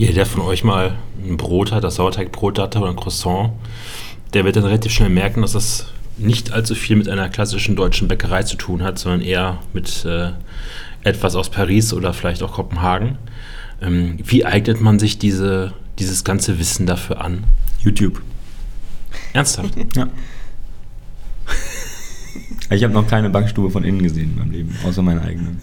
[0.00, 3.50] Jeder, der von euch mal ein Brot hat, das Sauerteigbrot hatte oder ein Croissant,
[4.32, 8.08] der wird dann relativ schnell merken, dass das nicht allzu viel mit einer klassischen deutschen
[8.08, 10.30] Bäckerei zu tun hat, sondern eher mit äh,
[11.04, 13.18] etwas aus Paris oder vielleicht auch Kopenhagen.
[13.82, 17.44] Ähm, wie eignet man sich diese, dieses ganze Wissen dafür an?
[17.82, 18.22] YouTube.
[19.34, 19.74] Ernsthaft?
[19.96, 20.08] Ja.
[22.70, 25.56] Ich habe noch keine Backstube von innen gesehen in meinem Leben, außer meine eigene.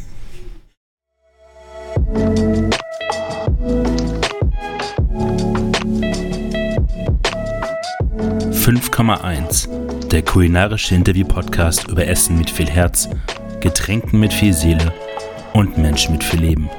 [8.68, 10.07] 5,1.
[10.10, 13.08] Der kulinarische Interview-Podcast über Essen mit viel Herz,
[13.62, 14.94] Getränken mit viel Seele
[15.54, 16.70] und Menschen mit viel Leben.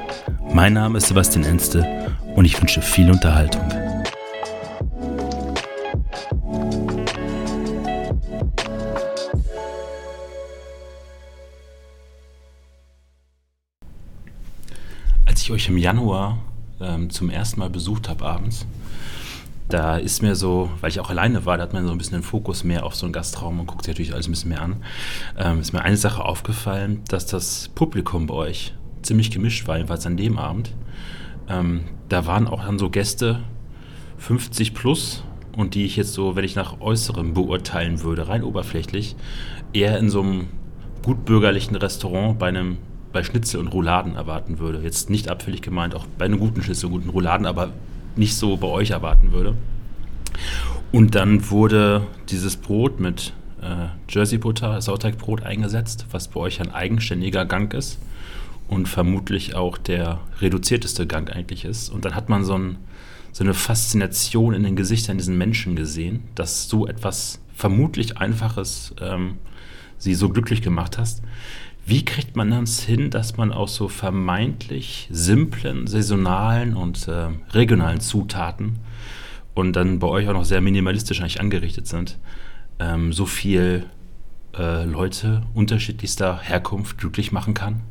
[0.53, 3.67] Mein Name ist Sebastian Enste und ich wünsche viel Unterhaltung.
[15.25, 16.37] Als ich euch im Januar
[16.79, 18.67] ähm, zum ersten Mal besucht habe abends,
[19.69, 22.17] da ist mir so, weil ich auch alleine war, da hat man so ein bisschen
[22.17, 24.61] den Fokus mehr auf so einen Gastraum und guckt sich natürlich alles ein bisschen mehr
[24.61, 24.83] an.
[25.37, 30.05] Ähm, ist mir eine Sache aufgefallen, dass das Publikum bei euch ziemlich gemischt war, jedenfalls
[30.07, 30.73] an dem Abend.
[31.47, 33.41] Ähm, da waren auch dann so Gäste
[34.17, 35.23] 50 plus
[35.55, 39.15] und die ich jetzt so, wenn ich nach Äußerem beurteilen würde, rein oberflächlich,
[39.71, 40.47] eher in so einem
[41.03, 42.77] gutbürgerlichen Restaurant bei einem
[43.11, 44.81] bei Schnitzel und Rouladen erwarten würde.
[44.83, 47.71] Jetzt nicht abfällig gemeint, auch bei einem guten Schnitzel und guten Rouladen, aber
[48.15, 49.55] nicht so bei euch erwarten würde.
[50.91, 56.71] Und dann wurde dieses Brot mit äh, Jersey Butter, Sauerteigbrot eingesetzt, was bei euch ein
[56.71, 57.99] eigenständiger Gang ist
[58.67, 61.89] und vermutlich auch der reduzierteste Gang eigentlich ist.
[61.89, 62.77] Und dann hat man so, ein,
[63.31, 69.35] so eine Faszination in den Gesichtern diesen Menschen gesehen, dass so etwas vermutlich Einfaches ähm,
[69.97, 71.21] sie so glücklich gemacht hast.
[71.89, 77.99] Wie kriegt man das hin, dass man aus so vermeintlich simplen, saisonalen und äh, regionalen
[77.99, 78.77] Zutaten
[79.55, 82.19] und dann bei euch auch noch sehr minimalistisch eigentlich angerichtet sind,
[82.77, 83.87] ähm, so viel
[84.55, 87.81] äh, Leute unterschiedlichster Herkunft glücklich machen kann?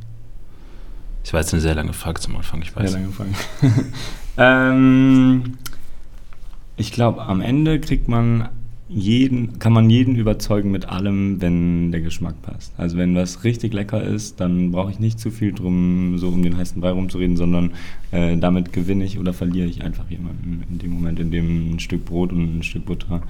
[1.33, 2.93] War jetzt eine sehr lange Frage zum Anfang, ich weiß.
[2.93, 3.31] Sehr lange Frage.
[4.39, 5.59] ähm,
[6.77, 8.49] ich glaube, am Ende kriegt man
[8.89, 12.73] jeden, kann man jeden überzeugen mit allem, wenn der Geschmack passt.
[12.79, 16.43] Also wenn was richtig lecker ist, dann brauche ich nicht zu viel drum, so um
[16.43, 17.73] den heißen Brei rumzureden, sondern
[18.13, 21.81] äh, damit gewinne ich oder verliere ich einfach jemanden in dem Moment, in dem ein
[21.81, 23.23] Stück Brot und ein Stück Butter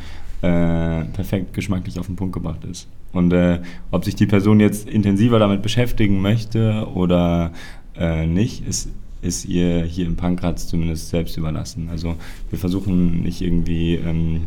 [0.43, 2.87] äh, perfekt geschmacklich auf den Punkt gebracht ist.
[3.13, 7.53] Und äh, ob sich die Person jetzt intensiver damit beschäftigen möchte oder
[7.97, 8.91] äh, nicht, ist
[9.21, 11.89] ist ihr hier im Pankratz zumindest selbst überlassen.
[11.91, 12.15] Also
[12.51, 14.43] wir versuchen nicht irgendwie ähm,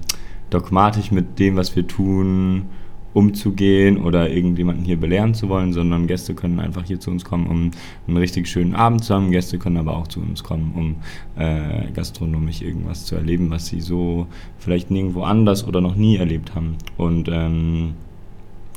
[0.52, 2.68] dogmatisch mit dem, was wir tun,
[3.14, 7.48] umzugehen oder irgendjemanden hier belehren zu wollen, sondern Gäste können einfach hier zu uns kommen,
[7.48, 7.72] um
[8.08, 9.32] einen richtig schönen Abend zu haben.
[9.32, 10.96] Gäste können aber auch zu uns kommen, um
[11.42, 14.28] äh, gastronomisch irgendwas zu erleben, was sie so
[14.60, 16.78] vielleicht nirgendwo anders oder noch nie erlebt haben.
[16.98, 17.96] Und ähm,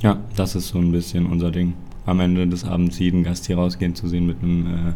[0.02, 1.74] ja, das ist so ein bisschen unser Ding.
[2.06, 4.92] Am Ende des Abends jeden Gast hier rausgehen zu sehen mit einem äh,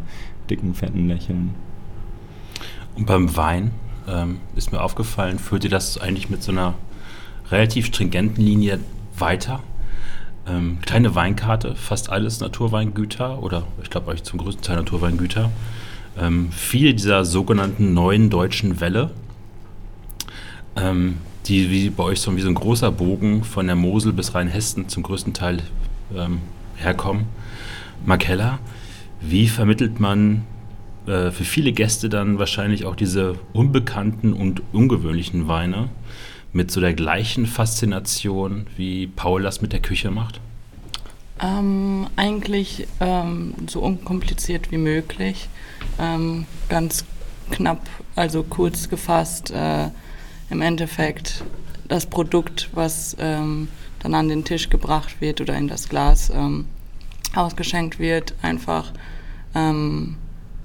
[0.49, 1.51] dicken, fetten Lächeln.
[2.95, 3.71] Und beim Wein?
[4.09, 6.73] Ähm, ist mir aufgefallen, führt ihr das eigentlich mit so einer
[7.51, 8.79] relativ stringenten Linie
[9.17, 9.61] weiter?
[10.47, 15.51] Ähm, kleine Weinkarte, fast alles Naturweingüter oder ich glaube euch zum größten Teil Naturweingüter.
[16.17, 19.11] Ähm, viele dieser sogenannten neuen deutschen Welle,
[20.75, 24.33] ähm, die wie bei euch so wie so ein großer Bogen von der Mosel bis
[24.33, 25.59] Rheinhessen zum größten Teil
[26.15, 26.39] ähm,
[26.77, 27.25] herkommen.
[28.05, 28.59] Markella,
[29.21, 30.45] wie vermittelt man
[31.09, 35.89] äh, für viele Gäste dann wahrscheinlich auch diese unbekannten und ungewöhnlichen Weine
[36.53, 40.39] mit so der gleichen Faszination, wie Paul das mit der Küche macht?
[41.41, 45.49] Ähm, eigentlich ähm, so unkompliziert wie möglich.
[45.99, 47.05] Ähm, ganz
[47.49, 47.81] knapp,
[48.15, 49.89] also kurz gefasst, äh,
[50.49, 51.43] im Endeffekt
[51.87, 53.67] das Produkt, was ähm,
[53.99, 56.65] dann an den Tisch gebracht wird oder in das Glas ähm,
[57.35, 58.91] ausgeschenkt wird, einfach
[59.55, 60.17] ähm,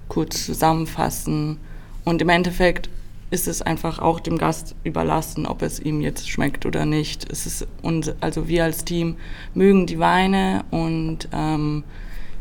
[0.08, 1.58] kurz zusammenfassen.
[2.04, 2.88] Und im Endeffekt
[3.30, 7.30] ist es einfach auch dem Gast überlassen, ob es ihm jetzt schmeckt oder nicht.
[7.30, 9.16] Es ist uns, also wir als Team
[9.54, 11.84] mögen die Weine und ähm,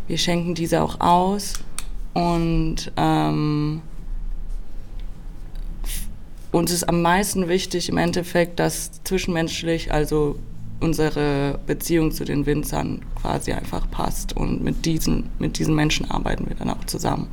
[0.08, 1.54] wir schenken diese auch aus.
[2.14, 3.82] Und ähm,
[6.52, 10.38] uns ist am meisten wichtig im Endeffekt, dass zwischenmenschlich, also
[10.84, 14.36] unsere Beziehung zu den Winzern quasi einfach passt.
[14.36, 17.28] Und mit diesen, mit diesen Menschen arbeiten wir dann auch zusammen.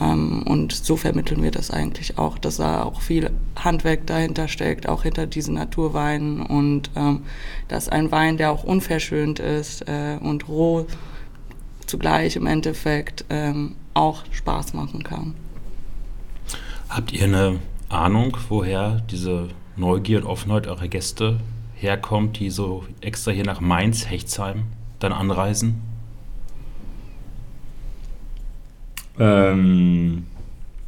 [0.00, 4.88] Ähm, und so vermitteln wir das eigentlich auch, dass da auch viel Handwerk dahinter steckt,
[4.88, 6.40] auch hinter diesen Naturweinen.
[6.40, 7.22] Und ähm,
[7.68, 10.86] dass ein Wein, der auch unverschönt ist äh, und roh
[11.86, 15.34] zugleich im Endeffekt ähm, auch Spaß machen kann.
[16.88, 17.58] Habt ihr eine
[17.90, 21.38] Ahnung, woher diese Neugier und Offenheit eurer Gäste
[21.82, 24.64] herkommt, die so extra hier nach Mainz, Hechtsheim
[24.98, 25.80] dann anreisen?
[29.18, 30.24] Ähm,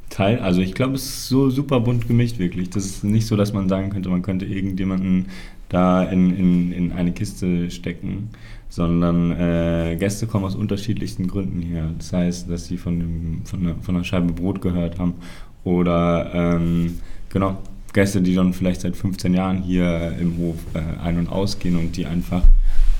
[0.08, 2.70] Teil, also ich glaube, es ist so super bunt gemischt wirklich.
[2.70, 5.26] Das ist nicht so, dass man sagen könnte, man könnte irgendjemanden
[5.68, 8.30] da in, in, in eine Kiste stecken,
[8.68, 11.90] sondern äh, Gäste kommen aus unterschiedlichsten Gründen her.
[11.98, 15.14] Das heißt, dass sie von, dem, von, einer, von einer Scheibe Brot gehört haben
[15.64, 16.98] oder ähm,
[17.28, 17.58] genau,
[17.94, 21.96] Gäste, die schon vielleicht seit 15 Jahren hier im Hof äh, ein- und ausgehen und
[21.96, 22.42] die einfach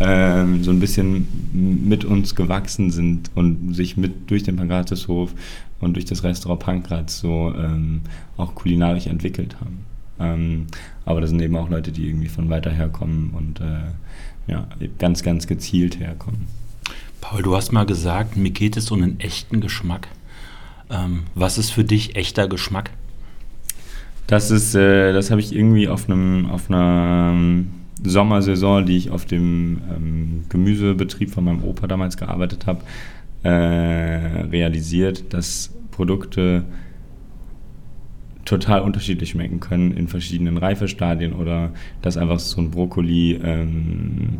[0.00, 5.35] ähm, so ein bisschen mit uns gewachsen sind und sich mit durch den Pankratishof
[5.81, 8.02] und durch das Restaurant Pankratz so ähm,
[8.37, 9.85] auch kulinarisch entwickelt haben.
[10.20, 10.67] Ähm,
[11.05, 13.91] aber das sind eben auch Leute, die irgendwie von weiter herkommen und äh,
[14.46, 14.69] ja,
[14.99, 16.46] ganz, ganz gezielt herkommen.
[17.20, 20.08] Paul, du hast mal gesagt, mir geht es um einen echten Geschmack.
[20.88, 22.91] Ähm, was ist für dich echter Geschmack?
[24.26, 27.66] Das ist, äh, das habe ich irgendwie auf einem, auf einer ähm,
[28.02, 32.80] Sommersaison, die ich auf dem ähm, Gemüsebetrieb von meinem Opa damals gearbeitet habe,
[33.42, 36.64] äh, realisiert, dass Produkte
[38.44, 41.70] total unterschiedlich schmecken können in verschiedenen Reifestadien oder
[42.02, 44.38] dass einfach so ein Brokkoli ähm,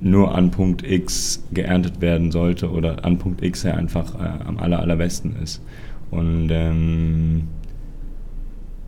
[0.00, 4.58] nur an Punkt X geerntet werden sollte oder an Punkt X er einfach äh, am
[4.58, 5.62] aller, allerbesten ist.
[6.10, 7.48] Und ähm,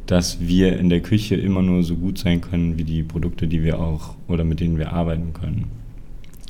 [0.08, 3.62] dass wir in der Küche immer nur so gut sein können wie die Produkte, die
[3.62, 5.66] wir auch oder mit denen wir arbeiten können.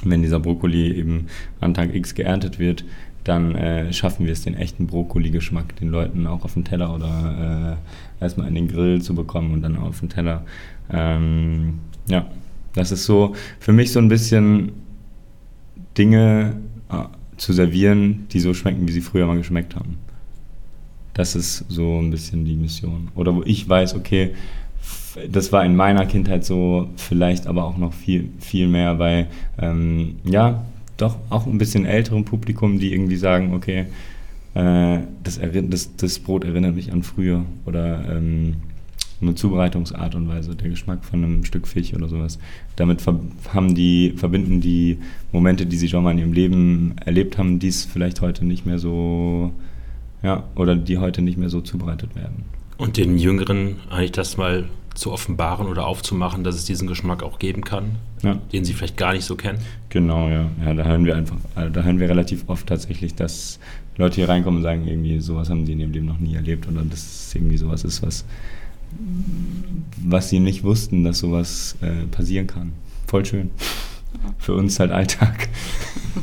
[0.05, 1.27] Wenn dieser Brokkoli eben
[1.61, 2.85] an Tag X geerntet wird,
[3.25, 7.77] dann äh, schaffen wir es, den echten Brokkoli-Geschmack den Leuten auch auf den Teller oder
[8.21, 10.45] äh, erstmal in den Grill zu bekommen und dann auf den Teller.
[10.89, 12.27] Ähm, ja,
[12.75, 14.71] das ist so für mich so ein bisschen
[15.99, 16.55] Dinge
[16.91, 17.03] äh,
[17.37, 19.99] zu servieren, die so schmecken, wie sie früher mal geschmeckt haben.
[21.19, 23.09] Das ist so ein bisschen die Mission.
[23.17, 24.37] Oder wo ich weiß, okay,
[25.29, 29.27] das war in meiner Kindheit so, vielleicht aber auch noch viel, viel mehr bei,
[29.59, 30.65] ähm, ja,
[30.97, 33.87] doch auch ein bisschen älterem Publikum, die irgendwie sagen, okay,
[34.55, 38.55] äh, das, das, das, Brot erinnert mich an früher oder ähm,
[39.21, 42.39] eine Zubereitungsart und Weise, der Geschmack von einem Stück Fisch oder sowas.
[42.77, 43.05] Damit
[43.53, 44.99] haben die, verbinden die
[45.33, 48.79] Momente, die sie schon mal in ihrem Leben erlebt haben, dies vielleicht heute nicht mehr
[48.79, 49.53] so,
[50.23, 52.45] ja, oder die heute nicht mehr so zubereitet werden.
[52.77, 57.39] Und den Jüngeren eigentlich das mal zu offenbaren oder aufzumachen, dass es diesen Geschmack auch
[57.39, 58.39] geben kann, ja.
[58.53, 59.59] den sie vielleicht gar nicht so kennen.
[59.91, 60.51] Genau, ja.
[60.65, 60.75] ja.
[60.75, 63.61] Da hören wir einfach, also da hören wir relativ oft tatsächlich, dass
[63.97, 66.69] Leute hier reinkommen und sagen, irgendwie sowas haben sie in ihrem Leben noch nie erlebt
[66.69, 68.25] oder dass es irgendwie sowas ist, was,
[70.05, 72.73] was sie nicht wussten, dass sowas äh, passieren kann.
[73.07, 73.51] Voll schön.
[74.39, 75.49] Für uns halt Alltag.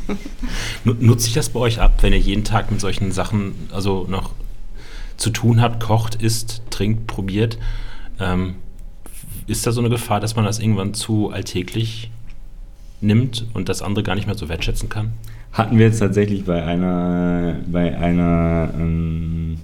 [0.84, 4.32] Nutze ich das bei euch ab, wenn ihr jeden Tag mit solchen Sachen also noch
[5.16, 7.58] zu tun habt, kocht, isst, trinkt, probiert?
[8.20, 8.56] Ähm,
[9.46, 12.10] ist da so eine Gefahr, dass man das irgendwann zu alltäglich
[13.00, 15.12] nimmt und das andere gar nicht mehr so wertschätzen kann?
[15.52, 19.58] Hatten wir jetzt tatsächlich bei einer, bei einer, ähm,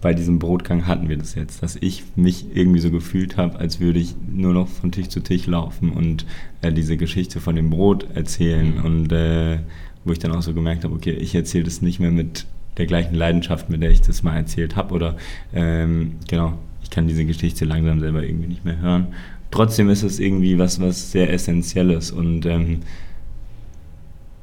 [0.00, 3.80] bei diesem Brotgang hatten wir das jetzt, dass ich mich irgendwie so gefühlt habe, als
[3.80, 6.24] würde ich nur noch von Tisch zu Tisch laufen und
[6.62, 8.84] äh, diese Geschichte von dem Brot erzählen mhm.
[8.84, 9.58] und äh,
[10.04, 12.46] wo ich dann auch so gemerkt habe, okay, ich erzähle das nicht mehr mit
[12.76, 15.16] der gleichen Leidenschaft, mit der ich das mal erzählt habe oder
[15.52, 19.08] ähm, genau, ich kann diese Geschichte langsam selber irgendwie nicht mehr hören.
[19.50, 22.80] Trotzdem ist es irgendwie was, was sehr Essentielles und ähm,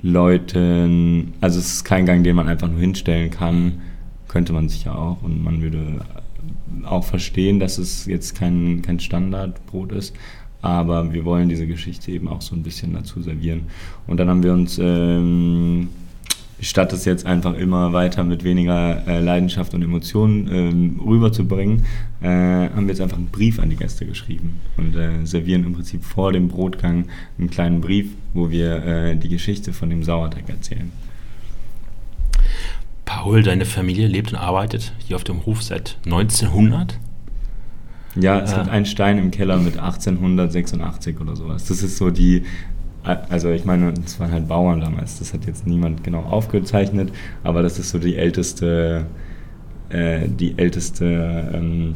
[0.02, 3.82] Leuten, also es ist kein Gang, den man einfach nur hinstellen kann,
[4.36, 6.02] könnte man sicher auch und man würde
[6.84, 10.14] auch verstehen, dass es jetzt kein, kein Standardbrot ist,
[10.62, 13.68] aber wir wollen diese Geschichte eben auch so ein bisschen dazu servieren.
[14.08, 15.88] Und dann haben wir uns ähm,
[16.60, 21.86] statt es jetzt einfach immer weiter mit weniger äh, Leidenschaft und Emotionen ähm, rüberzubringen,
[22.22, 25.76] äh, haben wir jetzt einfach einen Brief an die Gäste geschrieben und äh, servieren im
[25.76, 27.06] Prinzip vor dem Brotgang
[27.40, 30.92] einen kleinen Brief, wo wir äh, die Geschichte von dem Sauerteig erzählen.
[33.06, 37.00] Paul, deine Familie lebt und arbeitet hier auf dem Hof seit 1900?
[38.16, 41.66] Ja, es gibt einen Stein im Keller mit 1886 oder sowas.
[41.66, 42.44] Das ist so die
[43.06, 47.12] also ich meine, es waren halt Bauern damals, das hat jetzt niemand genau aufgezeichnet,
[47.44, 49.06] aber das ist so die älteste,
[49.90, 51.96] äh, die älteste ähm,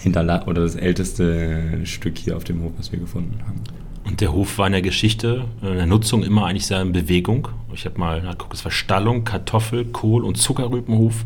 [0.00, 3.60] Hinterla oder das älteste Stück hier auf dem Hof, was wir gefunden haben.
[4.06, 7.48] Und der Hof war in der Geschichte, in der Nutzung immer eigentlich sehr in Bewegung.
[7.74, 11.24] Ich habe mal nachgeguckt, es war Stallung, Kartoffel, Kohl- und Zuckerrübenhof,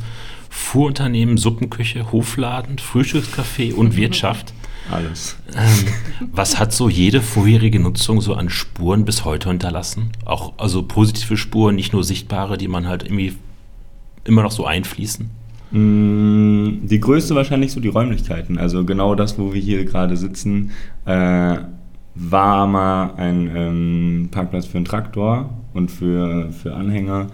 [0.48, 4.54] Fuhrunternehmen, Suppenküche, Hofladen, Frühstückscafé und Wirtschaft.
[4.90, 5.36] Alles.
[5.54, 5.92] Ähm,
[6.32, 10.10] was hat so jede vorherige Nutzung so an Spuren bis heute hinterlassen?
[10.24, 13.34] Auch also positive Spuren, nicht nur sichtbare, die man halt irgendwie
[14.24, 15.30] immer noch so einfließen?
[15.70, 18.58] Mm, die größte wahrscheinlich so die Räumlichkeiten.
[18.58, 20.72] Also genau das, wo wir hier gerade sitzen,
[21.04, 21.58] äh,
[22.14, 27.28] war mal ein ähm, Parkplatz für einen Traktor und für, für Anhänger.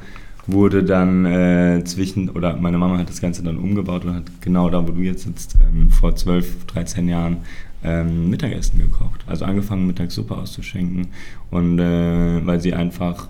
[0.46, 4.70] Wurde dann äh, zwischen, oder meine Mama hat das Ganze dann umgebaut und hat genau
[4.70, 7.38] da, wo du jetzt sitzt, ähm, vor 12, 13 Jahren
[7.82, 9.24] ähm, Mittagessen gekocht.
[9.26, 11.08] Also angefangen, Mittagssuppe auszuschenken.
[11.50, 13.28] Und äh, weil sie einfach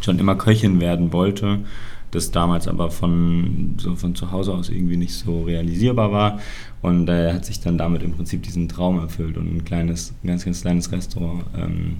[0.00, 1.60] schon immer Köchin werden wollte,
[2.14, 6.40] das damals aber von, so von zu Hause aus irgendwie nicht so realisierbar war.
[6.82, 10.28] Und er hat sich dann damit im Prinzip diesen Traum erfüllt und ein kleines, ein
[10.28, 11.96] ganz, ganz kleines Restaurant ähm,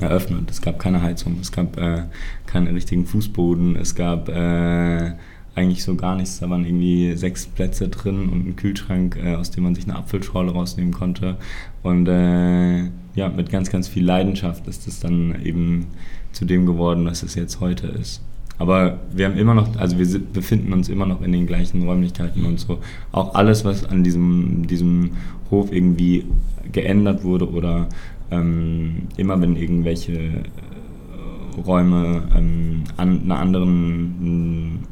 [0.00, 0.50] eröffnet.
[0.50, 2.04] Es gab keine Heizung, es gab äh,
[2.46, 5.12] keinen richtigen Fußboden, es gab äh,
[5.54, 6.38] eigentlich so gar nichts.
[6.38, 9.96] Da waren irgendwie sechs Plätze drin und ein Kühlschrank, äh, aus dem man sich eine
[9.96, 11.36] Apfelschorle rausnehmen konnte.
[11.82, 15.86] Und äh, ja, mit ganz, ganz viel Leidenschaft ist es dann eben
[16.32, 18.22] zu dem geworden, was es jetzt heute ist.
[18.58, 22.44] Aber wir haben immer noch, also wir befinden uns immer noch in den gleichen Räumlichkeiten
[22.46, 22.78] und so.
[23.12, 25.10] Auch alles, was an diesem, diesem
[25.50, 26.24] Hof irgendwie
[26.72, 27.88] geändert wurde oder
[28.30, 34.86] ähm, immer wenn irgendwelche äh, Räume ähm, an einer anderen,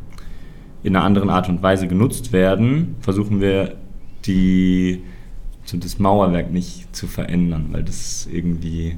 [0.82, 3.76] in einer anderen Art und Weise genutzt werden, versuchen wir
[4.26, 5.00] die,
[5.64, 8.94] so das Mauerwerk nicht zu verändern, weil das irgendwie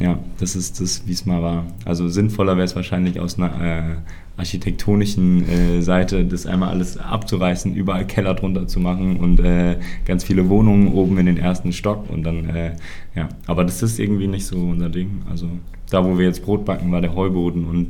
[0.00, 1.66] ja, das ist das, wie es mal war.
[1.84, 3.96] Also sinnvoller wäre es wahrscheinlich aus einer äh,
[4.36, 10.24] architektonischen äh, Seite, das einmal alles abzureißen, überall Keller drunter zu machen und äh, ganz
[10.24, 12.72] viele Wohnungen oben in den ersten Stock und dann, äh,
[13.14, 13.28] ja.
[13.46, 15.22] Aber das ist irgendwie nicht so unser Ding.
[15.30, 15.48] Also
[15.90, 17.88] da, wo wir jetzt Brot backen, war der Heuboden und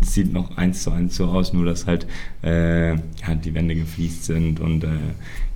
[0.00, 2.06] es sieht noch eins zu eins so aus, nur dass halt
[2.42, 4.88] äh, ja, die Wände gefliest sind und äh,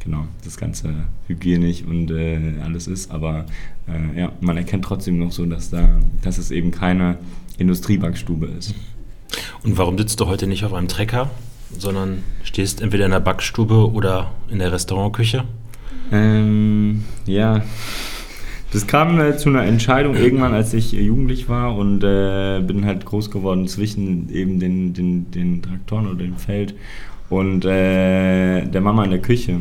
[0.08, 0.94] genau, das Ganze
[1.26, 3.10] hygienisch und äh, alles ist.
[3.10, 3.44] Aber
[3.86, 7.18] äh, ja, man erkennt trotzdem noch so, dass, da, dass es eben keine
[7.58, 8.74] Industriebackstube ist.
[9.62, 11.30] Und warum sitzt du heute nicht auf einem Trecker,
[11.76, 15.44] sondern stehst entweder in der Backstube oder in der Restaurantküche?
[16.10, 17.62] Ähm, ja,
[18.72, 22.86] das kam äh, zu einer Entscheidung irgendwann, als ich äh, jugendlich war und äh, bin
[22.86, 26.74] halt groß geworden zwischen eben den, den, den Traktoren oder dem Feld
[27.28, 29.60] und äh, der Mama in der Küche.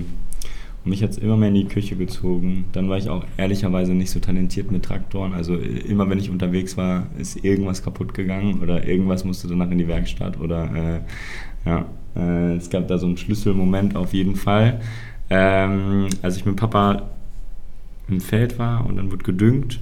[0.87, 2.65] Mich hat es immer mehr in die Küche gezogen.
[2.71, 5.33] Dann war ich auch ehrlicherweise nicht so talentiert mit Traktoren.
[5.33, 9.69] Also äh, immer wenn ich unterwegs war, ist irgendwas kaputt gegangen oder irgendwas musste danach
[9.71, 11.03] in die Werkstatt oder
[11.65, 11.85] äh, ja,
[12.55, 14.79] es gab da so einen Schlüsselmoment auf jeden Fall.
[15.29, 17.03] Ähm, als ich mit Papa
[18.07, 19.79] im Feld war und dann wurde gedüngt.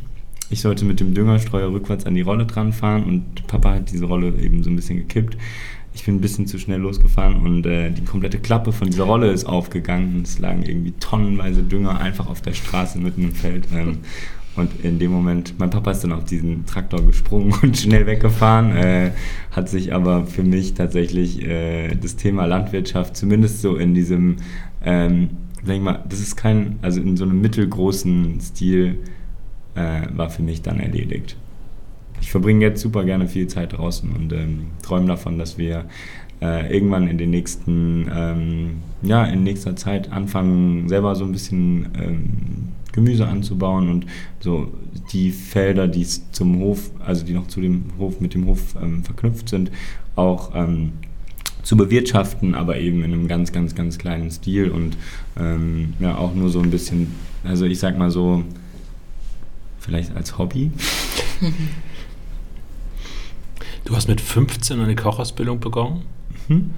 [0.49, 4.05] Ich sollte mit dem Düngerstreuer rückwärts an die Rolle dran fahren und Papa hat diese
[4.05, 5.37] Rolle eben so ein bisschen gekippt.
[5.95, 9.31] Ich bin ein bisschen zu schnell losgefahren und äh, die komplette Klappe von dieser Rolle
[9.31, 10.21] ist aufgegangen.
[10.23, 13.67] Es lagen irgendwie tonnenweise Dünger einfach auf der Straße mitten im Feld.
[13.73, 13.99] Ähm,
[14.55, 18.75] und in dem Moment, mein Papa ist dann auf diesen Traktor gesprungen und schnell weggefahren,
[18.75, 19.11] äh,
[19.51, 24.35] hat sich aber für mich tatsächlich äh, das Thema Landwirtschaft zumindest so in diesem
[24.83, 25.29] ähm,
[25.65, 28.99] denke mal, das ist kein, also in so einem mittelgroßen Stil
[29.75, 31.35] äh, war für mich dann erledigt.
[32.25, 35.85] Ich verbringe jetzt super gerne viel Zeit draußen und ähm, träume davon, dass wir
[36.41, 41.85] äh, irgendwann in den nächsten, ähm, ja, in nächster Zeit anfangen, selber so ein bisschen
[42.01, 44.07] ähm, Gemüse anzubauen und
[44.39, 44.73] so
[45.13, 49.03] die Felder, die zum Hof, also die noch zu dem Hof, mit dem Hof ähm,
[49.03, 49.69] verknüpft sind,
[50.15, 50.93] auch ähm,
[51.61, 54.97] zu bewirtschaften, aber eben in einem ganz, ganz, ganz kleinen Stil und
[55.39, 57.11] ähm, ja, auch nur so ein bisschen,
[57.43, 58.43] also ich sag mal so,
[59.79, 60.71] vielleicht als Hobby.
[63.85, 66.01] Du hast mit 15 eine Kochausbildung begonnen.
[66.47, 66.71] Mhm.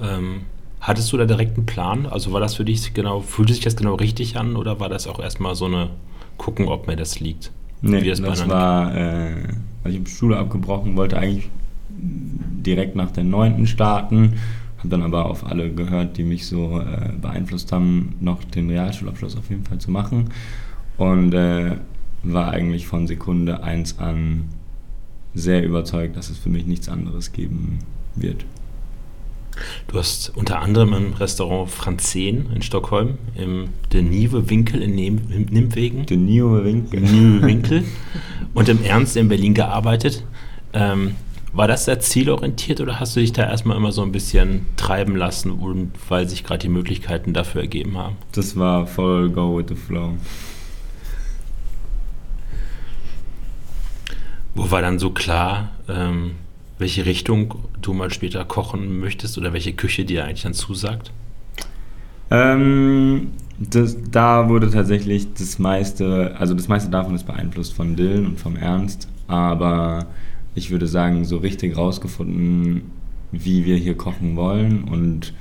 [0.00, 0.40] Ähm,
[0.80, 2.06] hattest du da direkt einen Plan?
[2.06, 5.06] Also war das für dich genau, fühlte sich das genau richtig an oder war das
[5.06, 5.90] auch erstmal so eine
[6.36, 7.50] gucken, ob mir das liegt?
[7.80, 9.32] Nee, das, das war, äh,
[9.84, 11.48] also ich habe Schule abgebrochen, wollte eigentlich
[11.88, 13.66] direkt nach der 9.
[13.66, 14.34] starten.
[14.78, 19.36] Habe dann aber auf alle gehört, die mich so äh, beeinflusst haben, noch den Realschulabschluss
[19.36, 20.30] auf jeden Fall zu machen.
[20.98, 21.76] Und äh,
[22.22, 24.44] war eigentlich von Sekunde 1 an
[25.34, 27.78] sehr überzeugt, dass es für mich nichts anderes geben
[28.16, 28.44] wird.
[29.88, 36.06] Du hast unter anderem im Restaurant Franzen in Stockholm, im De Nieuwe Winkel in Nimwegen.
[36.06, 37.00] De Winkel.
[37.00, 37.84] Nieuwe Winkel.
[38.54, 40.24] und im Ernst in Berlin gearbeitet.
[40.72, 41.16] Ähm,
[41.52, 45.16] war das sehr zielorientiert oder hast du dich da erstmal immer so ein bisschen treiben
[45.16, 48.16] lassen, weil sich gerade die Möglichkeiten dafür ergeben haben?
[48.32, 50.14] Das war voll go with the flow.
[54.60, 56.32] Wo war dann so klar, ähm,
[56.78, 61.12] welche Richtung du mal später kochen möchtest oder welche Küche dir eigentlich dann zusagt?
[62.30, 68.26] Ähm, das, da wurde tatsächlich das meiste, also das meiste davon ist beeinflusst von Dylan
[68.26, 70.04] und vom Ernst, aber
[70.54, 72.82] ich würde sagen, so richtig rausgefunden,
[73.32, 75.32] wie wir hier kochen wollen und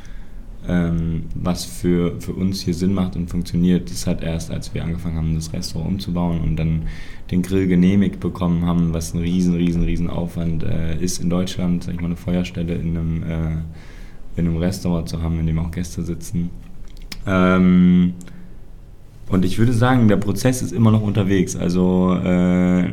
[0.65, 4.81] ähm, was für, für uns hier Sinn macht und funktioniert, das hat erst, als wir
[4.81, 6.83] angefangen haben, das Restaurant umzubauen und dann
[7.31, 11.83] den Grill genehmigt bekommen haben, was ein riesen, riesen, riesen Aufwand äh, ist in Deutschland,
[11.83, 13.51] sag ich mal, eine Feuerstelle in einem, äh,
[14.35, 16.49] in einem Restaurant zu haben, in dem auch Gäste sitzen.
[17.27, 18.13] Ähm,
[19.29, 21.55] und ich würde sagen, der Prozess ist immer noch unterwegs.
[21.55, 22.89] Also äh,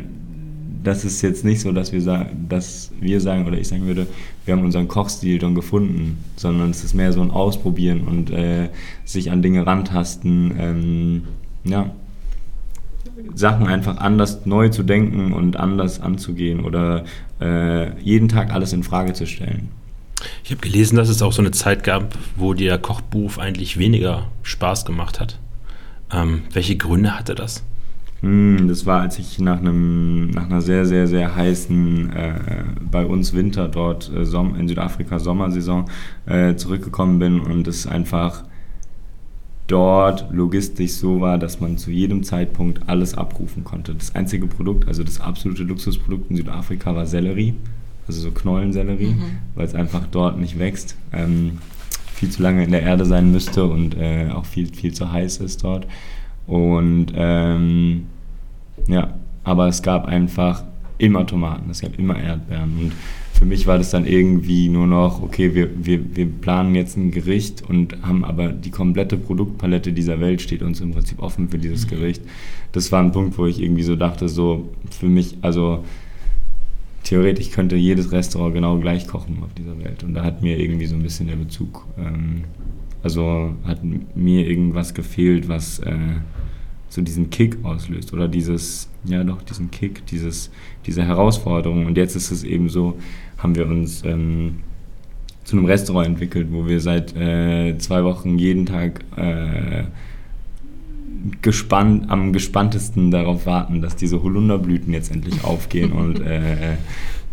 [0.83, 4.07] das ist jetzt nicht so, dass wir, sagen, dass wir sagen oder ich sagen würde,
[4.45, 8.69] wir haben unseren Kochstil schon gefunden, sondern es ist mehr so ein Ausprobieren und äh,
[9.05, 10.53] sich an Dinge rantasten.
[10.59, 11.23] Ähm,
[11.65, 11.91] ja,
[13.35, 17.05] Sachen einfach anders neu zu denken und anders anzugehen oder
[17.41, 19.69] äh, jeden Tag alles in Frage zu stellen.
[20.45, 24.29] Ich habe gelesen, dass es auch so eine Zeit gab, wo der Kochberuf eigentlich weniger
[24.43, 25.39] Spaß gemacht hat.
[26.13, 27.63] Ähm, welche Gründe hatte das?
[28.21, 32.35] Hm, das war, als ich nach, einem, nach einer sehr, sehr, sehr heißen, äh,
[32.91, 35.85] bei uns Winter dort äh, in Südafrika Sommersaison
[36.25, 38.45] äh, zurückgekommen bin und es einfach
[39.67, 43.95] dort logistisch so war, dass man zu jedem Zeitpunkt alles abrufen konnte.
[43.95, 47.55] Das einzige Produkt, also das absolute Luxusprodukt in Südafrika war Sellerie,
[48.07, 49.39] also so Knollensellerie, mhm.
[49.55, 50.97] weil es einfach dort nicht wächst.
[51.13, 51.59] Ähm,
[52.15, 55.39] viel zu lange in der Erde sein müsste und äh, auch viel, viel zu heiß
[55.39, 55.87] ist dort.
[56.47, 58.07] Und ähm,
[58.87, 60.65] ja, aber es gab einfach
[60.99, 62.79] immer Tomaten, es gab immer Erdbeeren.
[62.79, 62.93] Und
[63.39, 67.11] für mich war das dann irgendwie nur noch, okay, wir, wir, wir planen jetzt ein
[67.11, 71.59] Gericht und haben aber die komplette Produktpalette dieser Welt steht uns im Prinzip offen für
[71.59, 71.91] dieses mhm.
[71.91, 72.23] Gericht.
[72.73, 75.85] Das war ein Punkt, wo ich irgendwie so dachte, so für mich, also
[77.05, 80.03] theoretisch könnte jedes Restaurant genau gleich kochen auf dieser Welt.
[80.03, 82.45] Und da hat mir irgendwie so ein bisschen der Bezug, ähm,
[83.03, 83.81] also hat
[84.15, 85.95] mir irgendwas gefehlt, was äh,
[86.89, 90.51] so diesen Kick auslöst oder dieses, ja doch, diesen Kick, dieses,
[90.87, 91.87] diese Herausforderung.
[91.87, 92.97] Und jetzt ist es eben so,
[93.39, 94.61] haben wir uns ähm,
[95.45, 99.85] zu einem Restaurant entwickelt, wo wir seit äh, zwei Wochen jeden Tag äh,
[101.43, 106.77] gespannt, am gespanntesten darauf warten, dass diese Holunderblüten jetzt endlich aufgehen und äh,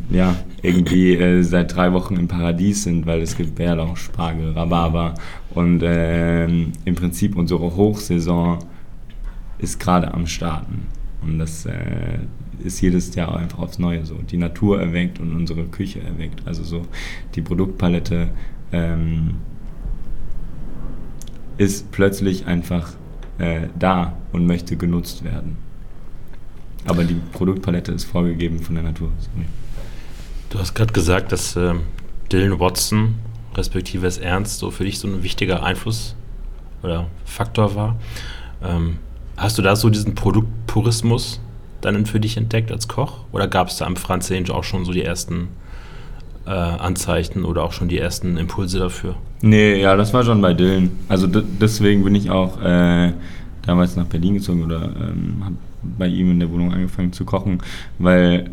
[0.10, 5.14] ja, irgendwie äh, seit drei Wochen im Paradies sind, weil es gibt Bärlauch, Spargel, Rhabarber
[5.54, 8.60] und äh, im Prinzip unsere Hochsaison
[9.60, 10.88] ist gerade am Starten.
[11.22, 12.20] Und das äh,
[12.64, 14.16] ist jedes Jahr einfach aufs Neue so.
[14.16, 16.46] Die Natur erweckt und unsere Küche erweckt.
[16.46, 16.86] Also so
[17.36, 18.30] die Produktpalette
[18.72, 19.36] ähm,
[21.58, 22.94] ist plötzlich einfach
[23.38, 25.58] äh, da und möchte genutzt werden.
[26.86, 29.12] Aber die Produktpalette ist vorgegeben von der Natur.
[29.20, 29.46] Sorry.
[30.50, 31.74] Du hast gerade gesagt, dass äh,
[32.32, 33.16] Dylan Watson,
[33.56, 36.16] respektive es Ernst, so für dich so ein wichtiger Einfluss
[36.82, 38.00] oder Faktor war.
[38.62, 38.98] Ähm,
[39.36, 41.40] Hast du da so diesen Produktpurismus
[41.86, 43.20] dann für dich entdeckt als Koch?
[43.32, 45.50] Oder gab es da am Franz Ange auch schon so die ersten
[46.46, 49.16] äh, Anzeichen oder auch schon die ersten Impulse dafür?
[49.42, 50.92] Nee, ja, das war schon bei Dylan.
[51.10, 53.14] Also deswegen bin ich auch äh,
[53.66, 55.56] damals nach Berlin gezogen oder ähm, habe
[55.98, 57.60] bei ihm in der Wohnung angefangen zu kochen,
[58.00, 58.50] weil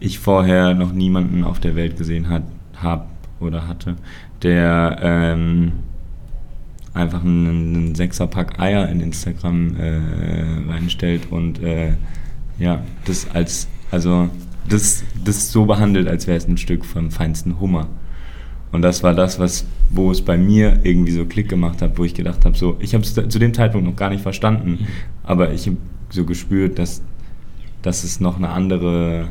[0.00, 3.04] ich vorher noch niemanden auf der Welt gesehen habe
[3.40, 3.96] oder hatte,
[4.42, 5.72] der ähm,
[6.94, 11.94] einfach einen, einen Sechserpack Eier in Instagram äh, reinstellt und äh,
[12.58, 14.28] ja, das als, also
[14.68, 17.88] das, das so behandelt, als wäre es ein Stück vom feinsten Hummer.
[18.70, 22.04] Und das war das, was, wo es bei mir irgendwie so Klick gemacht hat, wo
[22.04, 24.86] ich gedacht habe, so, ich habe es zu dem Zeitpunkt noch gar nicht verstanden,
[25.22, 25.78] aber ich habe
[26.10, 27.02] so gespürt, dass,
[27.80, 29.28] dass es noch eine andere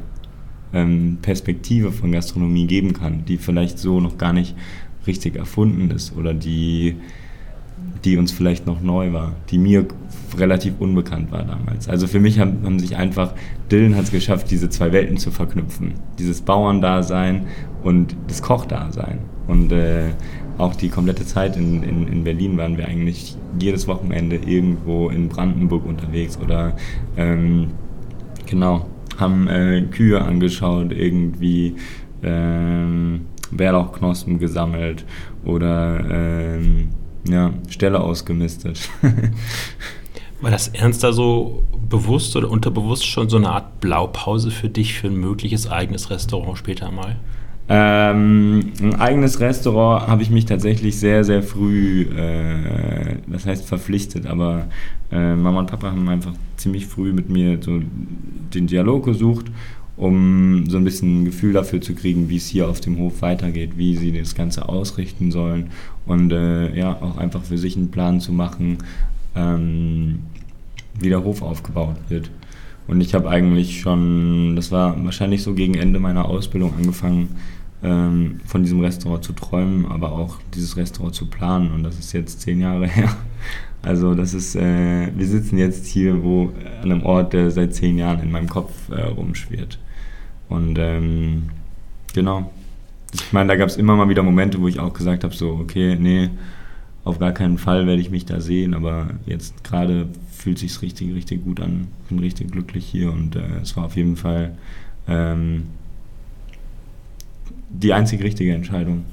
[0.73, 4.55] ähm, Perspektive von Gastronomie geben kann, die vielleicht so noch gar nicht
[5.05, 6.95] richtig erfunden ist oder die
[8.05, 9.85] die uns vielleicht noch neu war, die mir
[10.37, 11.89] relativ unbekannt war damals.
[11.89, 13.33] Also für mich haben, haben sich einfach,
[13.71, 15.93] Dylan hat es geschafft, diese zwei Welten zu verknüpfen.
[16.19, 17.47] Dieses Bauerndasein
[17.83, 19.19] und das Kochdasein.
[19.47, 20.09] Und äh,
[20.57, 25.29] auch die komplette Zeit in, in, in Berlin waren wir eigentlich jedes Wochenende irgendwo in
[25.29, 26.75] Brandenburg unterwegs oder
[27.15, 27.71] ähm,
[28.45, 28.87] genau,
[29.17, 31.75] haben äh, Kühe angeschaut, irgendwie
[32.23, 35.05] ähm, Bärlauchknospen gesammelt
[35.45, 36.89] oder ähm,
[37.29, 38.89] ja, Stelle ausgemistet.
[40.41, 45.07] War das ernster so bewusst oder unterbewusst schon so eine Art Blaupause für dich für
[45.07, 47.15] ein mögliches eigenes Restaurant später mal?
[47.69, 54.25] Ähm, ein eigenes Restaurant habe ich mich tatsächlich sehr, sehr früh, äh, das heißt verpflichtet,
[54.25, 54.67] aber
[55.11, 57.81] äh, Mama und Papa haben einfach ziemlich früh mit mir so
[58.53, 59.47] den Dialog gesucht
[59.97, 63.23] um so ein bisschen ein Gefühl dafür zu kriegen, wie es hier auf dem Hof
[63.23, 65.71] weitergeht, wie sie das Ganze ausrichten sollen
[66.07, 68.79] und äh, ja, auch einfach für sich einen Plan zu machen,
[69.35, 70.19] ähm,
[70.99, 72.31] wie der Hof aufgebaut wird.
[72.87, 77.35] Und ich habe eigentlich schon, das war wahrscheinlich so gegen Ende meiner Ausbildung angefangen,
[77.83, 81.71] ähm, von diesem Restaurant zu träumen, aber auch dieses Restaurant zu planen.
[81.71, 83.15] Und das ist jetzt zehn Jahre her.
[83.81, 87.97] Also das ist, äh, wir sitzen jetzt hier wo an einem Ort, der seit zehn
[87.97, 89.77] Jahren in meinem Kopf äh, rumschwirrt.
[90.49, 91.49] Und ähm,
[92.13, 92.51] genau.
[93.21, 95.51] Ich meine, da gab es immer mal wieder Momente, wo ich auch gesagt habe, so,
[95.61, 96.29] okay, nee,
[97.03, 101.13] auf gar keinen Fall werde ich mich da sehen, aber jetzt gerade fühlt sich richtig,
[101.13, 101.87] richtig gut an.
[102.09, 104.57] Bin richtig glücklich hier und äh, es war auf jeden Fall
[105.07, 105.63] ähm,
[107.69, 109.05] die einzig richtige Entscheidung.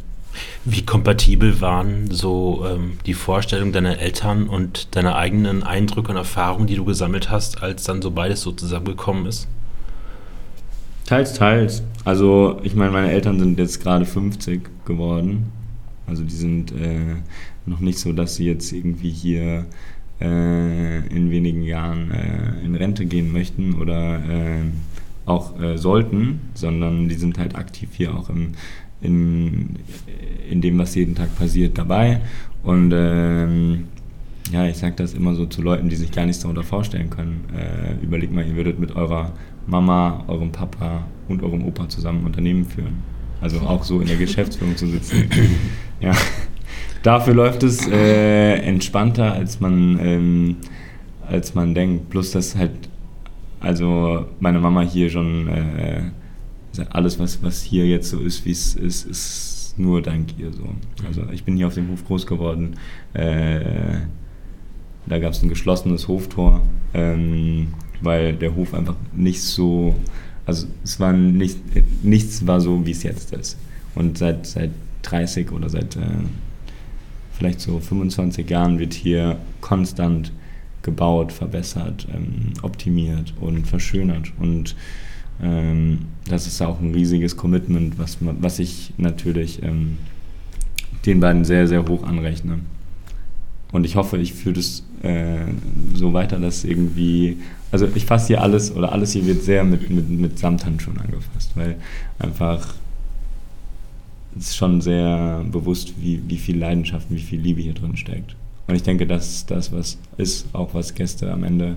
[0.64, 6.67] Wie kompatibel waren so ähm, die Vorstellungen deiner Eltern und deine eigenen Eindrücke und Erfahrungen,
[6.67, 9.47] die du gesammelt hast, als dann so beides so zusammengekommen ist?
[11.05, 11.83] Teils, teils.
[12.05, 15.53] Also ich meine, meine Eltern sind jetzt gerade 50 geworden.
[16.07, 17.17] Also die sind äh,
[17.67, 19.67] noch nicht so, dass sie jetzt irgendwie hier
[20.21, 24.62] äh, in wenigen Jahren äh, in Rente gehen möchten oder äh,
[25.27, 28.53] auch äh, sollten, sondern die sind halt aktiv hier auch im,
[29.01, 29.77] in,
[30.51, 32.21] in dem, was jeden Tag passiert, dabei.
[32.62, 33.88] Und ähm,
[34.52, 37.44] ja, ich sage das immer so zu Leuten, die sich gar nichts darunter vorstellen können.
[37.57, 39.33] Äh, überlegt mal, ihr würdet mit eurer
[39.66, 43.02] Mama, eurem Papa und eurem Opa zusammen Unternehmen führen.
[43.40, 45.28] Also auch so in der Geschäftsführung zu sitzen.
[46.00, 46.12] Ja.
[47.02, 50.57] Dafür läuft es äh, entspannter, als man, ähm,
[51.26, 52.11] als man denkt.
[52.11, 52.72] Plus, dass halt,
[53.61, 56.02] also meine Mama hier schon, äh,
[56.90, 60.68] alles, was, was hier jetzt so ist, wie es ist, ist nur dank ihr so.
[61.07, 62.76] Also ich bin hier auf dem Hof groß geworden.
[63.12, 64.00] Äh,
[65.07, 66.62] da gab es ein geschlossenes Hoftor,
[66.93, 67.69] ähm,
[68.01, 69.95] weil der Hof einfach nicht so,
[70.47, 71.59] also es war nicht,
[72.03, 73.59] nichts war so, wie es jetzt ist.
[73.95, 74.71] Und seit, seit
[75.03, 76.01] 30 oder seit äh,
[77.33, 80.33] vielleicht so 25 Jahren wird hier konstant
[80.83, 84.33] gebaut, verbessert, ähm, optimiert und verschönert.
[84.38, 84.77] Und
[85.43, 89.99] ähm, das ist auch ein riesiges Commitment, was, was ich natürlich ähm,
[91.07, 92.61] den beiden sehr, sehr hoch anrechne.
[93.73, 95.47] Und ich hoffe, ich führe das äh,
[95.95, 97.38] so weiter, dass irgendwie,
[97.71, 101.53] also ich fasse hier alles oder alles hier wird sehr mit, mit, mit Samthandschuhen angefasst,
[101.55, 101.77] weil
[102.19, 102.75] einfach
[104.37, 108.35] es ist schon sehr bewusst, wie, wie viel Leidenschaft, wie viel Liebe hier drin steckt.
[108.67, 111.77] Und ich denke, dass das was ist, auch was Gäste am Ende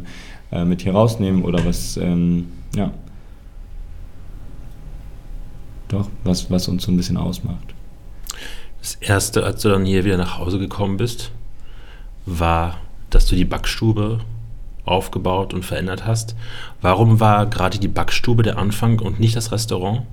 [0.52, 2.92] äh, mit hier rausnehmen oder was, ähm, ja,
[5.90, 7.74] doch, was, was uns so ein bisschen ausmacht.
[8.82, 11.32] Das erste, als du dann hier wieder nach Hause gekommen bist,
[12.26, 12.78] war,
[13.17, 14.19] dass du die Backstube
[14.86, 16.36] aufgebaut und verändert hast.
[16.82, 20.03] Warum war gerade die Backstube der Anfang und nicht das Restaurant?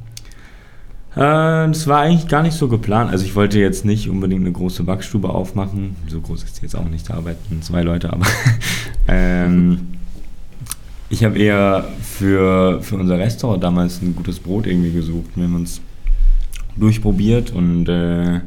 [1.14, 3.10] Äh, war eigentlich gar nicht so geplant.
[3.10, 5.96] Also ich wollte jetzt nicht unbedingt eine große Backstube aufmachen.
[6.08, 8.24] So groß ist sie jetzt auch nicht, da arbeiten zwei Leute, aber
[9.08, 9.98] ähm,
[11.10, 15.28] ich habe eher für, für unser Restaurant damals ein gutes Brot irgendwie gesucht.
[15.34, 15.82] Wir haben uns
[16.74, 18.40] durchprobiert und äh,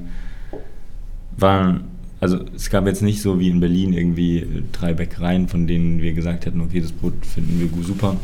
[1.38, 6.02] waren, also es gab jetzt nicht so wie in Berlin irgendwie drei Bäckereien, von denen
[6.02, 8.18] wir gesagt hätten, okay, das Brot finden wir super.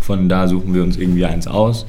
[0.00, 1.86] Von da suchen wir uns irgendwie eins aus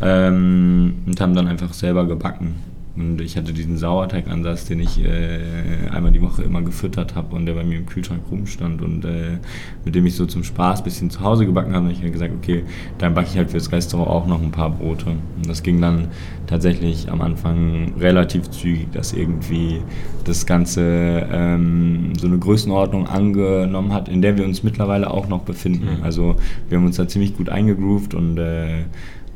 [0.00, 2.54] ähm, und haben dann einfach selber gebacken.
[2.98, 7.46] Und ich hatte diesen Sauerteigansatz, den ich äh, einmal die Woche immer gefüttert habe und
[7.46, 9.38] der bei mir im Kühlschrank rumstand und äh,
[9.84, 11.86] mit dem ich so zum Spaß ein bisschen zu Hause gebacken habe.
[11.86, 12.64] Und ich habe gesagt, okay,
[12.98, 15.06] dann backe ich halt fürs Restaurant auch noch ein paar Brote.
[15.10, 16.08] Und das ging dann
[16.48, 19.80] tatsächlich am Anfang relativ zügig, dass irgendwie
[20.24, 25.42] das Ganze ähm, so eine Größenordnung angenommen hat, in der wir uns mittlerweile auch noch
[25.42, 25.98] befinden.
[25.98, 26.02] Mhm.
[26.02, 26.36] Also
[26.68, 28.84] wir haben uns da ziemlich gut eingegroovt und äh,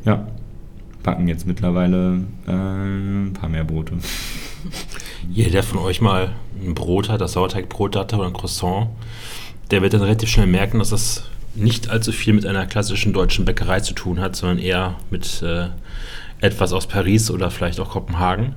[0.05, 0.27] ja,
[1.03, 3.95] backen jetzt mittlerweile äh, ein paar mehr Brote.
[5.31, 8.89] Jeder, der von euch mal ein Brot hat, das Sauerteigbrot hatte oder ein Croissant,
[9.71, 13.45] der wird dann relativ schnell merken, dass das nicht allzu viel mit einer klassischen deutschen
[13.45, 15.69] Bäckerei zu tun hat, sondern eher mit äh,
[16.41, 18.55] etwas aus Paris oder vielleicht auch Kopenhagen.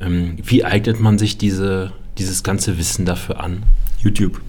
[0.00, 3.62] Ähm, wie eignet man sich diese, dieses ganze Wissen dafür an?
[4.00, 4.40] YouTube.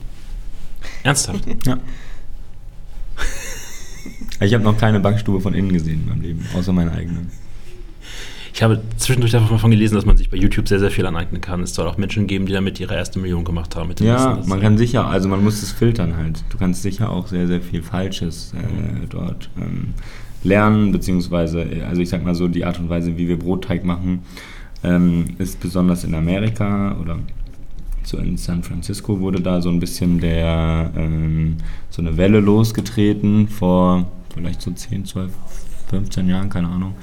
[1.03, 1.45] Ernsthaft?
[1.65, 1.77] ja.
[4.39, 7.27] Ich habe noch keine Backstube von innen gesehen in meinem Leben, außer meine eigene.
[8.53, 11.61] Ich habe zwischendurch davon gelesen, dass man sich bei YouTube sehr, sehr viel aneignen kann.
[11.61, 13.93] Es soll auch Menschen geben, die damit ihre erste Million gemacht haben.
[13.99, 16.41] ja, man kann sicher, also man muss es filtern halt.
[16.49, 19.93] Du kannst sicher auch sehr, sehr viel Falsches äh, dort ähm,
[20.45, 24.19] lernen, beziehungsweise, also ich sag mal so, die Art und Weise, wie wir Brotteig machen,
[24.85, 27.19] ähm, ist besonders in Amerika oder
[28.03, 31.57] so in San Francisco wurde da so ein bisschen der, ähm,
[31.89, 35.31] so eine Welle losgetreten vor vielleicht so 10, 12,
[35.89, 36.93] 15 Jahren, keine Ahnung.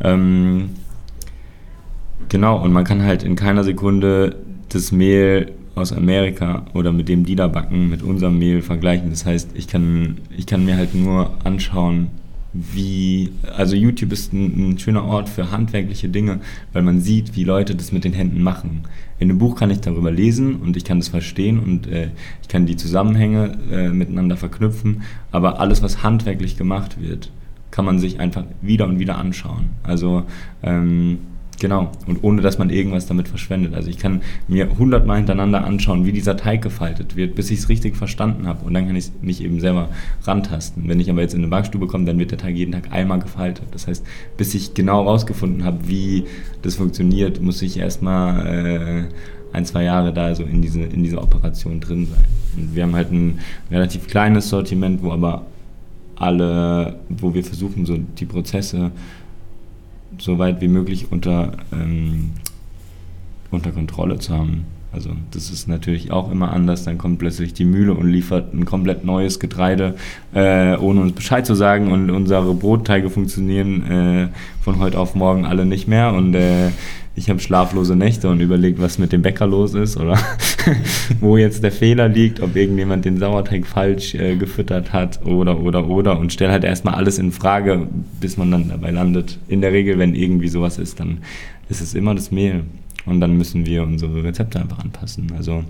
[0.00, 0.70] Ähm,
[2.28, 4.36] genau, und man kann halt in keiner Sekunde
[4.68, 9.10] das Mehl aus Amerika oder mit dem die da backen, mit unserem Mehl vergleichen.
[9.10, 12.10] Das heißt, ich kann, ich kann mir halt nur anschauen,
[12.54, 16.38] wie, also YouTube ist ein, ein, schöner Ort für handwerkliche Dinge,
[16.72, 18.84] weil man sieht, wie Leute das mit den Händen machen.
[19.18, 22.10] In einem Buch kann ich darüber lesen und ich kann das verstehen und äh,
[22.42, 27.30] ich kann die Zusammenhänge äh, miteinander verknüpfen, aber alles, was handwerklich gemacht wird,
[27.72, 29.70] kann man sich einfach wieder und wieder anschauen.
[29.82, 30.22] Also
[30.62, 31.18] ähm,
[31.60, 33.74] Genau, und ohne dass man irgendwas damit verschwendet.
[33.74, 37.68] Also ich kann mir hundertmal hintereinander anschauen, wie dieser Teig gefaltet wird, bis ich es
[37.68, 38.64] richtig verstanden habe.
[38.64, 39.88] Und dann kann ich mich eben selber
[40.24, 40.88] rantasten.
[40.88, 43.20] Wenn ich aber jetzt in eine Backstube komme, dann wird der Teig jeden Tag einmal
[43.20, 43.66] gefaltet.
[43.70, 44.04] Das heißt,
[44.36, 46.24] bis ich genau rausgefunden habe, wie
[46.62, 49.04] das funktioniert, muss ich erstmal äh,
[49.54, 52.24] ein, zwei Jahre da so in diese, in diese Operation drin sein.
[52.56, 53.38] Und wir haben halt ein
[53.70, 55.46] relativ kleines Sortiment, wo aber
[56.16, 58.90] alle, wo wir versuchen, so die Prozesse
[60.18, 62.32] so weit wie möglich unter, ähm,
[63.50, 64.66] unter Kontrolle zu haben.
[64.94, 66.84] Also das ist natürlich auch immer anders.
[66.84, 69.94] Dann kommt plötzlich die Mühle und liefert ein komplett neues Getreide,
[70.32, 71.90] äh, ohne uns Bescheid zu sagen.
[71.90, 74.28] Und unsere Brotteige funktionieren äh,
[74.62, 76.12] von heute auf morgen alle nicht mehr.
[76.12, 76.68] Und äh,
[77.16, 80.18] ich habe schlaflose Nächte und überlegt, was mit dem Bäcker los ist oder
[81.20, 85.88] wo jetzt der Fehler liegt, ob irgendjemand den Sauerteig falsch äh, gefüttert hat oder oder
[85.88, 87.86] oder und stelle halt erstmal alles in Frage,
[88.20, 89.38] bis man dann dabei landet.
[89.48, 91.18] In der Regel, wenn irgendwie sowas ist, dann
[91.68, 92.64] ist es immer das Mehl
[93.06, 95.32] und dann müssen wir unsere Rezepte einfach anpassen.
[95.36, 95.64] Also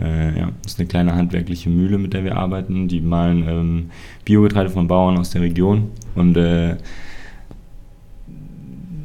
[0.00, 2.88] äh, ja, das ist eine kleine handwerkliche Mühle, mit der wir arbeiten.
[2.88, 3.90] Die malen ähm,
[4.24, 6.76] Biogetreide von Bauern aus der Region und äh,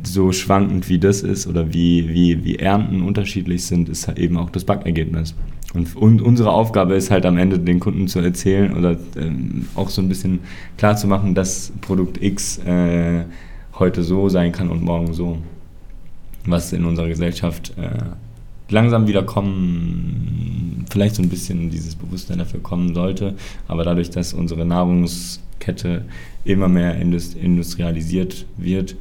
[0.03, 4.37] so schwankend wie das ist oder wie, wie, wie Ernten unterschiedlich sind, ist halt eben
[4.37, 5.35] auch das Backergebnis.
[5.73, 9.89] Und, und, unsere Aufgabe ist halt am Ende den Kunden zu erzählen oder ähm, auch
[9.89, 10.39] so ein bisschen
[10.77, 13.25] klar zu machen, dass Produkt X äh,
[13.77, 15.37] heute so sein kann und morgen so.
[16.47, 17.99] Was in unserer Gesellschaft äh,
[18.69, 23.35] langsam wieder kommen, vielleicht so ein bisschen dieses Bewusstsein dafür kommen sollte,
[23.67, 26.05] aber dadurch, dass unsere Nahrungskette
[26.43, 28.95] immer mehr industrialisiert wird,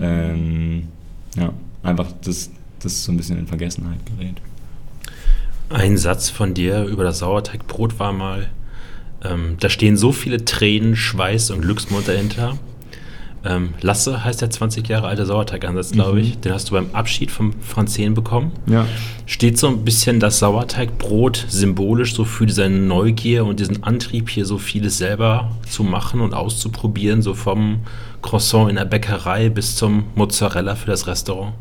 [0.00, 0.84] ähm,
[1.36, 4.36] ja, einfach das, das so ein bisschen in Vergessenheit gerät.
[5.70, 8.50] Ein Satz von dir über das Sauerteigbrot war mal,
[9.22, 12.58] ähm, da stehen so viele Tränen, Schweiß und Glücksmund dahinter.
[13.42, 16.24] Ähm, Lasse heißt der 20 Jahre alte Sauerteigansatz, glaube mhm.
[16.24, 16.38] ich.
[16.40, 18.52] Den hast du beim Abschied vom Franzen bekommen.
[18.66, 18.86] Ja.
[19.26, 24.44] Steht so ein bisschen das Sauerteigbrot symbolisch so für diese Neugier und diesen Antrieb, hier
[24.44, 27.80] so vieles selber zu machen und auszuprobieren, so vom
[28.22, 31.54] Croissant in der Bäckerei bis zum Mozzarella für das Restaurant?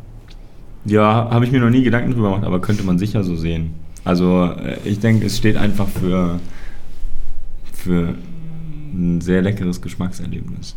[0.86, 3.74] Ja, habe ich mir noch nie Gedanken drüber gemacht, aber könnte man sicher so sehen.
[4.04, 6.40] Also äh, ich denke, es steht einfach für,
[7.74, 8.16] für
[8.94, 10.76] ein sehr leckeres Geschmackserlebnis.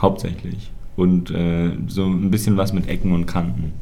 [0.00, 0.70] Hauptsächlich.
[0.96, 3.72] Und äh, so ein bisschen was mit Ecken und Kanten.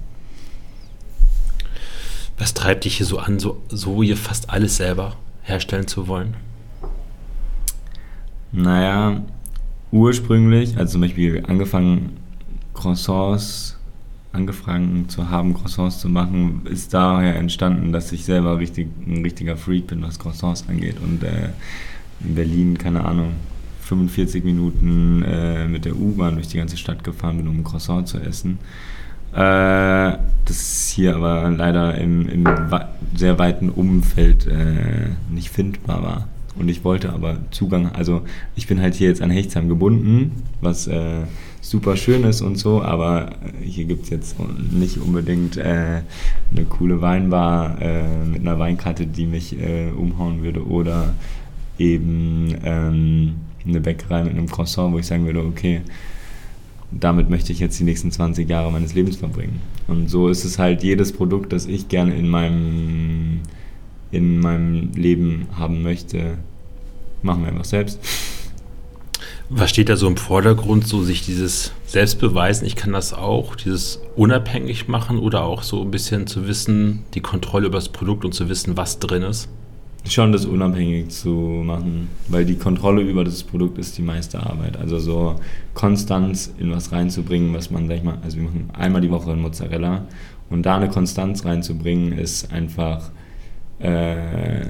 [2.39, 6.35] Was treibt dich hier so an, so, so hier fast alles selber herstellen zu wollen?
[8.53, 9.23] Naja,
[9.91, 12.17] ursprünglich, also zum Beispiel angefangen
[12.75, 13.79] Croissants,
[14.33, 19.57] angefangen zu haben, Croissants zu machen, ist daher entstanden, dass ich selber richtig, ein richtiger
[19.57, 20.97] Freak bin, was Croissants angeht.
[21.03, 21.51] Und äh,
[22.21, 23.33] in Berlin, keine Ahnung,
[23.87, 28.09] 45 Minuten äh, mit der U-Bahn durch die ganze Stadt gefahren bin, um ein Croissant
[28.09, 28.59] zu essen.
[29.33, 32.45] Äh, das hier aber leider im, im
[33.15, 36.29] sehr weiten Umfeld äh, nicht findbar war.
[36.59, 38.23] Und ich wollte aber Zugang, also
[38.55, 41.25] ich bin halt hier jetzt an Hechtsheim gebunden, was äh,
[41.61, 43.31] super schön ist und so, aber
[43.63, 44.37] hier gibt es jetzt
[44.73, 46.01] nicht unbedingt äh,
[46.51, 51.13] eine coole Weinbar äh, mit einer Weinkarte, die mich äh, umhauen würde oder
[51.79, 53.35] eben ähm,
[53.67, 55.83] eine Bäckerei mit einem Croissant, wo ich sagen würde, okay,
[56.91, 59.61] damit möchte ich jetzt die nächsten 20 Jahre meines Lebens verbringen.
[59.89, 63.41] Und so ist es halt jedes Produkt, das ich gerne in meinem
[64.11, 66.39] in meinem Leben haben möchte,
[67.23, 67.99] machen wir einfach selbst.
[69.49, 74.01] Was steht da so im Vordergrund, so sich dieses Selbstbeweisen, ich kann das auch, dieses
[74.17, 78.33] unabhängig machen oder auch so ein bisschen zu wissen, die Kontrolle über das Produkt und
[78.33, 79.49] zu wissen, was drin ist?
[80.09, 84.77] Schon das unabhängig zu machen, weil die Kontrolle über das Produkt ist die meiste Arbeit.
[84.77, 85.37] Also so
[85.75, 89.35] Konstanz in was reinzubringen, was man, sag ich mal, also wir machen einmal die Woche
[89.35, 90.07] Mozzarella
[90.49, 93.11] und da eine Konstanz reinzubringen, ist einfach
[93.81, 94.67] äh,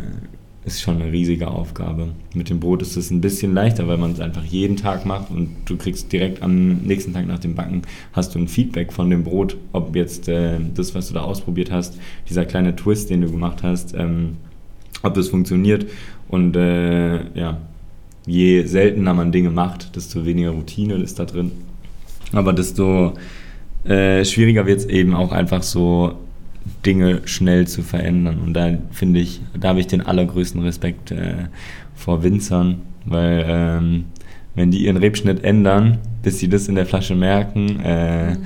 [0.67, 2.09] ist schon eine riesige Aufgabe.
[2.35, 5.31] Mit dem Brot ist es ein bisschen leichter, weil man es einfach jeden Tag macht
[5.31, 9.09] und du kriegst direkt am nächsten Tag nach dem Backen hast du ein Feedback von
[9.09, 13.21] dem Brot, ob jetzt äh, das, was du da ausprobiert hast, dieser kleine Twist, den
[13.21, 14.39] du gemacht hast, ähm,
[15.07, 15.87] ob das funktioniert.
[16.29, 17.59] Und äh, ja,
[18.27, 21.53] je seltener man Dinge macht, desto weniger Routine ist da drin.
[22.33, 23.15] Aber desto
[23.85, 26.17] äh, schwieriger wird es eben auch einfach so
[26.85, 28.41] Dinge schnell zu verändern.
[28.45, 31.47] Und da finde ich, da habe ich den allergrößten Respekt äh,
[31.95, 34.05] vor Winzern, weil ähm,
[34.55, 38.39] wenn die ihren Rebschnitt ändern, bis sie das in der Flasche merken äh, mhm.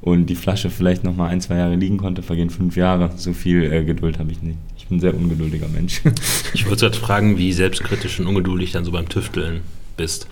[0.00, 3.10] und die Flasche vielleicht noch mal ein, zwei Jahre liegen konnte, vergehen fünf Jahre.
[3.16, 4.58] So viel äh, Geduld habe ich nicht.
[4.92, 6.02] Ein sehr ungeduldiger Mensch.
[6.54, 9.62] ich wollte gerade fragen, wie selbstkritisch und ungeduldig dann so beim Tüfteln
[9.96, 10.26] bist.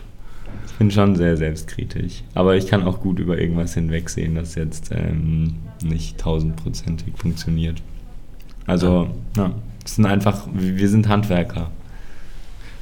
[0.66, 2.22] Ich bin schon sehr selbstkritisch.
[2.34, 7.80] Aber ich kann auch gut über irgendwas hinwegsehen, das jetzt ähm, nicht tausendprozentig funktioniert.
[8.66, 9.44] Also, ja.
[9.44, 11.70] ja, es sind einfach, wir sind Handwerker.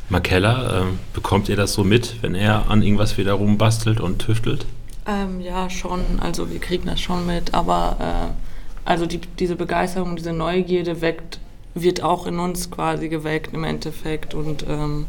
[0.09, 4.67] Makella, äh, bekommt ihr das so mit, wenn er an irgendwas wieder rumbastelt und tüftelt?
[5.07, 6.01] Ähm, ja, schon.
[6.19, 7.55] Also wir kriegen das schon mit.
[7.55, 11.39] Aber äh, also die, diese Begeisterung, diese Neugierde weckt,
[11.83, 14.35] wird auch in uns quasi geweckt im Endeffekt.
[14.35, 15.07] Und ähm,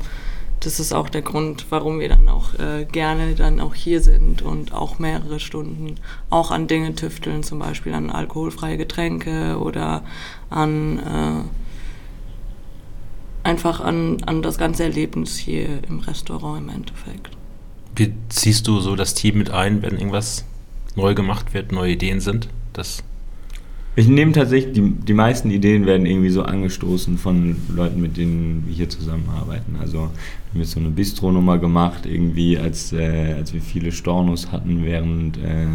[0.59, 4.41] das ist auch der Grund, warum wir dann auch äh, gerne dann auch hier sind
[4.41, 5.95] und auch mehrere Stunden
[6.29, 10.03] auch an Dinge tüfteln, zum Beispiel an alkoholfreie Getränke oder
[10.49, 17.37] an äh, einfach an, an das ganze Erlebnis hier im Restaurant im Endeffekt.
[17.95, 20.45] Wie ziehst du so das Team mit ein, wenn irgendwas
[20.95, 22.49] neu gemacht wird, neue Ideen sind?
[22.73, 23.03] Das
[23.99, 28.63] ich nehme tatsächlich, die, die meisten Ideen werden irgendwie so angestoßen von Leuten, mit denen
[28.65, 29.75] wir hier zusammenarbeiten.
[29.79, 30.03] Also wir
[30.53, 35.37] haben jetzt so eine Bistro-Nummer gemacht, irgendwie, als, äh, als wir viele Stornos hatten während
[35.37, 35.67] äh,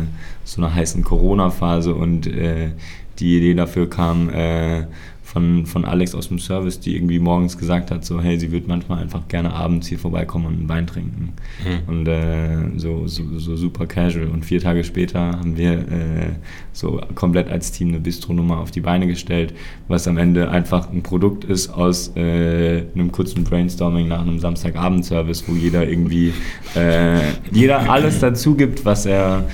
[0.44, 2.70] so einer heißen Corona-Phase und äh,
[3.18, 4.87] die Idee dafür kam, äh,
[5.34, 8.68] von, von Alex aus dem Service, die irgendwie morgens gesagt hat, so hey, sie würde
[8.68, 11.32] manchmal einfach gerne abends hier vorbeikommen und einen Wein trinken.
[11.64, 11.88] Mhm.
[11.88, 14.28] Und äh, so, so, so, super casual.
[14.28, 16.30] Und vier Tage später haben wir äh,
[16.72, 19.54] so komplett als Team eine Bistronummer auf die Beine gestellt,
[19.88, 25.48] was am Ende einfach ein Produkt ist aus äh, einem kurzen Brainstorming nach einem Samstagabend-Service,
[25.48, 26.32] wo jeder irgendwie
[26.76, 27.18] äh,
[27.50, 29.48] jeder alles dazu gibt, was er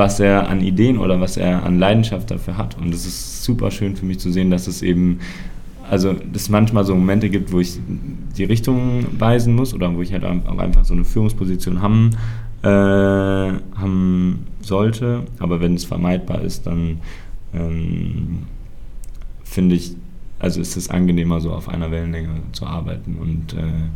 [0.00, 2.74] was er an Ideen oder was er an Leidenschaft dafür hat.
[2.78, 5.20] Und es ist super schön für mich zu sehen, dass es eben,
[5.90, 7.78] also dass es manchmal so Momente gibt, wo ich
[8.38, 12.12] die Richtung weisen muss oder wo ich halt auch einfach so eine Führungsposition haben,
[12.62, 15.24] äh, haben sollte.
[15.38, 17.00] Aber wenn es vermeidbar ist, dann
[17.52, 18.44] ähm,
[19.44, 19.96] finde ich,
[20.38, 23.90] also ist es angenehmer, so auf einer Wellenlänge zu arbeiten und äh,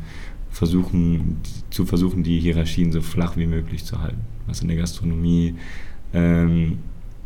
[0.50, 1.38] versuchen,
[1.70, 5.54] zu versuchen, die Hierarchien so flach wie möglich zu halten, was in der Gastronomie,
[6.14, 6.78] ähm,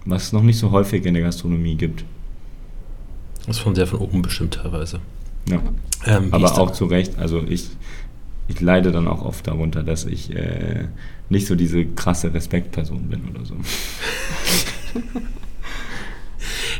[0.04, 2.04] was es noch nicht so häufig in der Gastronomie gibt.
[3.46, 5.00] Das ist von sehr von oben bestimmt teilweise.
[5.48, 5.62] Ja.
[6.06, 7.68] Ähm, Aber auch zu Recht, also ich,
[8.48, 10.88] ich leide dann auch oft darunter, dass ich äh,
[11.28, 13.54] nicht so diese krasse Respektperson bin oder so.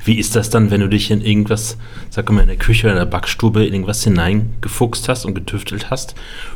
[0.04, 1.76] Wie ist das dann, wenn du dich in irgendwas,
[2.10, 5.90] sag mal in der Küche oder in der Backstube in irgendwas hineingefuchst hast und getüftelt
[5.90, 6.14] hast?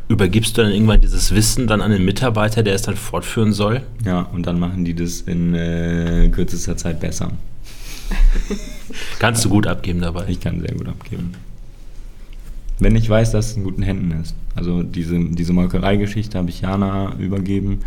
[0.08, 3.82] Übergibst du dann irgendwann dieses Wissen dann an den Mitarbeiter, der es dann fortführen soll?
[4.04, 7.32] Ja, und dann machen die das in äh, kürzester Zeit besser.
[9.18, 10.26] Kannst du gut abgeben dabei?
[10.28, 11.32] Ich kann sehr gut abgeben.
[12.78, 14.34] Wenn ich weiß, dass es in guten Händen ist.
[14.54, 17.80] Also diese, diese Molkereigeschichte habe ich Jana übergeben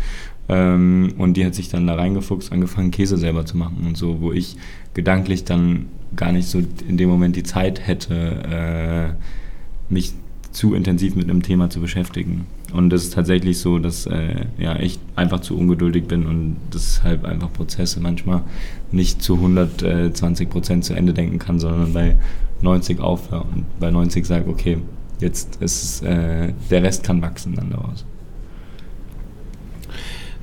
[0.48, 4.20] ähm, und die hat sich dann da reingefuchst, angefangen Käse selber zu machen und so,
[4.20, 4.56] wo ich
[4.94, 10.14] gedanklich dann gar nicht so in dem Moment die Zeit hätte, äh, mich
[10.52, 12.46] zu intensiv mit einem Thema zu beschäftigen.
[12.72, 17.24] Und es ist tatsächlich so, dass äh, ja, ich einfach zu ungeduldig bin und deshalb
[17.24, 18.42] einfach Prozesse manchmal
[18.90, 22.16] nicht zu 120 Prozent zu Ende denken kann, sondern bei
[22.62, 24.78] 90 aufhöre und bei 90 sage, okay,
[25.20, 28.06] jetzt ist äh, der Rest kann wachsen dann daraus.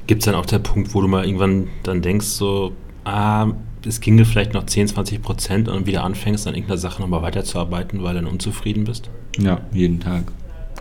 [0.07, 2.73] Gibt es dann auch der Punkt, wo du mal irgendwann dann denkst, so,
[3.05, 3.51] ah,
[3.85, 8.03] es ginge vielleicht noch 10, 20 Prozent und wieder anfängst, an irgendeiner Sache nochmal weiterzuarbeiten,
[8.03, 9.09] weil du dann unzufrieden bist?
[9.37, 10.23] Ja, jeden Tag.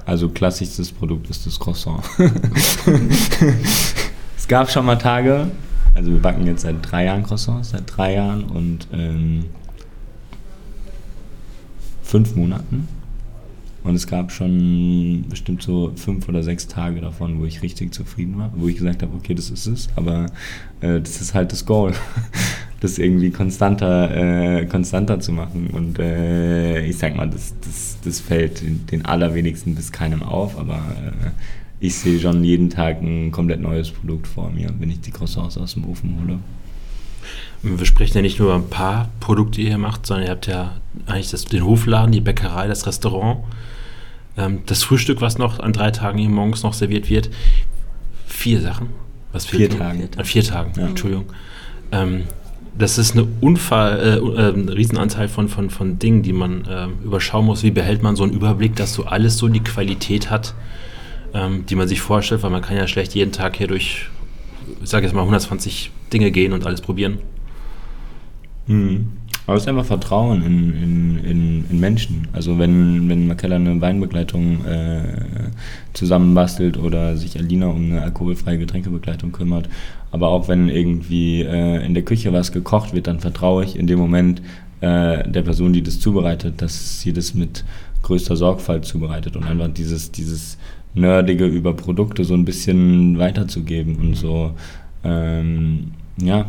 [0.04, 2.02] Also klassischstes Produkt ist das Croissant.
[4.36, 5.50] es gab schon mal Tage,
[5.94, 9.44] also wir backen jetzt seit drei Jahren Croissants, seit drei Jahren und ähm,
[12.02, 12.88] fünf Monaten.
[13.84, 18.38] Und es gab schon bestimmt so fünf oder sechs Tage davon, wo ich richtig zufrieden
[18.38, 20.26] war, wo ich gesagt habe, okay, das ist es, aber
[20.80, 21.92] äh, das ist halt das Goal,
[22.80, 25.70] das irgendwie konstanter, äh, konstanter zu machen.
[25.72, 30.76] Und äh, ich sag mal, das, das, das fällt den allerwenigsten bis keinem auf, aber
[30.76, 31.30] äh,
[31.80, 35.58] ich sehe schon jeden Tag ein komplett neues Produkt vor mir, wenn ich die Croissants
[35.58, 36.38] aus dem Ofen hole.
[37.62, 40.46] Wir sprechen ja nicht nur über ein paar Produkte, die ihr macht, sondern ihr habt
[40.46, 43.40] ja eigentlich das, den Hofladen, die Bäckerei, das Restaurant.
[44.36, 47.30] Ähm, das Frühstück, was noch an drei Tagen hier morgens noch serviert wird,
[48.26, 48.88] vier Sachen.
[49.32, 50.08] Was vier Tagen.
[50.16, 50.86] An vier Tagen, ja.
[50.86, 51.26] Entschuldigung.
[51.90, 52.24] Ähm,
[52.76, 56.86] das ist eine Unfall, äh, äh, ein Riesenanteil von, von, von Dingen, die man äh,
[57.04, 57.62] überschauen muss.
[57.62, 60.54] Wie behält man so einen Überblick, dass so alles so die Qualität hat,
[61.34, 64.08] ähm, die man sich vorstellt, weil man kann ja schlecht jeden Tag hier durch,
[64.82, 67.18] ich sage jetzt mal, 120 Dinge gehen und alles probieren.
[68.66, 69.08] Mhm.
[69.46, 72.28] Aber es ist einfach Vertrauen in, in, in, in, Menschen.
[72.32, 75.02] Also wenn, wenn Makella eine Weinbegleitung äh,
[75.94, 79.68] zusammenbastelt oder sich Alina um eine alkoholfreie Getränkebegleitung kümmert.
[80.12, 83.88] Aber auch wenn irgendwie äh, in der Küche was gekocht wird, dann vertraue ich in
[83.88, 84.42] dem Moment
[84.80, 87.64] äh, der Person, die das zubereitet, dass sie das mit
[88.02, 90.58] größter Sorgfalt zubereitet und einfach dieses, dieses
[90.94, 94.52] Nerdige über Produkte so ein bisschen weiterzugeben und so,
[95.04, 96.46] ähm, ja,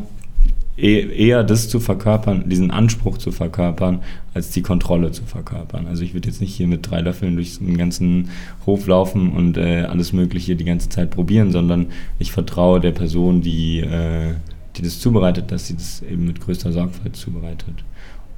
[0.76, 4.00] eher das zu verkörpern, diesen Anspruch zu verkörpern,
[4.34, 5.86] als die Kontrolle zu verkörpern.
[5.86, 8.30] Also ich würde jetzt nicht hier mit drei Löffeln durch den ganzen
[8.66, 13.42] Hof laufen und äh, alles Mögliche die ganze Zeit probieren, sondern ich vertraue der Person,
[13.42, 14.34] die, äh,
[14.76, 17.84] die das zubereitet, dass sie das eben mit größter Sorgfalt zubereitet.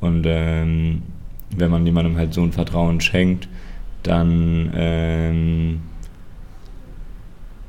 [0.02, 1.04] Und ähm,
[1.56, 3.48] wenn man jemandem halt so ein Vertrauen schenkt,
[4.04, 5.80] dann ähm,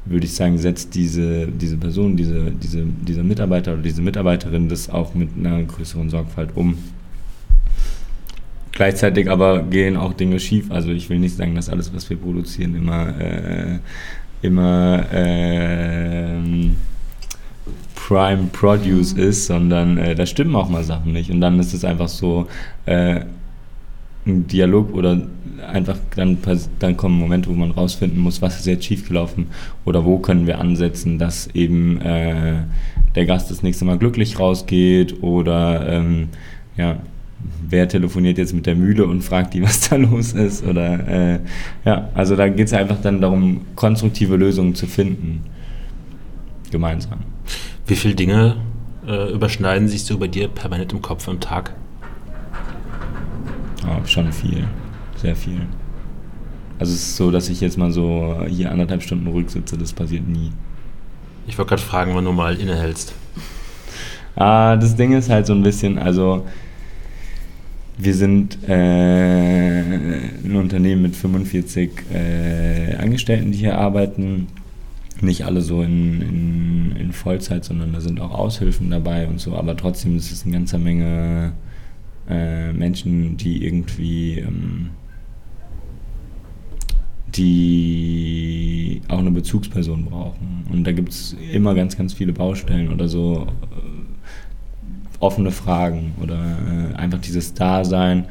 [0.06, 4.88] würde ich sagen, setzt diese, diese Person, diese, diese, dieser Mitarbeiter oder diese Mitarbeiterin das
[4.88, 6.78] auch mit einer größeren Sorgfalt um.
[8.72, 10.70] Gleichzeitig aber gehen auch Dinge schief.
[10.70, 13.78] Also ich will nicht sagen, dass alles, was wir produzieren, immer, äh,
[14.42, 16.40] immer äh,
[17.94, 21.30] Prime Produce ist, sondern äh, da stimmen auch mal Sachen nicht.
[21.30, 22.46] Und dann ist es einfach so
[22.84, 23.22] äh,
[24.26, 25.22] ein Dialog oder
[25.66, 26.38] einfach dann,
[26.78, 29.46] dann kommen Momente, wo man rausfinden muss, was ist jetzt schiefgelaufen
[29.84, 32.62] oder wo können wir ansetzen, dass eben äh,
[33.14, 36.28] der Gast das nächste Mal glücklich rausgeht oder ähm,
[36.76, 36.98] ja,
[37.68, 41.38] wer telefoniert jetzt mit der Mühle und fragt die, was da los ist oder äh,
[41.84, 45.44] ja, also da geht es einfach dann darum, konstruktive Lösungen zu finden,
[46.70, 47.20] gemeinsam.
[47.86, 48.56] Wie viele Dinge
[49.06, 51.74] äh, überschneiden sich so bei dir permanent im Kopf am Tag?
[53.86, 54.66] Oh, schon viel
[55.18, 55.60] sehr viel.
[56.78, 59.92] Also es ist so, dass ich jetzt mal so hier anderthalb Stunden ruhig sitze, das
[59.92, 60.52] passiert nie.
[61.46, 63.14] Ich wollte gerade fragen, wann du mal innehältst.
[64.34, 66.44] Ah, das Ding ist halt so ein bisschen, also
[67.96, 74.48] wir sind äh, ein Unternehmen mit 45 äh, Angestellten, die hier arbeiten.
[75.22, 79.56] Nicht alle so in, in, in, Vollzeit, sondern da sind auch Aushilfen dabei und so,
[79.56, 81.54] aber trotzdem ist es eine ganze Menge
[82.28, 84.90] äh, Menschen, die irgendwie ähm,
[87.36, 90.64] die auch eine Bezugsperson brauchen.
[90.70, 96.38] Und da gibt es immer ganz, ganz viele Baustellen oder so äh, offene Fragen oder
[96.38, 98.26] äh, einfach dieses Dasein.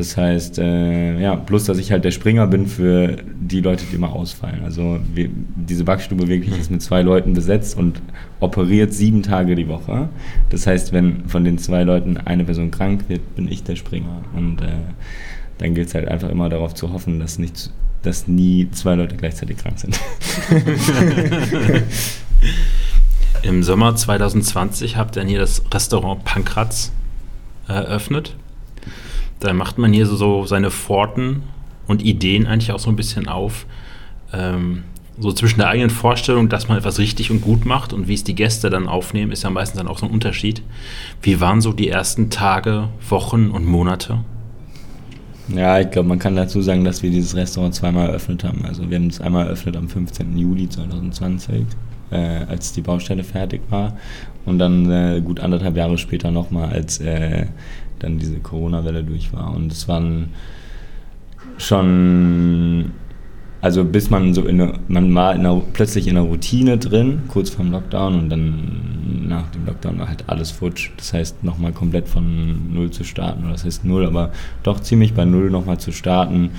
[0.00, 3.96] Das heißt, äh, ja, plus, dass ich halt der Springer bin für die Leute, die
[3.96, 4.64] immer ausfallen.
[4.64, 8.00] Also wir, diese Backstube wirklich ist mit zwei Leuten besetzt und
[8.40, 10.08] operiert sieben Tage die Woche.
[10.48, 14.22] Das heißt, wenn von den zwei Leuten eine Person krank wird, bin ich der Springer.
[14.34, 14.68] Und äh,
[15.58, 17.70] dann gilt es halt einfach immer darauf zu hoffen, dass nicht
[18.00, 20.00] dass nie zwei Leute gleichzeitig krank sind.
[23.42, 26.90] Im Sommer 2020 habt ihr hier das Restaurant Pankratz
[27.68, 28.34] eröffnet.
[29.40, 31.42] Da macht man hier so, so seine Pforten
[31.86, 33.66] und Ideen eigentlich auch so ein bisschen auf.
[34.32, 34.84] Ähm,
[35.18, 38.24] so zwischen der eigenen Vorstellung, dass man etwas richtig und gut macht und wie es
[38.24, 40.62] die Gäste dann aufnehmen, ist ja meistens dann auch so ein Unterschied.
[41.20, 44.20] Wie waren so die ersten Tage, Wochen und Monate?
[45.54, 48.64] Ja, ich glaube, man kann dazu sagen, dass wir dieses Restaurant zweimal eröffnet haben.
[48.64, 50.38] Also wir haben es einmal eröffnet am 15.
[50.38, 51.66] Juli 2020,
[52.12, 53.96] äh, als die Baustelle fertig war.
[54.46, 57.46] Und dann äh, gut anderthalb Jahre später nochmal, als äh,
[58.00, 59.54] dann diese Corona-Welle durch war.
[59.54, 60.30] Und es waren
[61.58, 62.92] schon
[63.60, 67.22] also bis man so in eine, man war in einer, plötzlich in einer Routine drin,
[67.28, 70.90] kurz vorm Lockdown und dann nach dem Lockdown war halt alles futsch.
[70.96, 74.30] Das heißt, nochmal komplett von Null zu starten, oder das heißt Null, aber
[74.62, 76.50] doch ziemlich bei Null nochmal zu starten,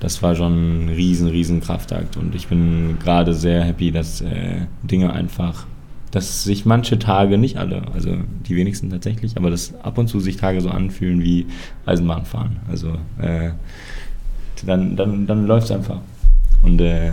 [0.00, 4.66] das war schon ein riesen, riesen Kraftakt und ich bin gerade sehr happy, dass äh,
[4.82, 5.66] Dinge einfach,
[6.10, 8.16] dass sich manche Tage, nicht alle, also
[8.48, 11.46] die wenigsten tatsächlich, aber dass ab und zu sich Tage so anfühlen wie
[11.86, 12.56] Eisenbahnfahren.
[12.68, 13.50] Also äh,
[14.66, 16.00] dann, dann, dann läuft es einfach.
[16.62, 17.12] Und äh,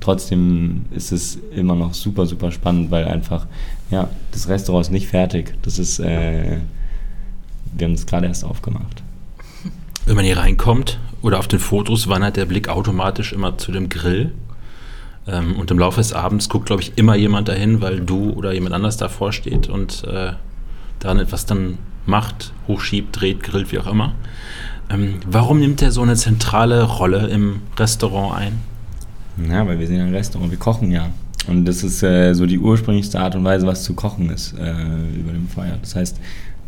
[0.00, 3.46] trotzdem ist es immer noch super, super spannend, weil einfach,
[3.90, 5.54] ja, das Restaurant ist nicht fertig.
[5.62, 6.58] Das ist, äh,
[7.76, 9.02] wir haben es gerade erst aufgemacht.
[10.06, 13.88] Wenn man hier reinkommt oder auf den Fotos wandert der Blick automatisch immer zu dem
[13.88, 14.32] Grill.
[15.26, 18.52] Ähm, und im Laufe des Abends guckt, glaube ich, immer jemand dahin, weil du oder
[18.52, 20.32] jemand anders davor steht und äh,
[20.98, 24.12] daran etwas dann macht, hochschiebt, dreht, grillt, wie auch immer.
[24.90, 28.60] Ähm, warum nimmt er so eine zentrale Rolle im Restaurant ein?
[29.50, 31.10] Ja, weil wir sind ja ein Restaurant, wir kochen ja.
[31.46, 34.72] Und das ist äh, so die ursprünglichste Art und Weise, was zu kochen ist äh,
[35.18, 35.76] über dem Feuer.
[35.80, 36.18] Das heißt,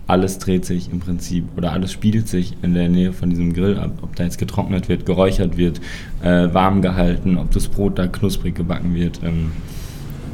[0.07, 3.79] alles dreht sich im Prinzip oder alles spielt sich in der Nähe von diesem Grill
[3.79, 3.91] ab.
[4.03, 5.81] Ob da jetzt getrocknet wird, geräuchert wird,
[6.23, 9.21] äh, warm gehalten, ob das Brot da knusprig gebacken wird.
[9.25, 9.53] Ähm,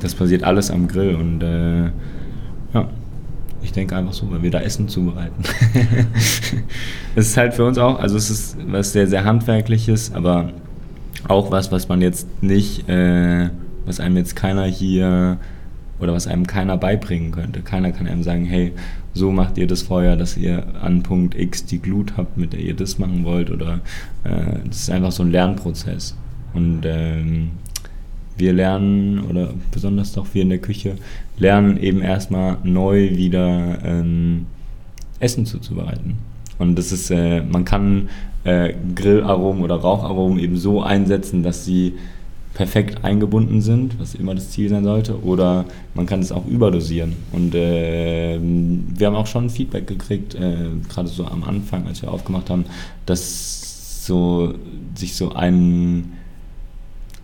[0.00, 1.84] das passiert alles am Grill und äh,
[2.74, 2.88] ja,
[3.62, 5.42] ich denke einfach so, weil wir da Essen zubereiten.
[7.14, 10.50] es ist halt für uns auch, also es ist was sehr, sehr handwerkliches, aber
[11.28, 13.48] auch was, was man jetzt nicht, äh,
[13.86, 15.38] was einem jetzt keiner hier
[16.00, 17.60] oder was einem keiner beibringen könnte.
[17.60, 18.72] Keiner kann einem sagen, hey,
[19.14, 22.60] so macht ihr das Feuer, dass ihr an Punkt X die Glut habt, mit der
[22.60, 23.50] ihr das machen wollt.
[23.50, 23.80] Oder
[24.24, 26.16] äh, das ist einfach so ein Lernprozess.
[26.54, 27.50] Und ähm,
[28.36, 30.96] wir lernen, oder besonders doch wir in der Küche,
[31.38, 34.46] lernen eben erstmal neu wieder ähm,
[35.20, 36.16] Essen zuzubereiten.
[36.58, 38.08] Und das ist, äh, man kann
[38.44, 41.94] äh, Grillaromen oder Raucharomen eben so einsetzen, dass sie
[42.55, 47.14] perfekt eingebunden sind, was immer das Ziel sein sollte, oder man kann es auch überdosieren.
[47.32, 52.12] Und äh, wir haben auch schon Feedback gekriegt, äh, gerade so am Anfang, als wir
[52.12, 52.64] aufgemacht haben,
[53.07, 54.55] dass so
[54.94, 56.12] sich so ein,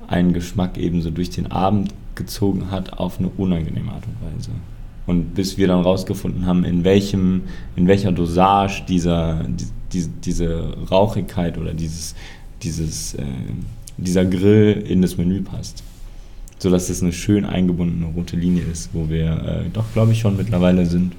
[0.06, 4.50] ein Geschmack eben so durch den Abend gezogen hat auf eine unangenehme Art und Weise.
[5.06, 7.42] Und bis wir dann rausgefunden haben, in welchem,
[7.76, 9.44] in welcher Dosage dieser,
[9.92, 12.14] die, diese Rauchigkeit oder dieses,
[12.62, 13.24] dieses äh,
[13.98, 15.82] dieser Grill in das Menü passt.
[16.58, 20.36] Sodass es eine schön eingebundene rote Linie ist, wo wir äh, doch, glaube ich, schon
[20.36, 21.12] mittlerweile sind.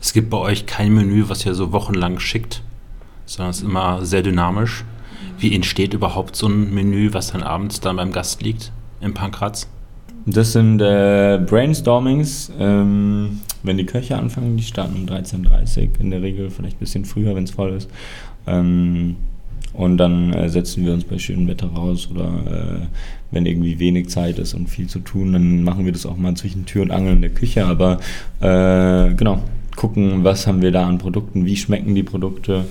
[0.00, 2.62] Es gibt bei euch kein Menü, was ihr so wochenlang schickt,
[3.26, 4.84] sondern es ist immer sehr dynamisch.
[5.38, 9.68] Wie entsteht überhaupt so ein Menü, was dann abends dann beim Gast liegt im Pankratz?
[10.26, 16.10] Das sind äh, Brainstormings, ähm, wenn die Köche anfangen, die starten um 13.30 Uhr in
[16.10, 17.90] der Regel, vielleicht ein bisschen früher, wenn es voll ist.
[18.46, 19.16] Ähm,
[19.74, 22.86] und dann äh, setzen wir uns bei schönem Wetter raus oder äh,
[23.32, 26.34] wenn irgendwie wenig Zeit ist und viel zu tun, dann machen wir das auch mal
[26.34, 27.66] zwischen Tür und Angel in der Küche.
[27.66, 27.98] Aber
[28.40, 29.42] äh, genau,
[29.74, 32.64] gucken, was haben wir da an Produkten, wie schmecken die Produkte,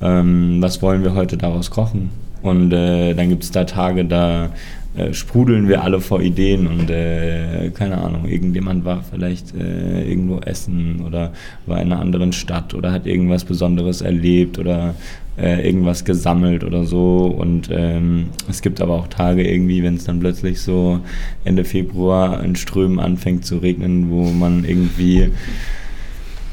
[0.00, 2.10] ähm, was wollen wir heute daraus kochen.
[2.42, 4.50] Und äh, dann gibt es da Tage, da
[4.96, 10.38] äh, sprudeln wir alle vor Ideen und äh, keine Ahnung, irgendjemand war vielleicht äh, irgendwo
[10.38, 11.32] essen oder
[11.66, 14.94] war in einer anderen Stadt oder hat irgendwas Besonderes erlebt oder
[15.38, 17.26] äh, irgendwas gesammelt oder so.
[17.26, 21.00] Und ähm, es gibt aber auch Tage irgendwie, wenn es dann plötzlich so
[21.44, 25.30] Ende Februar in Strömen anfängt zu regnen, wo man irgendwie,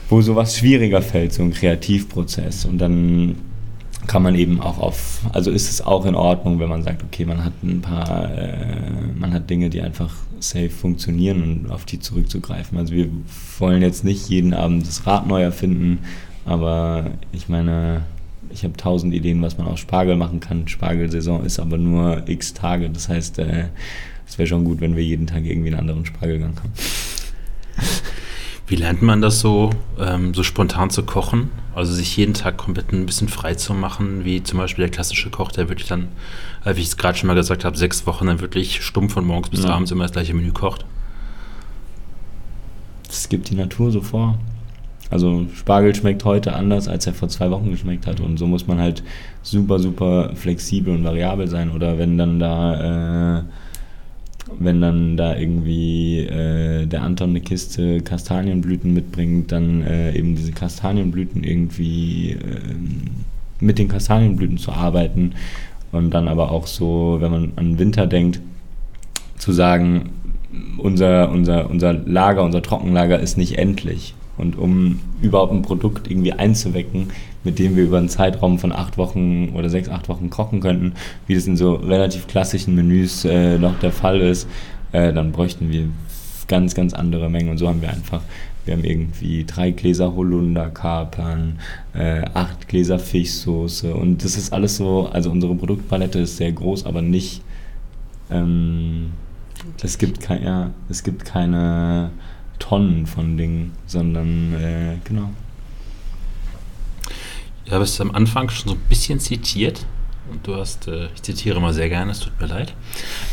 [0.10, 2.66] wo sowas schwieriger fällt, so ein Kreativprozess.
[2.66, 3.36] Und dann
[4.08, 7.26] kann man eben auch auf, also ist es auch in Ordnung, wenn man sagt, okay,
[7.26, 8.58] man hat ein paar, äh,
[9.18, 12.78] man hat Dinge, die einfach safe funktionieren und auf die zurückzugreifen.
[12.78, 13.08] Also wir
[13.60, 16.00] wollen jetzt nicht jeden Abend das Rad neu erfinden,
[16.46, 18.02] aber ich meine,
[18.54, 20.68] ich habe tausend Ideen, was man aus Spargel machen kann.
[20.68, 22.90] Spargelsaison ist aber nur x Tage.
[22.90, 23.66] Das heißt, äh,
[24.28, 26.72] es wäre schon gut, wenn wir jeden Tag irgendwie einen anderen Spargelgang haben.
[28.68, 31.50] Wie lernt man das so, ähm, so spontan zu kochen?
[31.76, 35.30] Also sich jeden Tag komplett ein bisschen frei zu machen, wie zum Beispiel der klassische
[35.30, 36.08] Koch, der wirklich dann,
[36.64, 39.26] äh, wie ich es gerade schon mal gesagt habe, sechs Wochen dann wirklich stumpf von
[39.26, 39.70] morgens bis ja.
[39.72, 40.86] abends immer das gleiche Menü kocht?
[43.08, 44.40] Das gibt die Natur so vor.
[45.14, 48.20] Also Spargel schmeckt heute anders, als er vor zwei Wochen geschmeckt hat.
[48.20, 49.04] Und so muss man halt
[49.44, 51.70] super, super flexibel und variabel sein.
[51.70, 53.44] Oder wenn dann da, äh,
[54.58, 60.52] wenn dann da irgendwie äh, der Anton eine Kiste Kastanienblüten mitbringt, dann äh, eben diese
[60.52, 63.02] Kastanienblüten irgendwie ähm,
[63.60, 65.34] mit den Kastanienblüten zu arbeiten.
[65.92, 68.40] Und dann aber auch so, wenn man an Winter denkt,
[69.38, 70.10] zu sagen,
[70.80, 76.34] unser, unser, unser Lager, unser Trockenlager ist nicht endlich und um überhaupt ein Produkt irgendwie
[76.34, 77.10] einzuwecken,
[77.44, 80.94] mit dem wir über einen Zeitraum von acht Wochen oder sechs, acht Wochen kochen könnten,
[81.28, 84.48] wie das in so relativ klassischen Menüs äh, noch der Fall ist,
[84.92, 85.90] äh, dann bräuchten wir
[86.48, 87.50] ganz, ganz andere Mengen.
[87.50, 88.22] Und so haben wir einfach,
[88.66, 91.60] wir haben irgendwie drei Gläser Holunderkapern,
[91.94, 96.86] äh, acht Gläser Fischsoße und das ist alles so, also unsere Produktpalette ist sehr groß,
[96.86, 97.42] aber nicht,
[98.32, 99.12] ähm,
[99.82, 102.12] es gibt kein, ja, es gibt keine
[102.64, 105.32] Tonnen von Dingen, sondern äh, genau.
[107.66, 109.86] Ich habe es am Anfang schon so ein bisschen zitiert.
[110.32, 112.74] Und du hast, äh, ich zitiere mal sehr gerne, es tut mir leid.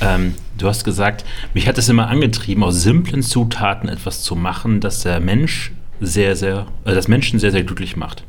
[0.00, 1.24] Ähm, du hast gesagt,
[1.54, 5.70] mich hat es immer angetrieben, aus simplen Zutaten etwas zu machen, das der Mensch
[6.00, 8.24] sehr, sehr, äh, das Menschen sehr, sehr glücklich macht.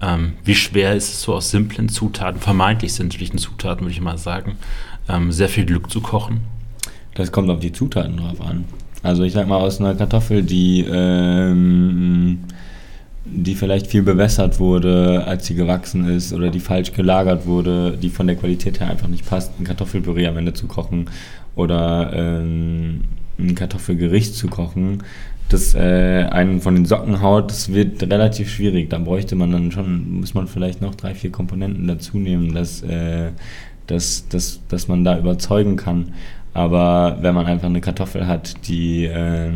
[0.00, 4.18] Ähm, wie schwer ist es so aus simplen Zutaten, vermeintlich simplen Zutaten, würde ich mal
[4.18, 4.56] sagen,
[5.08, 6.40] ähm, sehr viel Glück zu kochen?
[7.14, 8.64] Das kommt auf die Zutaten drauf an.
[9.02, 12.40] Also ich sag mal, aus einer Kartoffel, die, ähm,
[13.24, 18.10] die vielleicht viel bewässert wurde, als sie gewachsen ist, oder die falsch gelagert wurde, die
[18.10, 21.08] von der Qualität her einfach nicht passt, ein Kartoffelpüree am Ende zu kochen
[21.54, 23.02] oder ähm,
[23.38, 25.02] ein Kartoffelgericht zu kochen,
[25.48, 28.90] das äh, einen von den Socken haut, das wird relativ schwierig.
[28.90, 32.82] Da bräuchte man dann schon, muss man vielleicht noch drei, vier Komponenten dazu nehmen, dass,
[32.82, 33.30] äh,
[33.86, 36.12] dass, dass, dass man da überzeugen kann.
[36.54, 39.50] Aber wenn man einfach eine Kartoffel hat, die, äh,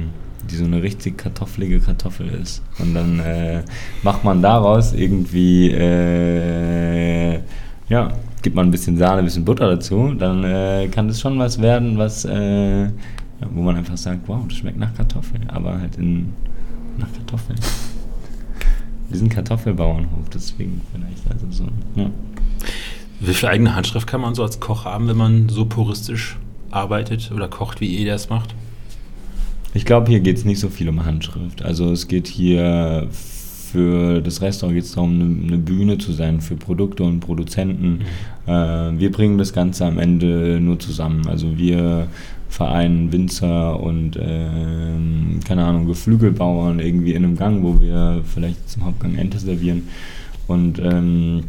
[0.50, 3.62] die so eine richtig kartoffelige Kartoffel ist und dann äh,
[4.02, 7.40] macht man daraus irgendwie äh,
[7.92, 8.10] ja,
[8.42, 11.60] gibt man ein bisschen Sahne, ein bisschen Butter dazu, dann äh, kann das schon was
[11.60, 12.88] werden, was, äh,
[13.50, 16.32] wo man einfach sagt, wow, das schmeckt nach Kartoffeln, aber halt in,
[16.98, 17.58] nach Kartoffeln.
[19.10, 22.10] Wir sind Kartoffelbauernhof, deswegen vielleicht also so, ja.
[23.20, 26.38] Wie viel eigene Handschrift kann man so als Koch haben, wenn man so puristisch
[26.72, 28.54] arbeitet oder kocht, wie ihr das macht?
[29.74, 31.62] Ich glaube, hier geht es nicht so viel um Handschrift.
[31.62, 33.08] Also es geht hier
[33.72, 38.00] für das Restaurant geht es darum, eine, Bühne zu sein für Produkte und Produzenten.
[38.46, 38.52] Mhm.
[38.52, 41.26] Äh, wir bringen das Ganze am Ende nur zusammen.
[41.26, 42.08] Also wir
[42.50, 48.84] vereinen Winzer und äh, keine Ahnung, Geflügelbauern irgendwie in einem Gang, wo wir vielleicht zum
[48.84, 49.88] Hauptgang Ente servieren.
[50.48, 51.44] Und ähm,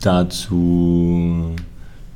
[0.00, 1.54] dazu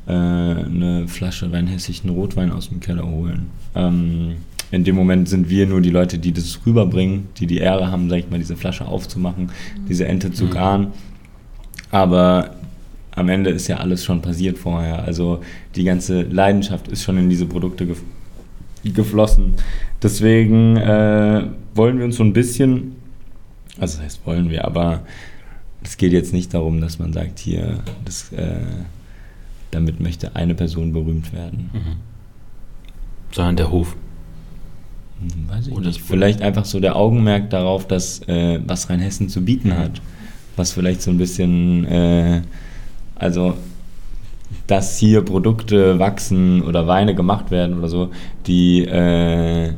[0.09, 3.47] äh, eine Flasche rheinhessischen Rotwein aus dem Keller holen.
[3.75, 4.37] Ähm,
[4.71, 8.09] in dem Moment sind wir nur die Leute, die das rüberbringen, die die Ehre haben,
[8.09, 9.87] sag ich mal, diese Flasche aufzumachen, mhm.
[9.87, 10.51] diese Ente zu mhm.
[10.51, 10.87] garen.
[11.91, 12.57] Aber
[13.15, 15.05] am Ende ist ja alles schon passiert vorher.
[15.05, 15.41] Also
[15.75, 18.03] die ganze Leidenschaft ist schon in diese Produkte gef
[18.85, 19.55] geflossen.
[20.03, 22.93] Deswegen äh, wollen wir uns so ein bisschen,
[23.79, 25.03] also das heißt wollen wir, aber
[25.83, 28.61] es geht jetzt nicht darum, dass man sagt, hier, das, äh,
[29.71, 31.71] damit möchte eine Person berühmt werden.
[31.73, 31.97] Mhm.
[33.33, 33.97] Sondern der Hof.
[35.21, 36.01] Hm, weiß ich Oder nicht.
[36.01, 40.01] Vielleicht einfach so der Augenmerk darauf, dass äh, was Rheinhessen zu bieten hat.
[40.57, 42.43] Was vielleicht so ein bisschen, äh,
[43.15, 43.55] also
[44.67, 48.11] dass hier Produkte wachsen oder Weine gemacht werden oder so,
[48.47, 49.73] die, äh,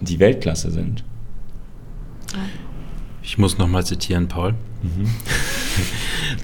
[0.00, 1.04] die Weltklasse sind.
[3.24, 4.54] Ich muss nochmal zitieren, Paul.
[4.82, 5.08] Mhm.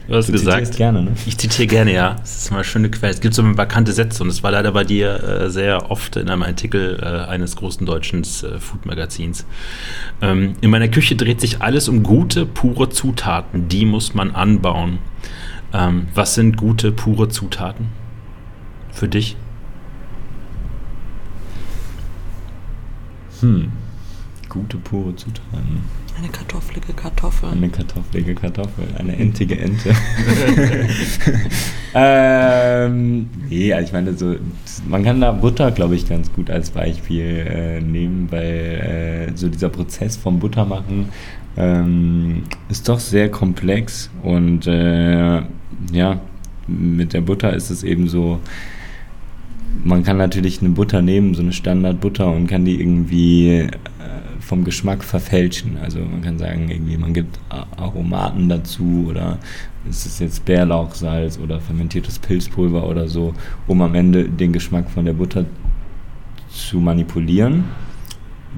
[0.07, 0.77] Du hast du gesagt.
[0.77, 1.13] gerne, ne?
[1.25, 2.15] Ich zitiere gerne, ja.
[2.15, 3.13] Das ist mal eine schöne Quelle.
[3.13, 6.29] Es gibt so bekannte Sätze und es war leider bei dir äh, sehr oft in
[6.29, 9.47] einem Artikel äh, eines großen deutschen äh, Food-Magazins.
[10.21, 13.69] Ähm, in meiner Küche dreht sich alles um gute, pure Zutaten.
[13.69, 14.99] Die muss man anbauen.
[15.73, 17.87] Ähm, was sind gute, pure Zutaten
[18.93, 19.37] für dich?
[23.41, 23.71] Hm.
[24.49, 25.85] Gute, pure Zutaten.
[26.21, 27.49] Eine kartoffelige Kartoffel.
[27.49, 28.85] Eine kartoffelige Kartoffel.
[28.99, 29.95] Eine entige Ente.
[31.95, 34.37] ähm, nee, also ich meine, so,
[34.87, 39.49] man kann da Butter, glaube ich, ganz gut als Beispiel äh, nehmen, weil äh, so
[39.49, 41.09] dieser Prozess vom Buttermachen
[41.57, 45.41] ähm, ist doch sehr komplex und äh,
[45.93, 46.21] ja,
[46.67, 48.41] mit der Butter ist es eben so,
[49.85, 53.69] man kann natürlich eine Butter nehmen, so eine Standardbutter und kann die irgendwie
[54.51, 55.79] vom Geschmack verfälschen.
[55.81, 57.39] Also man kann sagen, irgendwie man gibt
[57.77, 59.39] Aromaten dazu oder
[59.89, 63.33] ist es jetzt Bärlauchsalz oder fermentiertes Pilzpulver oder so,
[63.69, 65.45] um am Ende den Geschmack von der Butter
[66.51, 67.63] zu manipulieren.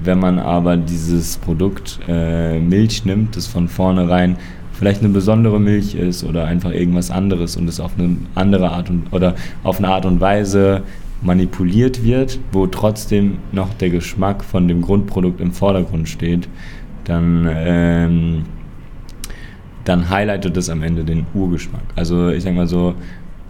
[0.03, 4.37] Wenn man aber dieses Produkt äh, Milch nimmt, das von vornherein
[4.73, 8.89] vielleicht eine besondere Milch ist oder einfach irgendwas anderes und es auf eine andere Art
[8.89, 10.81] und oder auf eine Art und Weise
[11.23, 16.47] manipuliert wird, wo trotzdem noch der Geschmack von dem Grundprodukt im Vordergrund steht,
[17.05, 18.43] dann, ähm,
[19.85, 21.83] dann highlightet das am Ende den Urgeschmack.
[21.95, 22.95] Also ich sag mal so,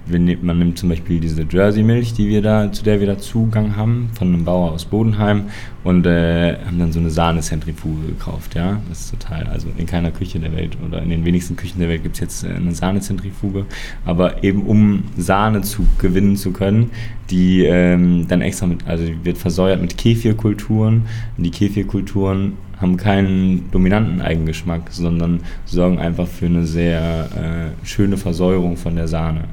[0.05, 4.09] man nimmt zum Beispiel diese Jersey-Milch, die wir da, zu der wir da Zugang haben,
[4.17, 5.45] von einem Bauer aus Bodenheim
[5.83, 8.81] und äh, haben dann so eine Sahnezentrifuge gekauft, ja.
[8.89, 11.89] Das ist total, also in keiner Küche der Welt oder in den wenigsten Küchen der
[11.89, 13.65] Welt gibt es jetzt äh, eine Sahnezentrifuge,
[14.05, 16.91] aber eben um Sahne zu gewinnen zu können,
[17.29, 21.03] die ähm, dann extra mit, also wird versäuert mit Kefirkulturen.
[21.37, 28.17] Und die Kefirkulturen haben keinen dominanten Eigengeschmack, sondern sorgen einfach für eine sehr äh, schöne
[28.17, 29.45] Versäuerung von der Sahne.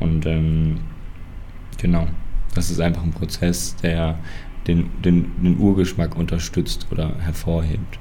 [0.00, 0.80] Und ähm,
[1.78, 2.06] genau,
[2.54, 4.18] das ist einfach ein Prozess, der
[4.66, 7.98] den, den, den Urgeschmack unterstützt oder hervorhebt,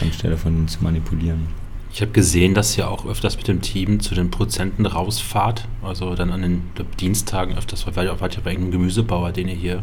[0.00, 1.48] anstelle von ihn zu manipulieren.
[1.92, 5.66] Ich habe gesehen, dass ihr auch öfters mit dem Team zu den Prozenten rausfahrt.
[5.82, 6.62] Also dann an den
[7.00, 9.82] Dienstagen öfters, weil ihr wart ja bei irgendeinem Gemüsebauer, den ihr hier.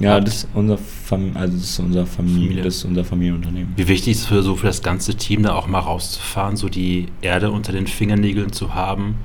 [0.00, 0.26] Ja, habt.
[0.26, 2.62] das ist unser, Fam also das ist unser Familie, Familie.
[2.64, 3.72] Das ist unser Familienunternehmen.
[3.76, 6.68] Wie wichtig ist es für so für das ganze Team da auch mal rauszufahren, so
[6.68, 9.16] die Erde unter den Fingernägeln zu haben?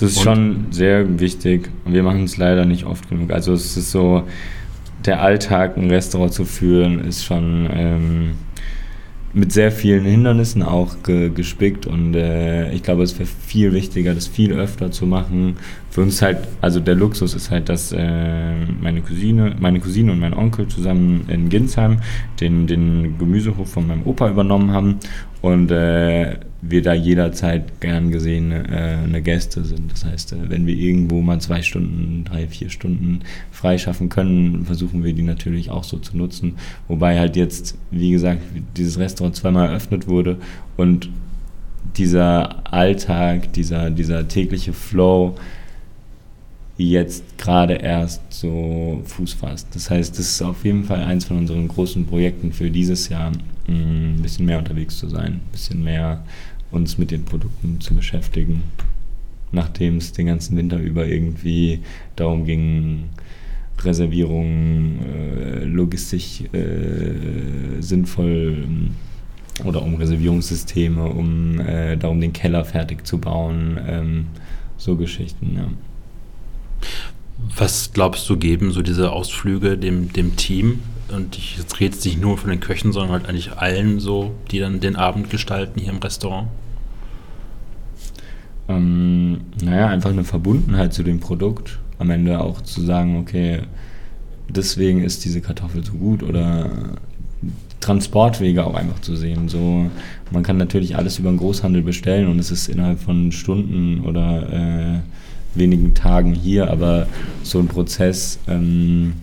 [0.00, 1.70] Das ist Und schon sehr wichtig.
[1.84, 3.30] Und wir machen es leider nicht oft genug.
[3.30, 4.24] Also es ist so,
[5.04, 7.68] der Alltag, ein Restaurant zu führen, ist schon.
[7.72, 8.30] Ähm,
[9.32, 14.14] mit sehr vielen Hindernissen auch ge gespickt und äh, ich glaube, es wäre viel wichtiger,
[14.14, 15.56] das viel öfter zu machen.
[15.90, 20.20] Für uns halt, also der Luxus ist halt, dass äh, meine Cousine, meine Cousine und
[20.20, 21.98] mein Onkel zusammen in Ginsheim
[22.40, 25.00] den, den Gemüsehof von meinem Opa übernommen haben
[25.42, 29.90] und äh, wir da jederzeit gern gesehen äh, eine Gäste sind.
[29.90, 33.20] Das heißt, äh, wenn wir irgendwo mal zwei Stunden, drei, vier Stunden
[33.50, 36.56] freischaffen können, versuchen wir die natürlich auch so zu nutzen.
[36.86, 38.42] Wobei halt jetzt, wie gesagt,
[38.76, 40.36] dieses Restaurant zweimal eröffnet wurde
[40.76, 41.08] und
[41.96, 45.34] dieser Alltag, dieser, dieser tägliche Flow
[46.88, 49.68] jetzt gerade erst so Fuß fasst.
[49.74, 53.30] Das heißt, das ist auf jeden Fall eins von unseren großen Projekten für dieses Jahr,
[53.66, 56.24] mm, ein bisschen mehr unterwegs zu sein, ein bisschen mehr
[56.70, 58.62] uns mit den Produkten zu beschäftigen,
[59.52, 61.80] nachdem es den ganzen Winter über irgendwie
[62.16, 63.04] darum ging,
[63.84, 73.06] Reservierungen äh, logistisch äh, sinnvoll äh, oder um Reservierungssysteme, um äh, darum den Keller fertig
[73.06, 74.26] zu bauen, ähm,
[74.76, 75.68] so Geschichten, ja.
[77.56, 80.80] Was glaubst du, geben so diese Ausflüge dem, dem Team?
[81.14, 84.60] Und ich jetzt rede nicht nur von den Köchen, sondern halt eigentlich allen so, die
[84.60, 86.48] dann den Abend gestalten hier im Restaurant?
[88.68, 91.78] Ähm, naja, einfach eine Verbundenheit zu dem Produkt.
[91.98, 93.62] Am Ende auch zu sagen, okay,
[94.48, 96.70] deswegen ist diese Kartoffel so gut oder
[97.80, 99.48] Transportwege auch einfach zu sehen.
[99.48, 99.90] So,
[100.30, 104.52] man kann natürlich alles über den Großhandel bestellen und es ist innerhalb von Stunden oder
[104.52, 105.00] äh,
[105.54, 107.06] wenigen Tagen hier, aber
[107.42, 109.14] so ein Prozess ähm,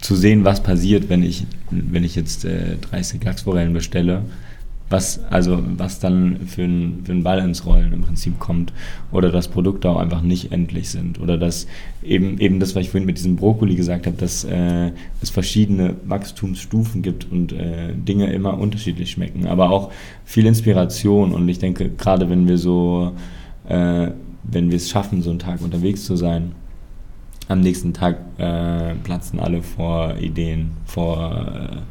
[0.00, 4.22] zu sehen, was passiert, wenn ich, wenn ich jetzt äh, 30 Lachsforellen bestelle,
[4.90, 8.72] was, also, was dann für ein, für ein Ball ins Rollen im Prinzip kommt
[9.12, 11.66] oder dass Produkte auch einfach nicht endlich sind oder dass
[12.02, 15.96] eben, eben das, was ich vorhin mit diesem Brokkoli gesagt habe, dass äh, es verschiedene
[16.04, 19.90] Wachstumsstufen gibt und äh, Dinge immer unterschiedlich schmecken, aber auch
[20.26, 23.12] viel Inspiration und ich denke, gerade wenn wir so
[23.66, 24.10] äh,
[24.44, 26.52] wenn wir es schaffen, so einen Tag unterwegs zu sein,
[27.48, 31.82] am nächsten Tag äh, platzen alle vor Ideen, vor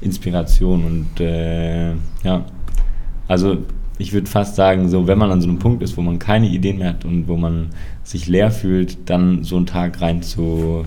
[0.00, 1.92] äh, Inspiration und äh,
[2.22, 2.44] ja,
[3.28, 3.58] also
[3.98, 6.48] ich würde fast sagen, so wenn man an so einem Punkt ist, wo man keine
[6.48, 7.70] Ideen mehr hat und wo man
[8.02, 10.84] sich leer fühlt, dann so einen Tag rein zu,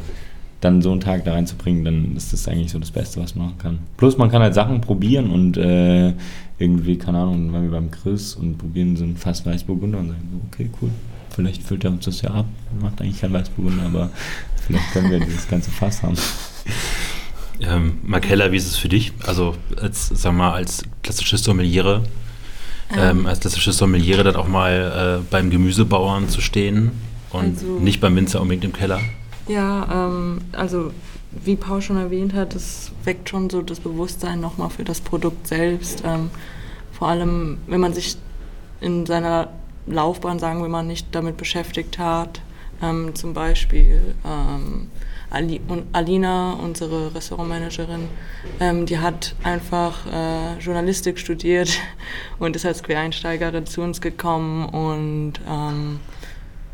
[0.59, 3.47] dann so einen Tag da reinzubringen, dann ist das eigentlich so das Beste, was man
[3.47, 3.79] machen kann.
[3.97, 6.13] Plus man kann halt Sachen probieren und äh,
[6.57, 10.29] irgendwie, keine Ahnung, waren wir beim Chris und probieren so ein Fass Weißburgunder und sagen
[10.31, 10.89] so, okay, cool,
[11.29, 12.45] vielleicht füllt er uns das ja ab,
[12.79, 14.09] macht eigentlich kein Weißburgunder, aber
[14.65, 16.15] vielleicht können wir dieses ganze Fass haben.
[17.61, 19.13] Ähm, Markella, wie ist es für dich?
[19.25, 22.03] Also als, sag mal, als klassische Sommeliere,
[22.91, 26.91] ähm, ähm, als klassische Sommeliere dann auch mal äh, beim Gemüsebauern zu stehen
[27.31, 28.99] und also, nicht beim Winzer unbedingt im Keller?
[29.47, 30.91] Ja, ähm, also
[31.43, 35.47] wie Paul schon erwähnt hat, es weckt schon so das Bewusstsein nochmal für das Produkt
[35.47, 36.03] selbst.
[36.05, 36.29] Ähm,
[36.91, 38.17] vor allem, wenn man sich
[38.81, 39.49] in seiner
[39.87, 42.41] Laufbahn, sagen wir mal, nicht damit beschäftigt hat.
[42.81, 44.89] Ähm, zum Beispiel ähm,
[45.29, 48.07] Ali und Alina, unsere Restaurantmanagerin,
[48.59, 51.69] ähm, die hat einfach äh, Journalistik studiert
[52.39, 55.99] und ist als Quereinsteigerin zu uns gekommen und ähm,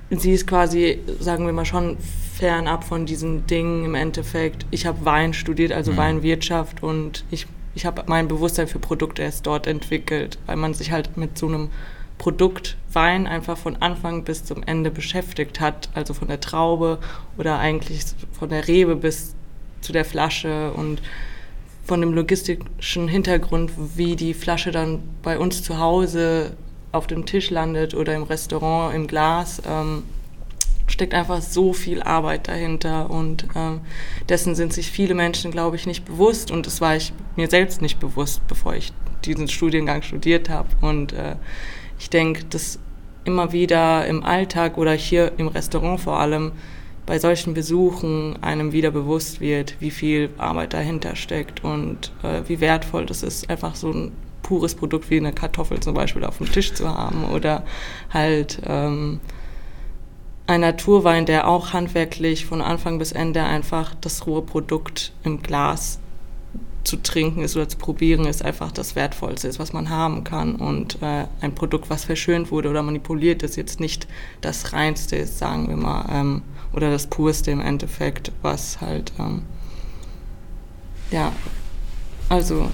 [0.10, 1.98] sie ist quasi, sagen wir mal, schon
[2.42, 4.66] fernab von diesen Dingen im Endeffekt.
[4.72, 5.98] Ich habe Wein studiert, also mhm.
[5.98, 10.92] Weinwirtschaft und ich, ich habe mein Bewusstsein für Produkte erst dort entwickelt, weil man sich
[10.92, 11.70] halt mit so einem
[12.18, 16.98] Produkt Wein einfach von Anfang bis zum Ende beschäftigt hat, also von der Traube
[17.38, 19.36] oder eigentlich von der Rebe bis
[19.82, 21.00] zu der Flasche und
[21.86, 26.54] von dem logistischen Hintergrund, wie die Flasche dann bei uns zu Hause
[26.92, 30.02] auf dem Tisch landet oder im Restaurant im Glas, ähm,
[30.92, 33.82] steckt einfach so viel Arbeit dahinter und ähm,
[34.30, 37.82] dessen sind sich viele Menschen, glaube ich, nicht bewusst und das war ich mir selbst
[37.82, 38.94] nicht bewusst, bevor ich
[39.26, 41.36] diesen Studiengang studiert habe und äh,
[42.00, 42.80] ich denke, dass
[43.24, 46.52] immer wieder im Alltag oder hier im Restaurant vor allem
[47.06, 52.60] bei solchen Besuchen einem wieder bewusst wird, wie viel Arbeit dahinter steckt und äh, wie
[52.60, 54.12] wertvoll das ist, einfach so ein
[54.42, 57.64] pures Produkt wie eine Kartoffel zum Beispiel auf dem Tisch zu haben oder
[58.12, 59.20] halt ähm,
[60.52, 66.00] ein Naturwein, der auch handwerklich von Anfang bis Ende einfach das rohe Produkt im Glas
[66.84, 70.56] zu trinken ist oder zu probieren, ist einfach das Wertvollste ist, was man haben kann.
[70.56, 74.08] Und äh, ein Produkt, was verschönt wurde oder manipuliert ist, jetzt nicht
[74.42, 76.42] das Reinste ist, sagen wir mal, ähm,
[76.74, 79.44] oder das Purste im Endeffekt, was halt, ähm,
[81.12, 81.32] ja,
[82.30, 82.70] also.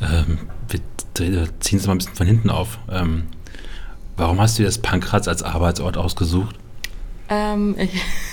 [0.00, 0.38] Ähm,
[1.16, 2.78] wir ziehen es mal ein bisschen von hinten auf.
[2.90, 3.24] Ähm,
[4.20, 6.54] warum hast du dir das Pankraz als Arbeitsort ausgesucht?
[7.28, 7.76] Ähm,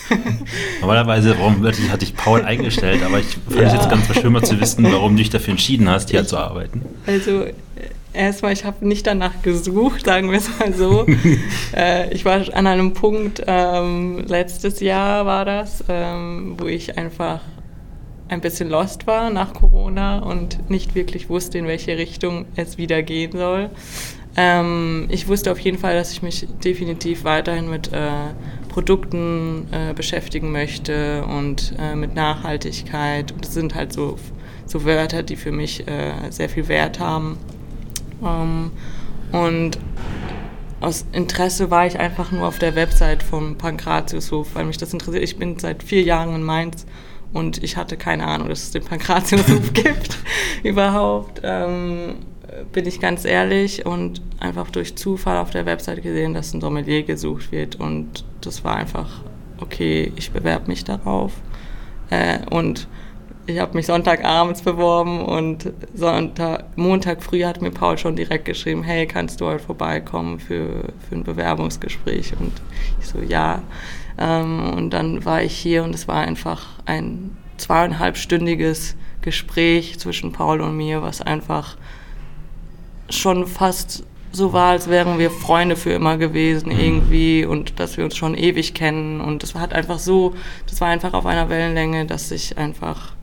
[0.81, 3.75] Normalerweise warum, hatte ich Paul eingestellt, aber ich fand es ja.
[3.75, 6.37] jetzt ganz schön mal zu wissen, warum du dich dafür entschieden hast, hier ich, zu
[6.37, 6.83] arbeiten.
[7.05, 7.45] Also
[8.13, 11.05] erstmal, ich habe nicht danach gesucht, sagen wir es mal so.
[11.75, 17.41] äh, ich war an einem Punkt, ähm, letztes Jahr war das, ähm, wo ich einfach
[18.29, 23.03] ein bisschen lost war nach Corona und nicht wirklich wusste, in welche Richtung es wieder
[23.03, 23.69] gehen soll.
[24.39, 28.09] Ähm, ich wusste auf jeden Fall, dass ich mich definitiv weiterhin mit äh,
[28.69, 33.31] Produkten äh, beschäftigen möchte und äh, mit Nachhaltigkeit.
[33.31, 34.17] Und das sind halt so,
[34.67, 37.39] so Wörter, die für mich äh, sehr viel Wert haben.
[38.23, 38.71] Ähm,
[39.31, 39.79] und
[40.79, 45.23] aus Interesse war ich einfach nur auf der Website vom Pankratiushof, weil mich das interessiert.
[45.23, 46.85] Ich bin seit vier Jahren in Mainz
[47.33, 50.19] und ich hatte keine Ahnung, dass es den Pankratiushof gibt
[50.63, 51.41] überhaupt.
[51.43, 52.17] Ähm,
[52.71, 57.03] bin ich ganz ehrlich und einfach durch Zufall auf der Website gesehen, dass ein Sommelier
[57.03, 59.21] gesucht wird und das war einfach
[59.59, 61.33] okay, ich bewerbe mich darauf
[62.09, 62.87] äh, und
[63.47, 68.83] ich habe mich Sonntagabends beworben und Sonntag, Montag früh hat mir Paul schon direkt geschrieben,
[68.83, 72.33] hey, kannst du heute vorbeikommen für, für ein Bewerbungsgespräch?
[72.37, 72.51] Und
[72.99, 73.61] ich so, ja.
[74.17, 80.59] Ähm, und dann war ich hier und es war einfach ein zweieinhalbstündiges Gespräch zwischen Paul
[80.59, 81.77] und mir, was einfach
[83.09, 86.79] schon fast so war, als wären wir Freunde für immer gewesen mhm.
[86.79, 90.35] irgendwie und dass wir uns schon ewig kennen und das hat einfach so,
[90.69, 93.13] das war einfach auf einer Wellenlänge, dass ich einfach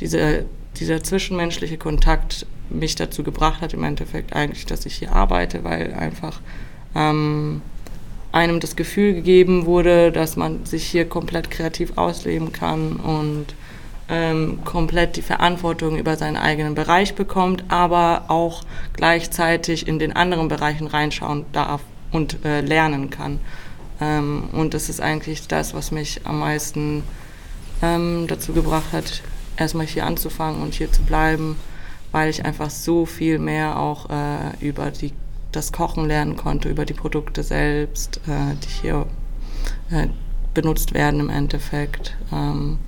[0.00, 0.44] diese,
[0.78, 5.94] dieser zwischenmenschliche Kontakt mich dazu gebracht hat, im Endeffekt eigentlich, dass ich hier arbeite, weil
[5.94, 6.40] einfach
[6.94, 7.62] ähm,
[8.32, 13.54] einem das Gefühl gegeben wurde, dass man sich hier komplett kreativ ausleben kann und
[14.08, 20.48] ähm, komplett die Verantwortung über seinen eigenen Bereich bekommt, aber auch gleichzeitig in den anderen
[20.48, 21.80] Bereichen reinschauen darf
[22.10, 23.40] und äh, lernen kann.
[24.00, 27.04] Ähm, und das ist eigentlich das, was mich am meisten
[27.82, 29.22] ähm, dazu gebracht hat,
[29.56, 31.56] erstmal hier anzufangen und hier zu bleiben,
[32.10, 35.12] weil ich einfach so viel mehr auch äh, über die,
[35.52, 39.06] das Kochen lernen konnte, über die Produkte selbst, äh, die hier
[39.90, 40.08] äh,
[40.54, 42.16] benutzt werden im Endeffekt.
[42.32, 42.78] Ähm,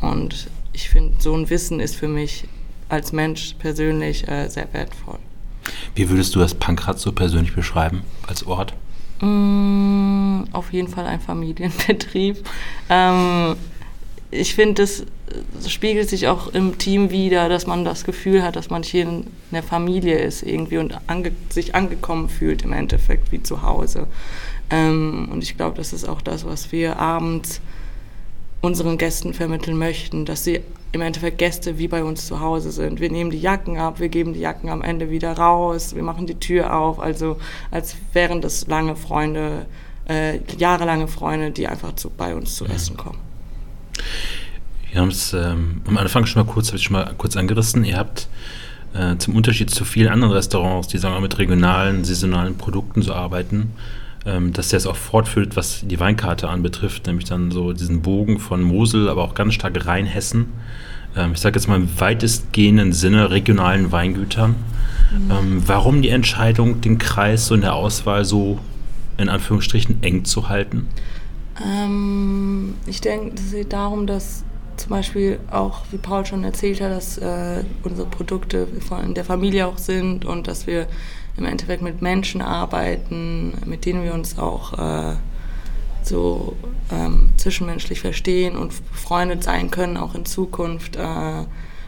[0.00, 2.44] und ich finde, so ein Wissen ist für mich
[2.88, 5.18] als Mensch persönlich äh, sehr wertvoll.
[5.94, 8.74] Wie würdest du das Pankrat so persönlich beschreiben als Ort?
[9.20, 12.44] Mm, auf jeden Fall ein Familienbetrieb.
[12.90, 13.56] Ähm,
[14.30, 15.04] ich finde, es
[15.66, 19.26] spiegelt sich auch im Team wieder, dass man das Gefühl hat, dass man hier in
[19.50, 24.06] der Familie ist irgendwie und ange sich angekommen fühlt im Endeffekt wie zu Hause.
[24.70, 27.60] Ähm, und ich glaube, das ist auch das, was wir abends
[28.60, 30.60] unseren Gästen vermitteln möchten, dass sie
[30.92, 33.00] im Endeffekt Gäste wie bei uns zu Hause sind.
[33.00, 36.26] Wir nehmen die Jacken ab, wir geben die Jacken am Ende wieder raus, wir machen
[36.26, 37.38] die Tür auf, also
[37.70, 39.66] als wären das lange Freunde,
[40.08, 43.18] äh, jahrelange Freunde, die einfach zu, bei uns zu essen kommen.
[44.90, 47.84] Wir haben es ähm, am Anfang schon mal kurz, habe ich schon mal kurz angerissen.
[47.84, 48.28] Ihr habt
[48.94, 53.12] äh, zum Unterschied zu vielen anderen Restaurants, die sagen wir mit regionalen, saisonalen Produkten so
[53.12, 53.74] arbeiten,
[54.28, 58.38] ähm, dass der es auch fortführt, was die Weinkarte anbetrifft, nämlich dann so diesen Bogen
[58.38, 60.46] von Mosel, aber auch ganz stark Rheinhessen.
[61.16, 64.50] Ähm, ich sage jetzt mal im weitestgehenden Sinne regionalen Weingütern.
[65.10, 65.30] Mhm.
[65.30, 68.58] Ähm, warum die Entscheidung, den Kreis so in der Auswahl so
[69.16, 70.86] in Anführungsstrichen eng zu halten?
[71.64, 74.44] Ähm, ich denke, es geht darum, dass
[74.76, 79.66] zum Beispiel auch, wie Paul schon erzählt hat, dass äh, unsere Produkte von der Familie
[79.66, 80.86] auch sind und dass wir
[81.38, 85.14] im Endeffekt mit Menschen arbeiten, mit denen wir uns auch äh,
[86.02, 86.56] so
[86.90, 91.44] ähm, zwischenmenschlich verstehen und befreundet sein können, auch in Zukunft, äh,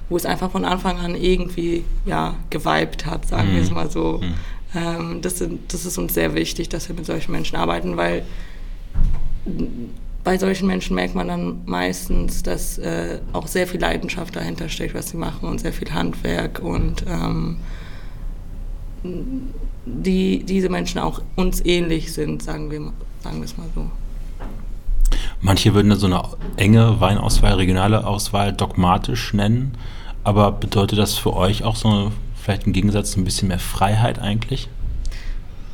[0.08, 3.54] wo es einfach von Anfang an irgendwie ja, geweibt hat, sagen mhm.
[3.56, 4.20] wir es mal so.
[4.22, 4.34] Mhm.
[4.74, 8.24] Ähm, das, sind, das ist uns sehr wichtig, dass wir mit solchen Menschen arbeiten, weil
[10.22, 14.94] bei solchen Menschen merkt man dann meistens, dass äh, auch sehr viel Leidenschaft dahinter steckt,
[14.94, 17.56] was sie machen und sehr viel Handwerk und ähm,
[19.02, 22.92] die diese Menschen auch uns ähnlich sind, sagen wir,
[23.22, 23.90] sagen wir es mal so.
[25.40, 26.22] Manche würden so eine
[26.56, 29.72] enge Weinauswahl, regionale Auswahl dogmatisch nennen,
[30.22, 34.68] aber bedeutet das für euch auch so vielleicht im Gegensatz ein bisschen mehr Freiheit eigentlich?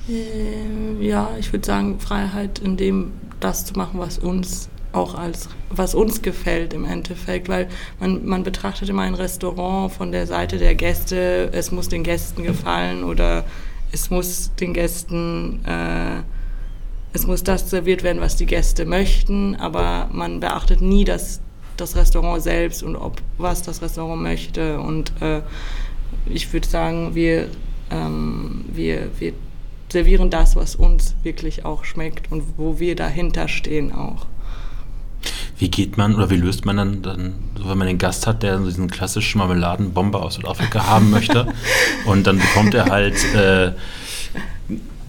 [0.09, 5.49] Ähm, ja, ich würde sagen Freiheit in dem das zu machen, was uns auch als,
[5.71, 7.69] was uns gefällt im Endeffekt, weil
[8.01, 12.43] man, man betrachtet immer ein Restaurant von der Seite der Gäste, es muss den Gästen
[12.43, 13.45] gefallen oder
[13.93, 16.23] es muss den Gästen, äh,
[17.13, 21.41] es muss das serviert werden, was die Gäste möchten, aber man beachtet nie das,
[21.77, 25.43] das Restaurant selbst und ob was das Restaurant möchte und äh,
[26.27, 27.49] ich würde sagen, wir,
[27.91, 29.35] ähm, wir, wir
[29.91, 34.27] servieren das, was uns wirklich auch schmeckt und wo wir dahinter stehen auch.
[35.59, 38.43] Wie geht man oder wie löst man dann, dann so, wenn man den Gast hat,
[38.43, 41.53] der diesen klassischen Marmeladenbomber aus Südafrika haben möchte
[42.05, 43.73] und dann bekommt er halt äh,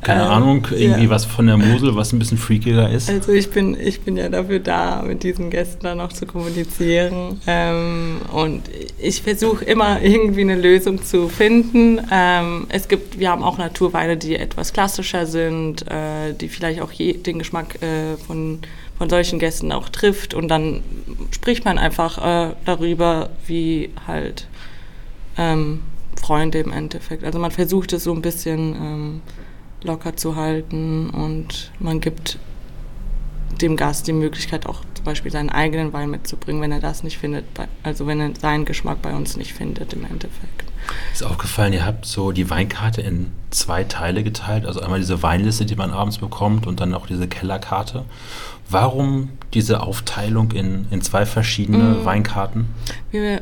[0.02, 1.10] keine ähm, Ahnung, irgendwie ja.
[1.10, 3.10] was von der Mosel, was ein bisschen freakiger ist?
[3.10, 7.42] Also ich bin, ich bin ja dafür da, mit diesen Gästen dann noch zu kommunizieren.
[7.48, 8.64] Ähm, und
[9.00, 12.00] ich versuche immer irgendwie eine Lösung zu finden.
[12.12, 16.92] Ähm, es gibt, wir haben auch Naturweine, die etwas klassischer sind, äh, die vielleicht auch
[16.92, 18.60] je, den Geschmack äh, von,
[18.98, 20.34] von solchen Gästen auch trifft.
[20.34, 20.84] Und dann
[21.32, 24.48] spricht man einfach äh, darüber, wie halt
[25.38, 25.82] ähm,
[26.20, 27.24] Freunde im Endeffekt.
[27.24, 29.22] Also man versucht es so ein bisschen ähm,
[29.84, 32.40] locker zu halten und man gibt
[33.62, 37.18] dem Gast die Möglichkeit auch zum Beispiel seinen eigenen Wein mitzubringen, wenn er das nicht
[37.18, 37.46] findet,
[37.84, 40.64] also wenn er seinen Geschmack bei uns nicht findet im Endeffekt.
[41.14, 45.66] Ist aufgefallen, ihr habt so die Weinkarte in zwei Teile geteilt, also einmal diese Weinliste,
[45.66, 48.06] die man abends bekommt und dann auch diese Kellerkarte.
[48.70, 52.06] Warum diese Aufteilung in, in zwei verschiedene mhm.
[52.06, 52.68] Weinkarten?
[53.12, 53.42] Wir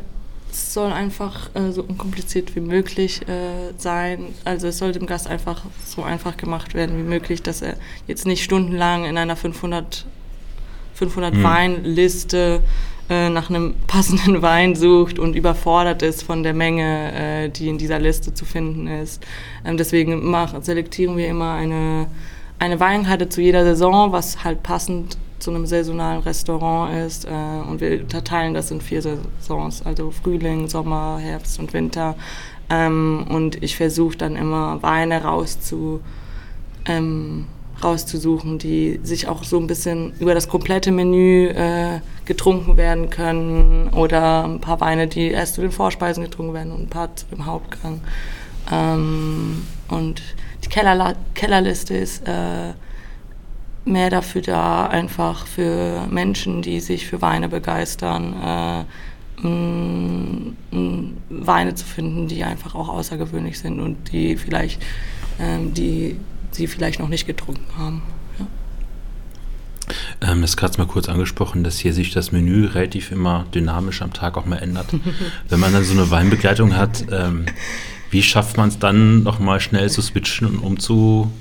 [0.55, 4.27] es soll einfach äh, so unkompliziert wie möglich äh, sein.
[4.45, 7.75] Also es soll dem Gast einfach so einfach gemacht werden wie möglich, dass er
[8.07, 10.05] jetzt nicht stundenlang in einer 500,
[10.93, 11.43] 500 hm.
[11.43, 12.61] Weinliste
[13.09, 17.77] äh, nach einem passenden Wein sucht und überfordert ist von der Menge, äh, die in
[17.77, 19.25] dieser Liste zu finden ist.
[19.65, 22.07] Ähm, deswegen mach, selektieren wir immer eine,
[22.59, 27.25] eine Weinkarte zu jeder Saison, was halt passend zu einem saisonalen Restaurant ist.
[27.25, 27.29] Äh,
[27.69, 32.15] und wir unterteilen das in vier Saisons, also Frühling, Sommer, Herbst und Winter.
[32.69, 36.01] Ähm, und ich versuche dann immer Weine rauszu,
[36.85, 37.45] ähm,
[37.83, 43.89] rauszusuchen, die sich auch so ein bisschen über das komplette Menü äh, getrunken werden können
[43.89, 47.25] oder ein paar Weine, die erst zu den Vorspeisen getrunken werden und ein paar zu
[47.27, 47.99] dem Hauptgang.
[48.71, 50.21] Ähm, und
[50.65, 52.73] die Kellerla Kellerliste ist äh,
[53.85, 58.83] mehr dafür da, einfach für Menschen, die sich für Weine begeistern, äh,
[61.29, 64.81] Weine zu finden, die einfach auch außergewöhnlich sind und die vielleicht,
[65.39, 66.19] ähm, die
[66.51, 68.01] sie vielleicht noch nicht getrunken haben.
[70.21, 74.13] Ähm, das gerade mal kurz angesprochen, dass hier sich das Menü relativ immer dynamisch am
[74.13, 74.87] Tag auch mal ändert.
[75.49, 77.45] Wenn man dann so eine Weinbegleitung hat, ähm,
[78.11, 81.31] wie schafft man es dann nochmal schnell zu switchen und umzu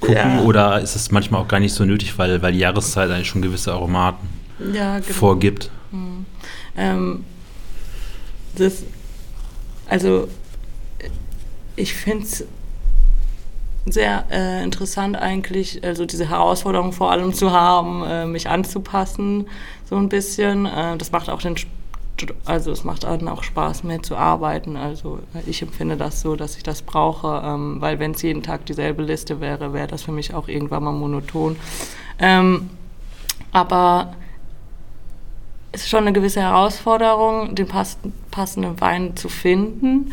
[0.00, 0.40] gucken ja.
[0.42, 3.42] oder ist es manchmal auch gar nicht so nötig, weil, weil die Jahreszeit eigentlich schon
[3.42, 4.28] gewisse Aromaten
[4.72, 5.12] ja, genau.
[5.12, 5.70] vorgibt?
[5.90, 6.26] Mhm.
[6.76, 7.24] Ähm,
[8.56, 8.82] das,
[9.88, 10.28] also
[11.76, 12.44] ich finde es
[13.86, 19.48] sehr äh, interessant eigentlich, also diese Herausforderung vor allem zu haben, äh, mich anzupassen,
[19.88, 20.66] so ein bisschen.
[20.66, 21.56] Äh, das macht auch den
[22.44, 24.76] also es macht dann auch Spaß, mehr zu arbeiten.
[24.76, 28.66] Also ich empfinde das so, dass ich das brauche, ähm, weil wenn es jeden Tag
[28.66, 31.56] dieselbe Liste wäre, wäre das für mich auch irgendwann mal monoton.
[32.18, 32.70] Ähm,
[33.52, 34.14] aber
[35.72, 37.98] es ist schon eine gewisse Herausforderung, den pass
[38.30, 40.12] passenden Wein zu finden.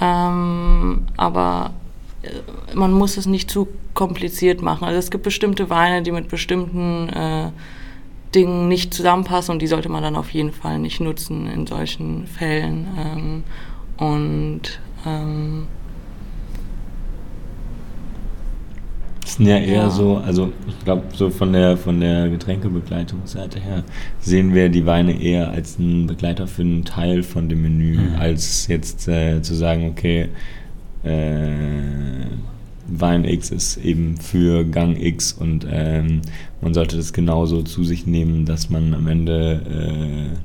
[0.00, 1.72] Ähm, aber
[2.22, 2.28] äh,
[2.74, 4.84] man muss es nicht zu kompliziert machen.
[4.84, 7.50] Also es gibt bestimmte Weine, die mit bestimmten äh,
[8.34, 12.26] Dingen nicht zusammenpassen und die sollte man dann auf jeden Fall nicht nutzen in solchen
[12.26, 12.86] Fällen.
[12.98, 13.44] Ähm,
[13.96, 15.66] und ähm,
[19.22, 19.90] das sind ja eher ja.
[19.90, 23.82] so, also ich glaube, so von der von der Getränkebegleitungsseite her
[24.20, 28.16] sehen wir die Weine eher als einen Begleiter für einen Teil von dem Menü, mhm.
[28.20, 30.28] als jetzt äh, zu sagen, okay,
[31.02, 32.26] äh,
[32.88, 36.22] Wein X ist eben für Gang X und ähm,
[36.60, 39.60] man sollte das genauso zu sich nehmen, dass man am Ende
[40.34, 40.38] äh,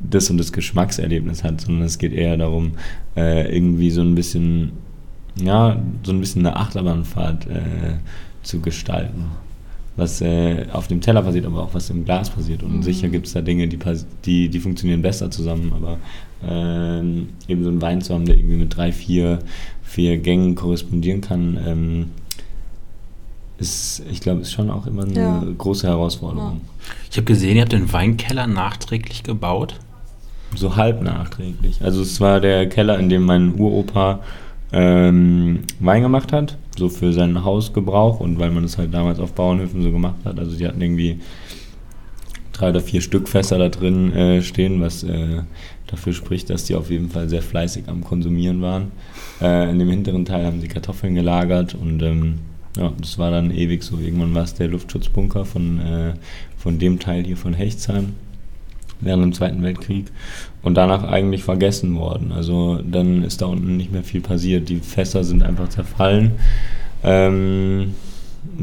[0.00, 2.72] das und das Geschmackserlebnis hat, sondern es geht eher darum,
[3.16, 4.72] äh, irgendwie so ein bisschen,
[5.36, 7.98] ja, so ein bisschen eine Achterbahnfahrt äh,
[8.42, 9.26] zu gestalten.
[10.00, 12.62] Was äh, auf dem Teller passiert, aber auch was im Glas passiert.
[12.62, 12.82] Und mhm.
[12.82, 13.78] sicher gibt es da Dinge, die,
[14.24, 15.98] die, die funktionieren besser zusammen, aber
[16.42, 19.40] ähm, eben so einen Wein zu haben, der irgendwie mit drei, vier
[19.90, 22.10] vier Gängen korrespondieren kann, ähm,
[23.58, 25.44] ist, ich glaube, ist schon auch immer eine ja.
[25.58, 26.60] große Herausforderung.
[27.10, 29.74] Ich habe gesehen, ihr habt den Weinkeller nachträglich gebaut.
[30.54, 31.82] So halb nachträglich.
[31.82, 34.20] Also es war der Keller, in dem mein Uropa
[34.72, 39.32] ähm, Wein gemacht hat, so für seinen Hausgebrauch und weil man es halt damals auf
[39.32, 40.38] Bauernhöfen so gemacht hat.
[40.38, 41.20] Also sie hatten irgendwie
[42.52, 45.42] drei oder vier Stück Fässer da drin äh, stehen, was äh,
[45.86, 48.92] dafür spricht, dass die auf jeden Fall sehr fleißig am Konsumieren waren.
[49.40, 52.38] Äh, in dem hinteren Teil haben sie Kartoffeln gelagert und ähm,
[52.76, 53.98] ja, das war dann ewig so.
[53.98, 56.14] Irgendwann war es der Luftschutzbunker von, äh,
[56.56, 58.14] von dem Teil hier von Hechtsheim
[59.00, 60.06] während dem Zweiten Weltkrieg
[60.62, 62.32] und danach eigentlich vergessen worden.
[62.32, 64.68] Also dann ist da unten nicht mehr viel passiert.
[64.68, 66.32] Die Fässer sind einfach zerfallen.
[67.02, 67.94] Ähm,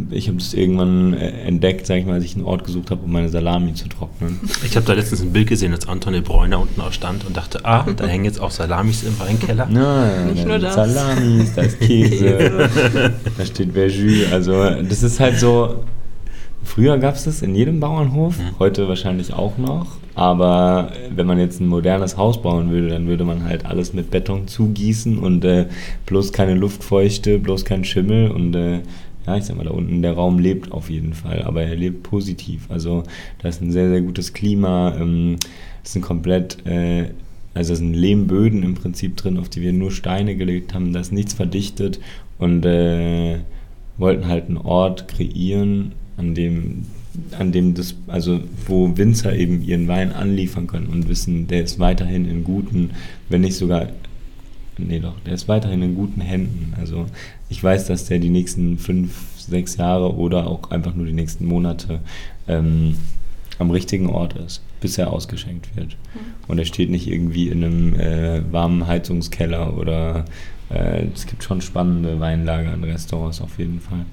[0.09, 3.03] ich habe es irgendwann äh, entdeckt, sag ich mal, als ich einen Ort gesucht habe,
[3.03, 4.39] um meine Salami zu trocknen.
[4.65, 7.38] Ich habe da letztens ein Bild gesehen, als Anton de Bräuner unten auch stand und
[7.38, 9.67] dachte, ah, da hängen jetzt auch Salamis im Weinkeller.
[9.69, 10.75] Nein, nicht nur das.
[10.75, 12.69] Salamis, da ist Käse,
[13.38, 14.31] da steht Verjus.
[14.31, 15.83] Also das ist halt so,
[16.68, 18.59] früher gab es das in jedem Bauernhof, mhm.
[18.59, 19.97] heute wahrscheinlich auch noch.
[20.13, 24.09] Aber wenn man jetzt ein modernes Haus bauen würde, dann würde man halt alles mit
[24.11, 25.68] Beton zugießen und äh,
[26.05, 28.82] bloß keine Luftfeuchte, bloß kein Schimmel und äh,
[29.28, 32.03] ja, ich sag mal, da unten der Raum lebt auf jeden Fall, aber er lebt
[32.03, 32.65] positiv.
[32.70, 33.03] Also
[33.41, 35.36] da ist ein sehr, sehr gutes Klima, ähm,
[35.84, 37.09] ist ein komplett, äh,
[37.53, 41.01] also es sind Lehmböden im Prinzip drin, auf die wir nur Steine gelegt haben, da
[41.01, 41.99] ist nichts verdichtet
[42.39, 43.39] und äh,
[43.97, 46.86] wollten halt einen Ort kreieren, an dem,
[47.38, 51.80] an dem das, also wo Winzer eben ihren Wein anliefern können und wissen, der ist
[51.80, 52.91] weiterhin in guten,
[53.30, 53.88] wenn nicht sogar,
[54.78, 56.74] nee doch, der ist weiterhin in guten Händen.
[56.78, 57.05] Also
[57.49, 61.45] ich weiß, dass der die nächsten fünf, sechs Jahre oder auch einfach nur die nächsten
[61.45, 62.01] Monate
[62.47, 62.95] ähm,
[63.59, 65.97] am richtigen Ort ist, bis er ausgeschenkt wird.
[66.13, 66.20] Mhm.
[66.47, 70.26] Und er steht nicht irgendwie in einem äh, warmen Heizungskeller oder
[70.70, 74.05] äh, es gibt schon spannende Weinlager in Restaurants auf jeden Fall.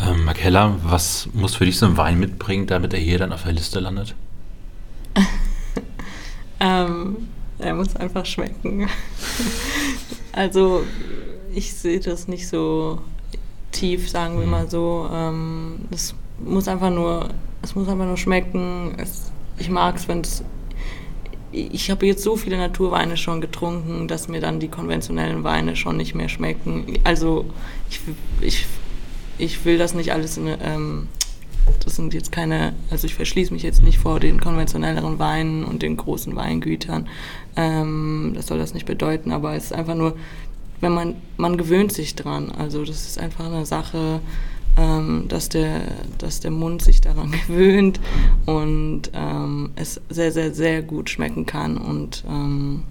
[0.00, 3.44] Ähm, Markella, was muss für dich so ein Wein mitbringen, damit er hier dann auf
[3.44, 4.14] der Liste landet?
[6.60, 7.28] ähm,
[7.58, 8.88] er muss einfach schmecken.
[10.32, 10.84] also
[11.54, 13.00] ich sehe das nicht so
[13.70, 14.50] tief, sagen wir mhm.
[14.50, 15.08] mal so.
[15.12, 16.14] Ähm, es
[16.44, 17.28] muss einfach nur,
[17.62, 18.94] es muss einfach nur schmecken.
[18.98, 20.44] Es, ich mag es, wenn es
[21.54, 25.96] ich habe jetzt so viele Naturweine schon getrunken, dass mir dann die konventionellen Weine schon
[25.96, 26.98] nicht mehr schmecken.
[27.04, 27.44] Also
[27.88, 28.00] ich,
[28.40, 28.66] ich,
[29.38, 31.08] ich will das nicht alles in, ähm,
[31.84, 35.82] das sind jetzt keine, also ich verschließe mich jetzt nicht vor den konventionelleren Weinen und
[35.82, 37.08] den großen Weingütern.
[37.56, 40.16] Ähm, das soll das nicht bedeuten, aber es ist einfach nur,
[40.80, 42.50] wenn man, man gewöhnt sich dran.
[42.50, 44.20] Also das ist einfach eine Sache,
[44.76, 45.82] ähm, dass, der,
[46.18, 48.00] dass der Mund sich daran gewöhnt
[48.46, 51.76] und ähm, es sehr, sehr, sehr gut schmecken kann.
[51.76, 52.82] Und ähm,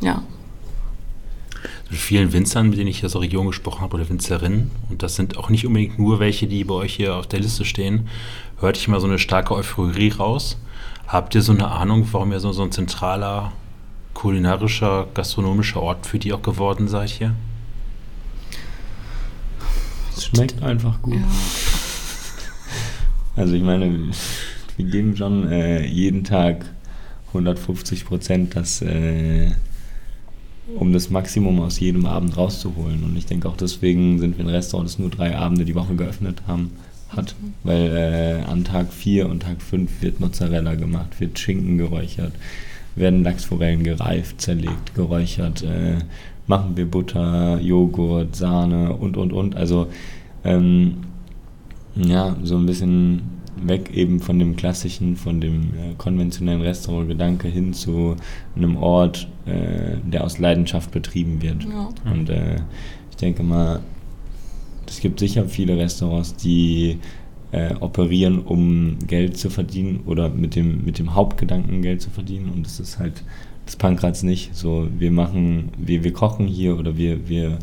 [0.00, 0.22] ja.
[1.90, 5.16] Mit vielen Winzern, mit denen ich aus der Region gesprochen habe, oder Winzerinnen, und das
[5.16, 8.08] sind auch nicht unbedingt nur welche, die bei euch hier auf der Liste stehen,
[8.60, 10.56] hörte ich mal so eine starke Euphorie raus.
[11.08, 13.52] Habt ihr so eine Ahnung, warum ihr so, so ein zentraler
[14.14, 17.34] kulinarischer, gastronomischer Ort für die auch geworden seid hier?
[20.16, 21.14] Es schmeckt einfach gut.
[21.14, 21.22] Ja.
[23.36, 24.10] Also ich meine,
[24.76, 26.66] wir geben schon äh, jeden Tag
[27.28, 29.52] 150 Prozent, das, äh,
[30.78, 33.02] um das Maximum aus jedem Abend rauszuholen.
[33.04, 35.94] Und ich denke auch deswegen sind wir ein Restaurant, das nur drei Abende die Woche
[35.94, 36.72] geöffnet haben,
[37.08, 37.34] hat.
[37.40, 37.54] Mhm.
[37.64, 42.32] Weil äh, an Tag 4 und Tag 5 wird Mozzarella gemacht, wird Schinken geräuchert,
[42.94, 45.98] werden Lachsforellen gereift, zerlegt, geräuchert, äh,
[46.46, 49.56] machen wir Butter, Joghurt, Sahne und, und, und.
[49.56, 49.88] Also,
[50.44, 50.98] ähm,
[51.96, 57.72] ja, so ein bisschen weg eben von dem klassischen, von dem äh, konventionellen Restaurant-Gedanke hin
[57.72, 58.16] zu
[58.56, 61.64] einem Ort, äh, der aus Leidenschaft betrieben wird.
[61.64, 61.88] Ja.
[62.10, 62.56] Und äh,
[63.10, 63.80] ich denke mal,
[64.86, 66.98] es gibt sicher viele Restaurants, die
[67.52, 72.50] äh, operieren, um Geld zu verdienen oder mit dem, mit dem Hauptgedanken Geld zu verdienen.
[72.50, 73.22] Und das ist halt
[73.66, 74.54] das Pankrats nicht.
[74.54, 77.58] So, wir machen, wir, wir kochen hier oder wir, wir,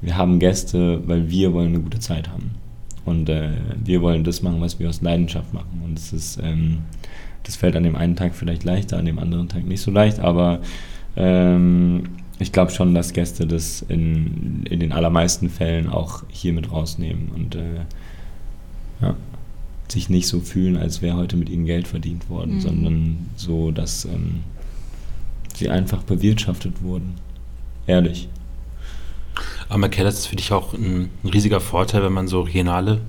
[0.00, 2.61] wir haben Gäste, weil wir wollen eine gute Zeit haben.
[3.04, 3.50] Und äh,
[3.84, 5.82] wir wollen das machen, was wir aus Leidenschaft machen.
[5.84, 6.78] Und das ist, ähm,
[7.42, 10.20] das fällt an dem einen Tag vielleicht leichter, an dem anderen Tag nicht so leicht,
[10.20, 10.60] aber
[11.16, 12.04] ähm,
[12.38, 17.28] ich glaube schon, dass Gäste das in, in den allermeisten Fällen auch hier mit rausnehmen
[17.34, 17.80] und äh,
[19.00, 19.16] ja,
[19.88, 22.60] sich nicht so fühlen, als wäre heute mit ihnen Geld verdient worden, mhm.
[22.60, 24.40] sondern so, dass ähm,
[25.54, 27.14] sie einfach bewirtschaftet wurden.
[27.86, 28.28] Ehrlich.
[29.68, 33.00] Aber Markell, das ist für dich auch ein, ein, riesiger Vorteil, wenn man so regionale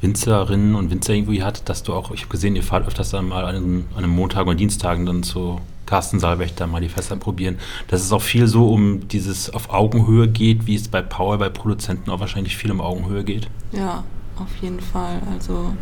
[0.00, 3.28] Winzerinnen und Winzer irgendwie hat, dass du auch, ich habe gesehen, ihr fahrt öfters dann
[3.28, 7.58] mal an, an einem Montag und Dienstagen dann zu Carsten Saalwächter mal die Fässer probieren.
[7.88, 11.48] Dass es auch viel so um dieses auf Augenhöhe geht, wie es bei Power, bei
[11.48, 13.48] Produzenten auch wahrscheinlich viel um Augenhöhe geht.
[13.72, 14.04] Ja,
[14.36, 15.20] auf jeden Fall.
[15.32, 15.72] Also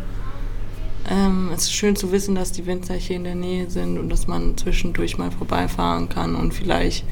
[1.09, 4.09] ähm, es ist schön zu wissen, dass die Winzer hier in der Nähe sind und
[4.09, 7.05] dass man zwischendurch mal vorbeifahren kann und vielleicht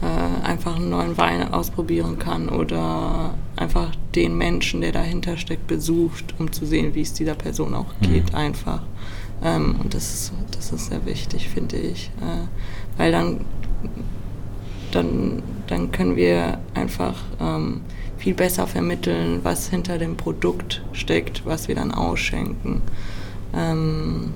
[0.00, 6.34] äh, einfach einen neuen Wein ausprobieren kann oder einfach den Menschen, der dahinter steckt, besucht,
[6.38, 8.12] um zu sehen, wie es dieser Person auch mhm.
[8.12, 8.38] geht, mhm.
[8.38, 8.82] einfach.
[9.42, 12.10] Ähm, und das ist, das ist sehr wichtig, finde ich.
[12.20, 12.46] Äh,
[12.96, 13.40] weil dann,
[14.92, 17.82] dann, dann können wir einfach ähm,
[18.18, 22.82] viel besser vermitteln, was hinter dem Produkt steckt, was wir dann ausschenken.
[23.54, 24.32] Ähm,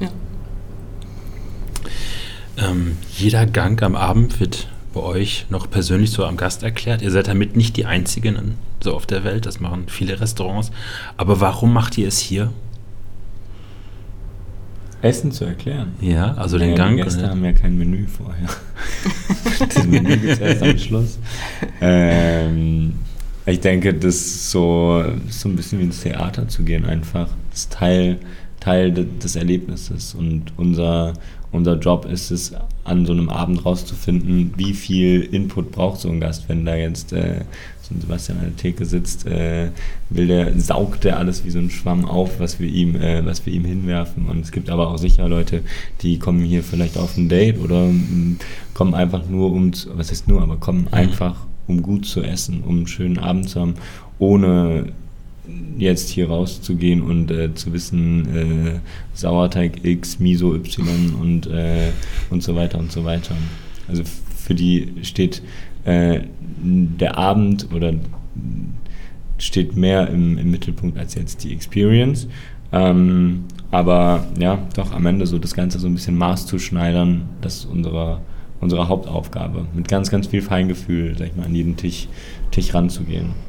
[0.00, 0.08] ja.
[2.58, 7.02] Ähm, jeder Gang am Abend wird bei euch noch persönlich so am Gast erklärt.
[7.02, 10.70] Ihr seid damit nicht die Einzigen so auf der Welt, das machen viele Restaurants.
[11.16, 12.52] Aber warum macht ihr es hier?
[15.00, 15.92] Essen zu erklären.
[16.00, 16.96] Ja, also den Gang.
[16.96, 18.48] Die Gäste haben ja kein Menü vorher.
[19.74, 21.18] das Menü gibt es erst am Schluss.
[21.80, 22.94] Ähm,
[23.46, 27.28] ich denke, das ist so, so ein bisschen wie ins Theater zu gehen, einfach.
[27.50, 28.18] Das ist Teil,
[28.58, 30.14] Teil des Erlebnisses.
[30.14, 31.14] Und unser,
[31.52, 32.52] unser Job ist es,
[32.84, 37.12] an so einem Abend rauszufinden, wie viel Input braucht so ein Gast, wenn da jetzt
[37.12, 37.42] äh,
[37.82, 39.70] so Sebastian an der Theke sitzt, äh,
[40.10, 43.44] will der, saugt der alles wie so ein Schwamm auf, was wir ihm, äh, was
[43.44, 44.26] wir ihm hinwerfen.
[44.26, 45.62] Und es gibt aber auch sicher Leute,
[46.00, 48.38] die kommen hier vielleicht auf ein Date oder mh, mm,
[48.74, 50.94] kommen einfach nur um, was heißt nur, aber kommen mhm.
[50.94, 53.74] einfach um gut zu essen, um einen schönen Abend zu haben,
[54.18, 54.86] ohne
[55.78, 58.80] jetzt hier rauszugehen und äh, zu wissen, äh,
[59.14, 61.90] Sauerteig X, Miso Y und, äh,
[62.30, 63.34] und so weiter und so weiter.
[63.86, 64.02] Also
[64.36, 65.42] für die steht
[65.84, 66.20] äh,
[66.60, 67.94] der Abend oder
[69.38, 72.28] steht mehr im, im, Mittelpunkt als jetzt die Experience.
[72.72, 77.64] Ähm, aber ja, doch am Ende so das Ganze so ein bisschen maßzuschneidern, das ist
[77.66, 78.20] unsere,
[78.60, 79.66] unsere Hauptaufgabe.
[79.74, 82.08] Mit ganz, ganz viel Feingefühl, sag ich mal, an jeden Tisch,
[82.50, 83.47] Tisch ranzugehen.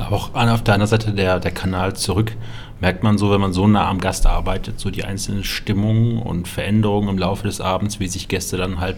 [0.00, 2.32] Aber auch auf der anderen Seite der, der Kanal zurück
[2.80, 6.48] merkt man so, wenn man so nah am Gast arbeitet, so die einzelnen Stimmungen und
[6.48, 8.96] Veränderungen im Laufe des Abends, wie sich Gäste dann halt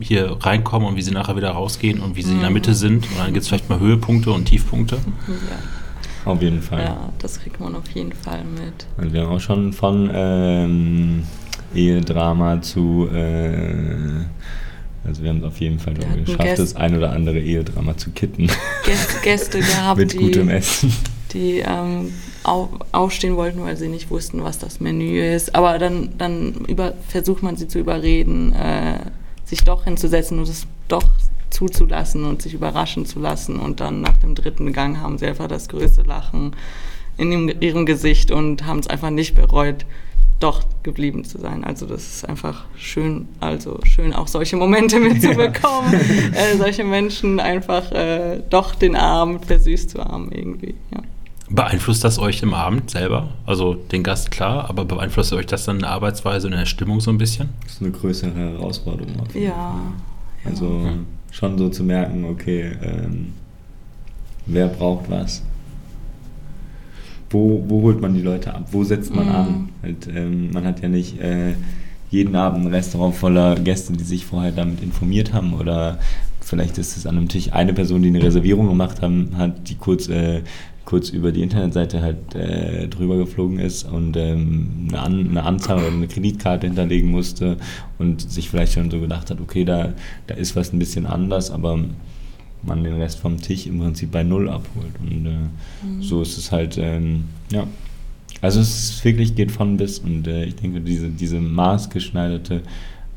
[0.00, 2.36] hier reinkommen und wie sie nachher wieder rausgehen und wie sie mhm.
[2.36, 3.08] in der Mitte sind.
[3.10, 4.96] Und dann gibt es vielleicht mal Höhepunkte und Tiefpunkte.
[5.28, 6.32] Ja.
[6.32, 6.84] Auf jeden Fall.
[6.84, 8.86] Ja, das kriegt man auf jeden Fall mit.
[8.96, 11.22] Also wir haben auch schon von ähm,
[11.74, 14.24] Ehedrama zu äh,
[15.08, 18.10] also wir haben es auf jeden Fall geschafft, Gäste, das ein oder andere Ehedrama zu
[18.10, 18.48] kitten.
[18.84, 20.92] Gäste, Gäste gehabt, Mit gutem Essen.
[21.32, 22.12] die ähm,
[22.42, 25.54] auf, aufstehen wollten, weil sie nicht wussten, was das Menü ist.
[25.54, 28.98] Aber dann, dann über, versucht man sie zu überreden, äh,
[29.44, 31.04] sich doch hinzusetzen und es doch
[31.50, 33.58] zuzulassen und sich überraschen zu lassen.
[33.58, 36.54] Und dann nach dem dritten Gang haben sie einfach das größte Lachen
[37.16, 39.86] in ihrem Gesicht und haben es einfach nicht bereut,
[40.40, 41.64] doch geblieben zu sein.
[41.64, 45.92] Also das ist einfach schön, also schön auch solche Momente mitzubekommen,
[46.32, 50.74] äh, solche Menschen einfach äh, doch den Abend versüßt zu haben irgendwie.
[50.92, 51.02] Ja.
[51.50, 53.30] Beeinflusst das euch im Abend selber?
[53.46, 56.66] Also den Gast klar, aber beeinflusst euch das dann in der Arbeitsweise und in der
[56.66, 57.48] Stimmung so ein bisschen?
[57.62, 59.26] Das ist eine größere Herausforderung.
[59.34, 59.80] Ja.
[60.44, 60.92] Also ja.
[61.32, 63.32] schon so zu merken, okay, ähm,
[64.46, 65.42] wer braucht was?
[67.30, 68.68] Wo, wo holt man die Leute ab?
[68.72, 69.34] Wo setzt man mhm.
[69.34, 69.68] an?
[69.82, 71.54] Halt, ähm, man hat ja nicht äh,
[72.10, 75.98] jeden Abend ein Restaurant voller Gäste, die sich vorher damit informiert haben oder
[76.40, 79.74] vielleicht ist es an einem Tisch eine Person, die eine Reservierung gemacht haben, hat, die
[79.74, 80.42] kurz, äh,
[80.86, 85.78] kurz über die Internetseite halt äh, drüber geflogen ist und ähm, eine, An eine Anzahl
[85.78, 87.58] oder eine Kreditkarte hinterlegen musste
[87.98, 89.92] und sich vielleicht schon so gedacht hat, okay, da,
[90.26, 91.78] da ist was ein bisschen anders, aber
[92.62, 94.92] man den Rest vom Tisch im Prinzip bei Null abholt.
[95.00, 96.02] Und äh, mhm.
[96.02, 97.66] so ist es halt, ähm, ja.
[98.40, 102.62] Also es ist wirklich geht von bis und äh, ich denke, diese, diese maßgeschneiderte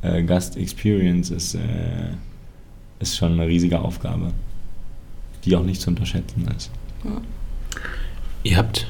[0.02, 2.14] äh, Gast-Experience ist, äh,
[3.00, 4.32] ist schon eine riesige Aufgabe,
[5.46, 6.72] die auch nicht zu unterschätzen ist.
[7.04, 7.22] Ja.
[8.44, 8.88] Ihr habt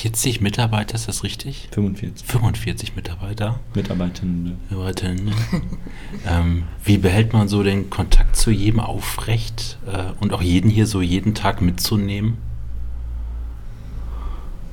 [0.00, 1.68] 40 Mitarbeiter, ist das richtig?
[1.72, 2.26] 45.
[2.26, 3.60] 45 Mitarbeiter.
[3.74, 4.56] Mitarbeiterinnen.
[4.70, 5.34] Mitarbeiterinnen.
[6.26, 10.86] ähm, wie behält man so den Kontakt zu jedem aufrecht äh, und auch jeden hier
[10.86, 12.38] so jeden Tag mitzunehmen?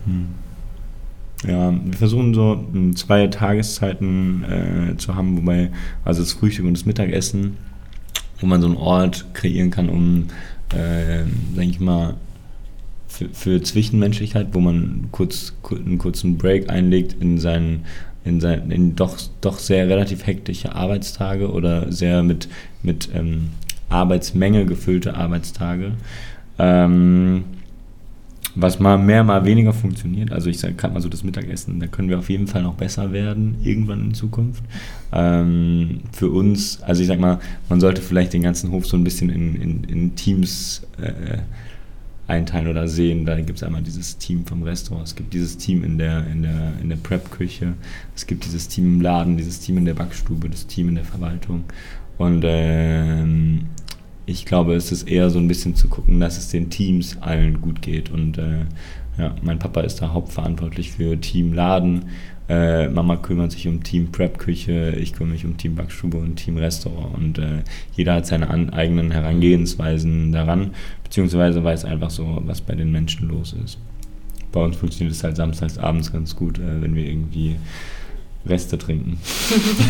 [0.06, 0.28] Hm.
[1.46, 5.72] Ja, wir versuchen so hm, zwei Tageszeiten äh, zu haben, wobei,
[6.06, 7.58] also das Frühstück und das Mittagessen,
[8.40, 10.28] wo man so einen Ort kreieren kann, um,
[10.74, 12.16] äh, sag ich mal,
[13.08, 17.86] für, für Zwischenmenschlichkeit, wo man kurz, einen kurzen Break einlegt in seinen
[18.28, 22.50] in, sein, in doch, doch sehr relativ hektische Arbeitstage oder sehr mit,
[22.84, 23.50] mit ähm,
[23.90, 25.94] Arbeitsmenge gefüllte Arbeitstage.
[26.60, 27.46] Ähm,
[28.60, 30.32] was mal mehr, mal weniger funktioniert.
[30.32, 32.74] Also ich sage gerade mal so das Mittagessen, da können wir auf jeden Fall noch
[32.74, 34.64] besser werden, irgendwann in Zukunft.
[35.12, 37.40] Ähm, für uns, also ich sag mal,
[37.70, 41.38] man sollte vielleicht den ganzen Hof so ein bisschen in, in, in Teams äh,
[42.28, 43.26] einteilen oder sehen.
[43.26, 46.44] Da gibt es einmal dieses Team vom Restaurant, es gibt dieses Team in der, in
[46.44, 47.74] der, in der Prep-Küche,
[48.16, 51.06] es gibt dieses Team im Laden, dieses Team in der Backstube, das Team in der
[51.06, 51.64] Verwaltung.
[52.18, 53.68] Und ähm,
[54.26, 57.62] ich glaube, es ist eher so ein bisschen zu gucken, dass es den Teams allen
[57.62, 58.10] gut geht.
[58.10, 58.66] Und äh,
[59.18, 62.06] ja, mein Papa ist da hauptverantwortlich für Team Laden
[62.50, 66.38] äh, Mama kümmert sich um Team Prep Küche, ich kümmere mich um Team Backstube und
[66.38, 67.64] Team Restaurant und äh,
[67.96, 70.72] jeder hat seine an, eigenen Herangehensweisen daran,
[71.04, 73.80] beziehungsweise weiß einfach so, was bei den Menschen los ist.
[74.52, 77.58] Bei uns funktioniert es halt samstags abends ganz gut, äh, wenn wir irgendwie
[78.46, 79.18] Reste trinken.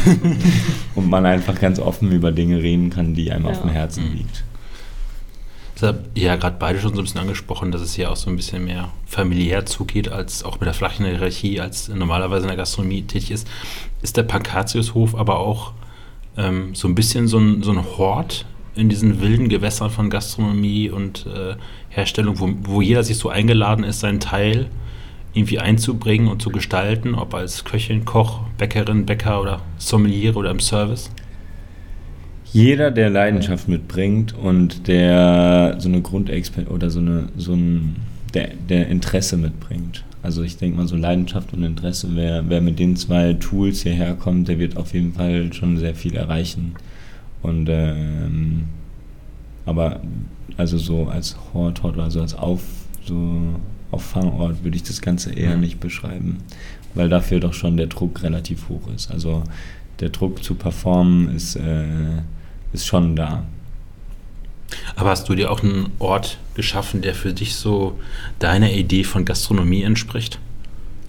[0.95, 3.51] und man einfach ganz offen über Dinge reden kann, die einem ja.
[3.51, 4.43] auf dem Herzen liegt.
[5.79, 8.31] Das habt ja gerade beide schon so ein bisschen angesprochen, dass es hier auch so
[8.31, 12.57] ein bisschen mehr familiär zugeht, als auch mit der flachen Hierarchie, als normalerweise in der
[12.57, 13.47] Gastronomie tätig ist.
[14.01, 15.73] Ist der Pancatiushof aber auch
[16.35, 20.89] ähm, so ein bisschen so ein, so ein Hort in diesen wilden Gewässern von Gastronomie
[20.89, 21.55] und äh,
[21.89, 24.69] Herstellung, wo, wo jeder sich so eingeladen ist, seinen Teil
[25.35, 30.59] irgendwie einzubringen und zu gestalten, ob als Köchin, Koch, Bäckerin, Bäcker oder Sommelier oder im
[30.59, 31.11] Service?
[32.53, 37.97] Jeder, der Leidenschaft mitbringt und der so eine Grundexpert oder so eine so ein
[38.33, 40.03] der, der Interesse mitbringt.
[40.23, 44.15] Also ich denke mal so Leidenschaft und Interesse, wer, wer mit den zwei Tools hierher
[44.15, 46.73] kommt, der wird auf jeden Fall schon sehr viel erreichen.
[47.41, 48.65] Und ähm,
[49.65, 50.01] aber
[50.57, 52.61] also so als Hort, Hort oder so als Auf,
[53.05, 53.59] so
[53.91, 55.61] Auffangort würde ich das Ganze eher mhm.
[55.61, 56.37] nicht beschreiben,
[56.93, 59.11] weil dafür doch schon der Druck relativ hoch ist.
[59.11, 59.43] Also
[59.99, 62.21] der Druck zu performen ist, äh,
[62.73, 63.43] ist schon da.
[64.95, 67.99] Aber hast du dir auch einen Ort geschaffen, der für dich so
[68.39, 70.39] deiner Idee von Gastronomie entspricht?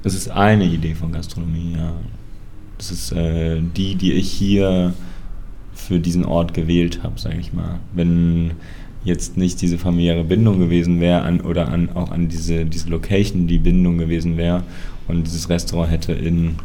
[0.05, 1.93] Es ist eine Idee von Gastronomie, ja.
[2.77, 4.95] Das ist äh, die, die ich hier
[5.75, 7.81] für diesen Ort gewählt habe, sage ich mal.
[7.93, 8.53] Wenn
[9.05, 13.47] jetzt nicht diese familiäre Bindung gewesen wäre an, oder an, auch an diese, diese Location
[13.47, 14.63] die Bindung gewesen wäre
[15.09, 16.57] und dieses Restaurant hätte in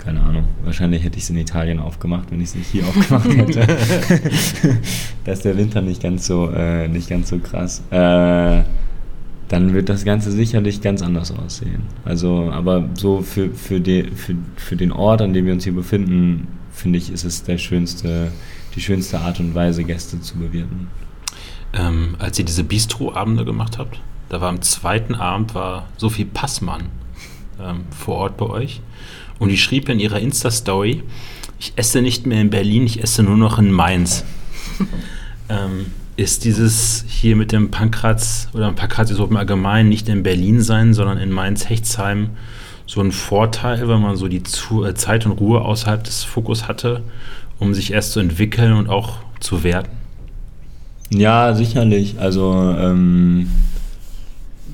[0.00, 3.28] keine Ahnung, wahrscheinlich hätte ich es in Italien aufgemacht, wenn ich es nicht hier aufgemacht
[3.28, 3.66] hätte.
[5.24, 7.82] da ist der Winter nicht ganz so, äh, nicht ganz so krass.
[7.90, 8.62] Äh,
[9.48, 11.82] dann wird das Ganze sicherlich ganz anders aussehen.
[12.04, 15.74] Also, aber so für, für, die, für, für den Ort, an dem wir uns hier
[15.74, 18.32] befinden, finde ich, ist es der schönste,
[18.74, 20.88] die schönste Art und Weise, Gäste zu bewirten.
[21.72, 26.84] Ähm, als ihr diese Bistro-Abende gemacht habt, da war am zweiten Abend war Sophie Passmann
[27.60, 28.80] ähm, vor Ort bei euch.
[29.40, 31.02] Und die schrieb in ihrer Insta-Story,
[31.58, 34.24] ich esse nicht mehr in Berlin, ich esse nur noch in Mainz.
[35.48, 35.86] ähm,
[36.16, 41.18] ist dieses hier mit dem Pankratz oder Pankratius im Allgemeinen nicht in Berlin sein, sondern
[41.18, 42.30] in Mainz-Hechtsheim
[42.86, 47.02] so ein Vorteil, wenn man so die äh, Zeit und Ruhe außerhalb des Fokus hatte,
[47.58, 49.96] um sich erst zu entwickeln und auch zu werten?
[51.10, 52.18] Ja, sicherlich.
[52.18, 53.50] Also ähm,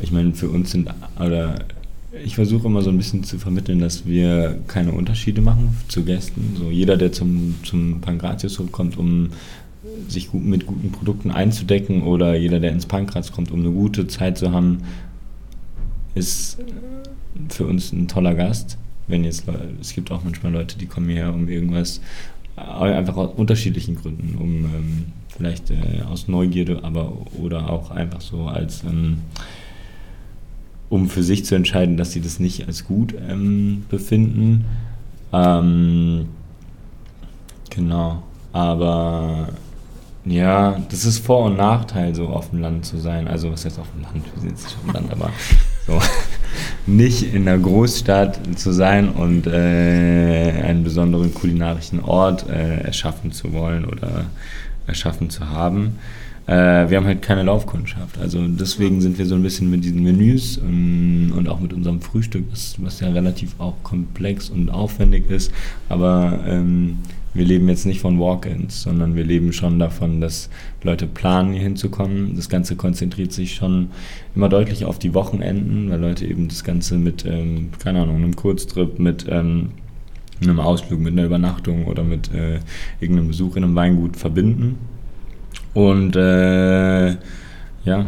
[0.00, 0.88] ich meine, für uns sind
[1.18, 1.56] oder
[2.24, 6.56] ich versuche immer so ein bisschen zu vermitteln, dass wir keine Unterschiede machen zu Gästen.
[6.56, 9.30] So jeder, der zum, zum Pankratius kommt, um
[10.08, 14.06] sich gut, mit guten Produkten einzudecken oder jeder, der ins Pankraz kommt, um eine gute
[14.06, 14.78] Zeit zu haben,
[16.14, 16.58] ist
[17.48, 18.78] für uns ein toller Gast.
[19.06, 19.44] Wenn jetzt
[19.80, 22.00] es gibt auch manchmal Leute, die kommen hierher um irgendwas,
[22.56, 28.46] einfach aus unterschiedlichen Gründen, um ähm, vielleicht äh, aus Neugierde, aber oder auch einfach so
[28.46, 29.18] als ähm,
[30.88, 34.64] um für sich zu entscheiden, dass sie das nicht als gut ähm, befinden.
[35.32, 36.26] Ähm,
[37.70, 38.22] genau.
[38.52, 39.48] Aber
[40.24, 43.28] ja, das ist Vor- und Nachteil, so auf dem Land zu sein.
[43.28, 44.24] Also, was heißt auf dem Land?
[44.34, 45.30] Wir sind jetzt nicht auf dem Land, aber
[45.86, 46.00] so.
[46.86, 49.50] nicht in der Großstadt zu sein und äh,
[50.62, 54.26] einen besonderen kulinarischen Ort äh, erschaffen zu wollen oder
[54.86, 55.98] erschaffen zu haben.
[56.46, 58.18] Äh, wir haben halt keine Laufkundschaft.
[58.18, 62.00] Also deswegen sind wir so ein bisschen mit diesen Menüs und, und auch mit unserem
[62.00, 65.50] Frühstück, was, was, ja relativ auch komplex und aufwendig ist.
[65.88, 66.98] Aber ähm,
[67.34, 70.48] wir leben jetzt nicht von Walk-ins, sondern wir leben schon davon, dass
[70.82, 72.36] Leute planen, hier hinzukommen.
[72.36, 73.88] Das Ganze konzentriert sich schon
[74.36, 78.36] immer deutlich auf die Wochenenden, weil Leute eben das Ganze mit, ähm, keine Ahnung, einem
[78.36, 79.70] Kurztrip, mit ähm,
[80.40, 82.60] einem Ausflug, mit einer Übernachtung oder mit äh,
[83.00, 84.78] irgendeinem Besuch in einem Weingut verbinden.
[85.76, 87.10] Und äh,
[87.84, 88.06] ja,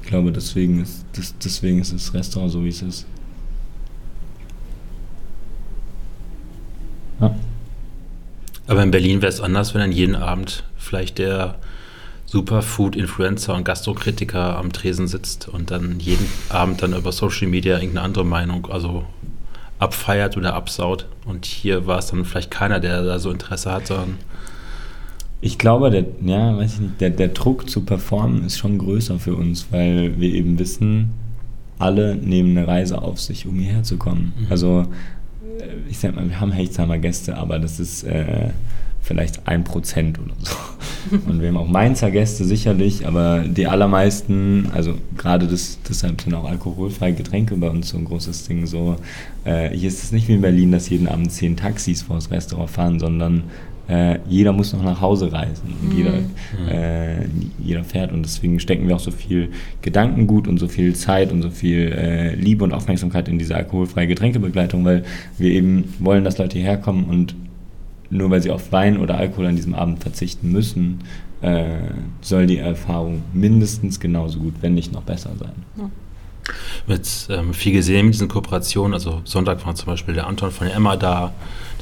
[0.00, 3.06] ich glaube, deswegen ist, das, deswegen ist das Restaurant so, wie es ist.
[7.20, 7.34] Ja.
[8.66, 11.56] Aber in Berlin wäre es anders, wenn dann jeden Abend vielleicht der
[12.24, 18.06] Superfood-Influencer und Gastrokritiker am Tresen sitzt und dann jeden Abend dann über Social Media irgendeine
[18.06, 19.04] andere Meinung, also
[19.78, 21.04] abfeiert oder absaut.
[21.26, 24.16] Und hier war es dann vielleicht keiner, der da so Interesse hat, sondern
[25.40, 29.18] ich glaube, der, ja, weiß ich nicht, der, der Druck zu performen ist schon größer
[29.18, 31.10] für uns, weil wir eben wissen,
[31.78, 34.32] alle nehmen eine Reise auf sich, um hierher zu kommen.
[34.38, 34.46] Mhm.
[34.50, 34.86] Also,
[35.58, 38.50] äh, ich sag mal, wir haben Hechtsheimer Gäste, aber das ist äh,
[39.00, 40.54] vielleicht ein Prozent oder so.
[41.26, 46.34] Und wir haben auch Mainzer Gäste sicherlich, aber die allermeisten, also gerade das, deshalb sind
[46.34, 48.66] auch alkoholfreie Getränke bei uns so ein großes Ding.
[48.66, 48.96] So,
[49.44, 52.30] äh, hier ist es nicht wie in Berlin, dass jeden Abend zehn Taxis vor das
[52.30, 53.44] Restaurant fahren, sondern
[53.90, 55.96] äh, jeder muss noch nach Hause reisen und mhm.
[55.96, 56.14] jeder,
[56.68, 57.26] äh,
[57.58, 59.50] jeder fährt und deswegen stecken wir auch so viel
[59.82, 64.06] Gedankengut und so viel Zeit und so viel äh, Liebe und Aufmerksamkeit in diese alkoholfreie
[64.06, 65.02] Getränkebegleitung, weil
[65.38, 67.34] wir eben wollen, dass Leute hierher kommen und
[68.10, 71.00] nur weil sie auf Wein oder Alkohol an diesem Abend verzichten müssen,
[71.40, 71.78] äh,
[72.20, 75.52] soll die Erfahrung mindestens genauso gut, wenn nicht noch besser sein.
[75.76, 75.90] Ja.
[76.86, 80.68] Mit ähm, viel gesehen mit diesen Kooperationen, also Sonntag war zum Beispiel der Anton von
[80.68, 81.32] der Emma da,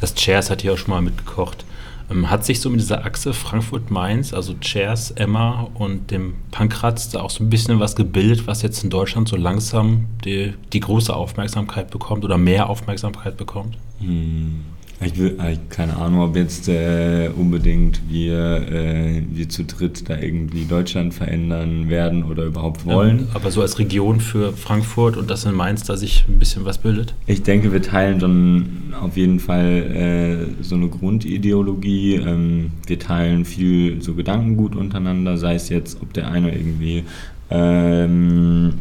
[0.01, 1.65] das Chairs hat hier auch schon mal mitgekocht.
[2.11, 7.21] Ähm, hat sich so mit dieser Achse Frankfurt-Mainz, also Chairs, Emma und dem Pankratz, da
[7.21, 11.15] auch so ein bisschen was gebildet, was jetzt in Deutschland so langsam die, die große
[11.15, 13.77] Aufmerksamkeit bekommt oder mehr Aufmerksamkeit bekommt?
[14.01, 14.65] Hm.
[15.01, 20.19] Ich will, äh, keine Ahnung, ob jetzt äh, unbedingt wir, äh, wir zu dritt da
[20.19, 23.21] irgendwie Deutschland verändern werden oder überhaupt wollen.
[23.21, 26.65] Ähm, aber so als Region für Frankfurt und das in Mainz, da sich ein bisschen
[26.65, 27.15] was bildet?
[27.27, 28.67] Ich denke, wir teilen schon
[29.01, 32.17] auf jeden Fall äh, so eine Grundideologie.
[32.17, 37.05] Ähm, wir teilen viel so Gedankengut untereinander, sei es jetzt, ob der eine irgendwie
[37.51, 38.75] ähm,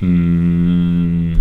[0.00, 1.38] mh,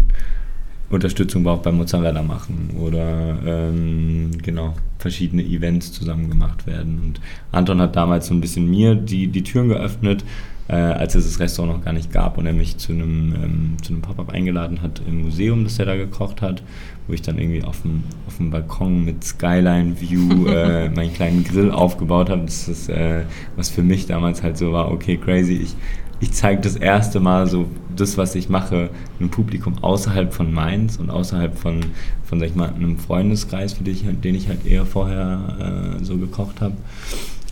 [0.90, 7.02] Unterstützung braucht beim Mozzarella machen oder ähm, genau verschiedene Events zusammen gemacht werden.
[7.04, 10.24] Und Anton hat damals so ein bisschen mir die, die Türen geöffnet,
[10.70, 13.76] äh, als es das Restaurant noch gar nicht gab und er mich zu einem, ähm,
[13.82, 16.64] zu einem Pop-up eingeladen hat im Museum, das er da gekocht hat,
[17.08, 21.72] wo ich dann irgendwie auf dem, auf dem Balkon mit Skyline-View äh, meinen kleinen Grill
[21.72, 22.44] aufgebaut habe.
[22.44, 23.24] Das ist, äh,
[23.56, 25.76] was für mich damals halt so war, okay, crazy, ich
[26.20, 27.68] ich zeige das erste Mal so
[28.00, 31.82] das, was ich mache, einem Publikum außerhalb von Mainz und außerhalb von,
[32.24, 36.04] von sag ich mal, einem Freundeskreis, für den ich, den ich halt eher vorher äh,
[36.04, 36.76] so gekocht habe.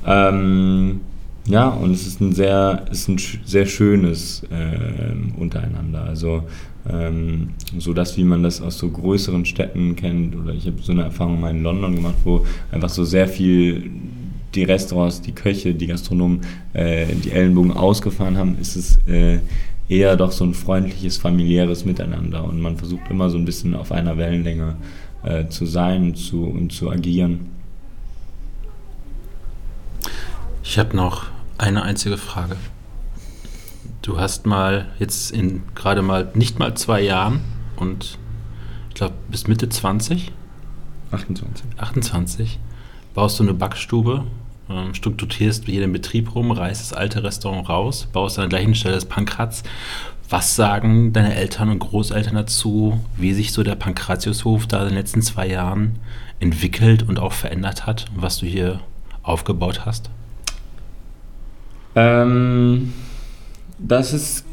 [0.05, 1.01] Ähm,
[1.47, 6.03] ja, und es ist ein sehr, ist ein sehr schönes äh, Untereinander.
[6.03, 6.43] Also
[6.89, 10.35] ähm, so das, wie man das aus so größeren Städten kennt.
[10.35, 13.91] Oder ich habe so eine Erfahrung mal in London gemacht, wo einfach so sehr viel
[14.55, 16.41] die Restaurants, die Köche, die Gastronomen
[16.73, 19.39] äh, die Ellenbogen ausgefahren haben, ist es äh,
[19.87, 23.91] eher doch so ein freundliches, familiäres Miteinander und man versucht immer so ein bisschen auf
[23.91, 24.75] einer Wellenlänge
[25.23, 27.49] äh, zu sein und zu, und zu agieren.
[30.63, 31.25] Ich habe noch
[31.57, 32.55] eine einzige Frage.
[34.01, 37.41] Du hast mal jetzt in gerade mal nicht mal zwei Jahren
[37.75, 38.17] und
[38.89, 40.31] ich glaube bis Mitte 20?
[41.11, 41.65] 28.
[41.77, 42.59] 28
[43.13, 44.25] baust du eine Backstube
[44.69, 48.75] ähm, strukturierst hier den Betrieb rum, reißt das alte Restaurant raus, baust an der gleichen
[48.75, 49.63] Stelle das Pankratz.
[50.29, 54.97] Was sagen deine Eltern und Großeltern dazu, wie sich so der Pankratiushof da in den
[54.97, 55.99] letzten zwei Jahren
[56.39, 58.79] entwickelt und auch verändert hat, was du hier
[59.21, 60.09] aufgebaut hast?
[61.95, 62.93] Ähm,
[63.77, 64.45] das ist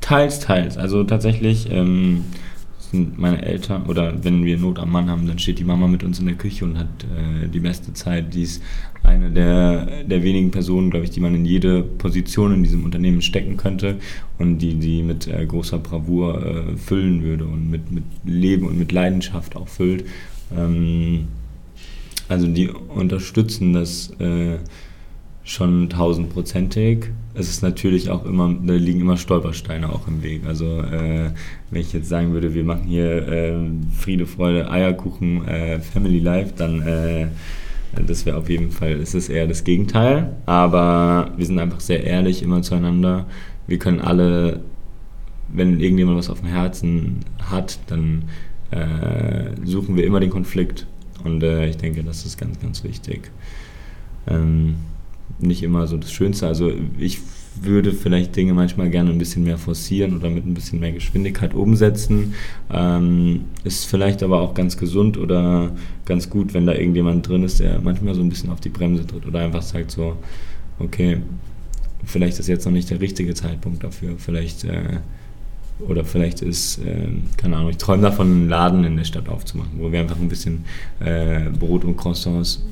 [0.00, 0.76] teils, teils.
[0.76, 2.24] Also tatsächlich ähm,
[2.90, 6.02] sind meine Eltern oder wenn wir Not am Mann haben, dann steht die Mama mit
[6.02, 8.34] uns in der Küche und hat äh, die beste Zeit.
[8.34, 8.62] Die ist
[9.02, 13.22] eine der, der wenigen Personen, glaube ich, die man in jede Position in diesem Unternehmen
[13.22, 13.96] stecken könnte
[14.38, 18.78] und die die mit äh, großer Bravour äh, füllen würde und mit, mit Leben und
[18.78, 20.04] mit Leidenschaft auch füllt.
[20.56, 21.28] Ähm,
[22.28, 24.58] also die unterstützen das äh,
[25.48, 27.06] schon tausendprozentig.
[27.32, 30.42] Es ist natürlich auch immer, da liegen immer Stolpersteine auch im Weg.
[30.46, 31.30] Also äh,
[31.70, 33.54] wenn ich jetzt sagen würde, wir machen hier äh,
[33.96, 37.28] Friede, Freude, Eierkuchen, äh, Family Life, dann äh,
[38.06, 40.36] das wäre auf jeden Fall, es ist eher das Gegenteil.
[40.44, 43.24] Aber wir sind einfach sehr ehrlich immer zueinander.
[43.66, 44.60] Wir können alle,
[45.48, 48.24] wenn irgendjemand was auf dem Herzen hat, dann
[48.70, 50.86] äh, suchen wir immer den Konflikt.
[51.24, 53.30] Und äh, ich denke, das ist ganz, ganz wichtig.
[54.26, 54.76] Ähm,
[55.38, 56.46] nicht immer so das Schönste.
[56.46, 57.20] Also ich
[57.60, 61.54] würde vielleicht Dinge manchmal gerne ein bisschen mehr forcieren oder mit ein bisschen mehr Geschwindigkeit
[61.54, 62.34] umsetzen.
[62.72, 65.72] Ähm, ist vielleicht aber auch ganz gesund oder
[66.04, 69.06] ganz gut, wenn da irgendjemand drin ist, der manchmal so ein bisschen auf die Bremse
[69.06, 70.16] tritt oder einfach sagt so,
[70.78, 71.18] okay,
[72.04, 74.14] vielleicht ist jetzt noch nicht der richtige Zeitpunkt dafür.
[74.18, 74.98] Vielleicht äh,
[75.86, 79.72] oder vielleicht ist, äh, keine Ahnung, ich träume davon, einen Laden in der Stadt aufzumachen,
[79.78, 80.64] wo wir einfach ein bisschen
[81.00, 82.64] äh, Brot und Croissants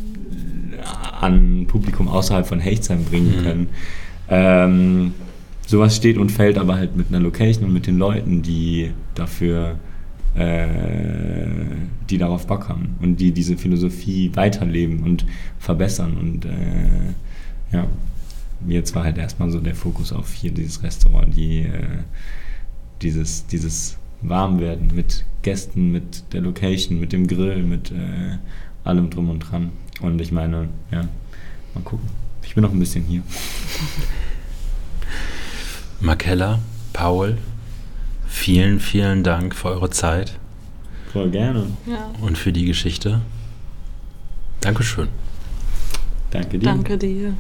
[1.20, 3.42] an Publikum außerhalb von Hechtsheim bringen mhm.
[3.42, 3.68] können.
[4.28, 5.14] Ähm,
[5.66, 9.76] sowas steht und fällt aber halt mit einer Location und mit den Leuten, die dafür,
[10.34, 11.46] äh,
[12.08, 15.26] die darauf Bock haben und die diese Philosophie weiterleben und
[15.58, 16.16] verbessern.
[16.16, 17.12] Und äh,
[17.72, 17.86] ja,
[18.68, 22.02] jetzt war halt erstmal so der Fokus auf hier dieses Restaurant, die, äh,
[23.02, 28.38] dieses, dieses Warmwerden mit Gästen, mit der Location, mit dem Grill, mit äh,
[28.84, 29.70] allem drum und dran.
[30.01, 31.09] Und ich meine, ja,
[31.74, 32.09] mal gucken.
[32.43, 33.23] Ich bin noch ein bisschen hier.
[36.01, 36.60] Markella,
[36.93, 37.39] Paul,
[38.27, 40.39] vielen, vielen Dank für eure Zeit.
[41.12, 41.66] Voll gerne.
[41.86, 42.10] Ja.
[42.20, 43.23] Und für die Geschichte.
[44.60, 45.09] Dankeschön.
[46.31, 46.64] Danke dir.
[46.64, 47.35] Danke dir.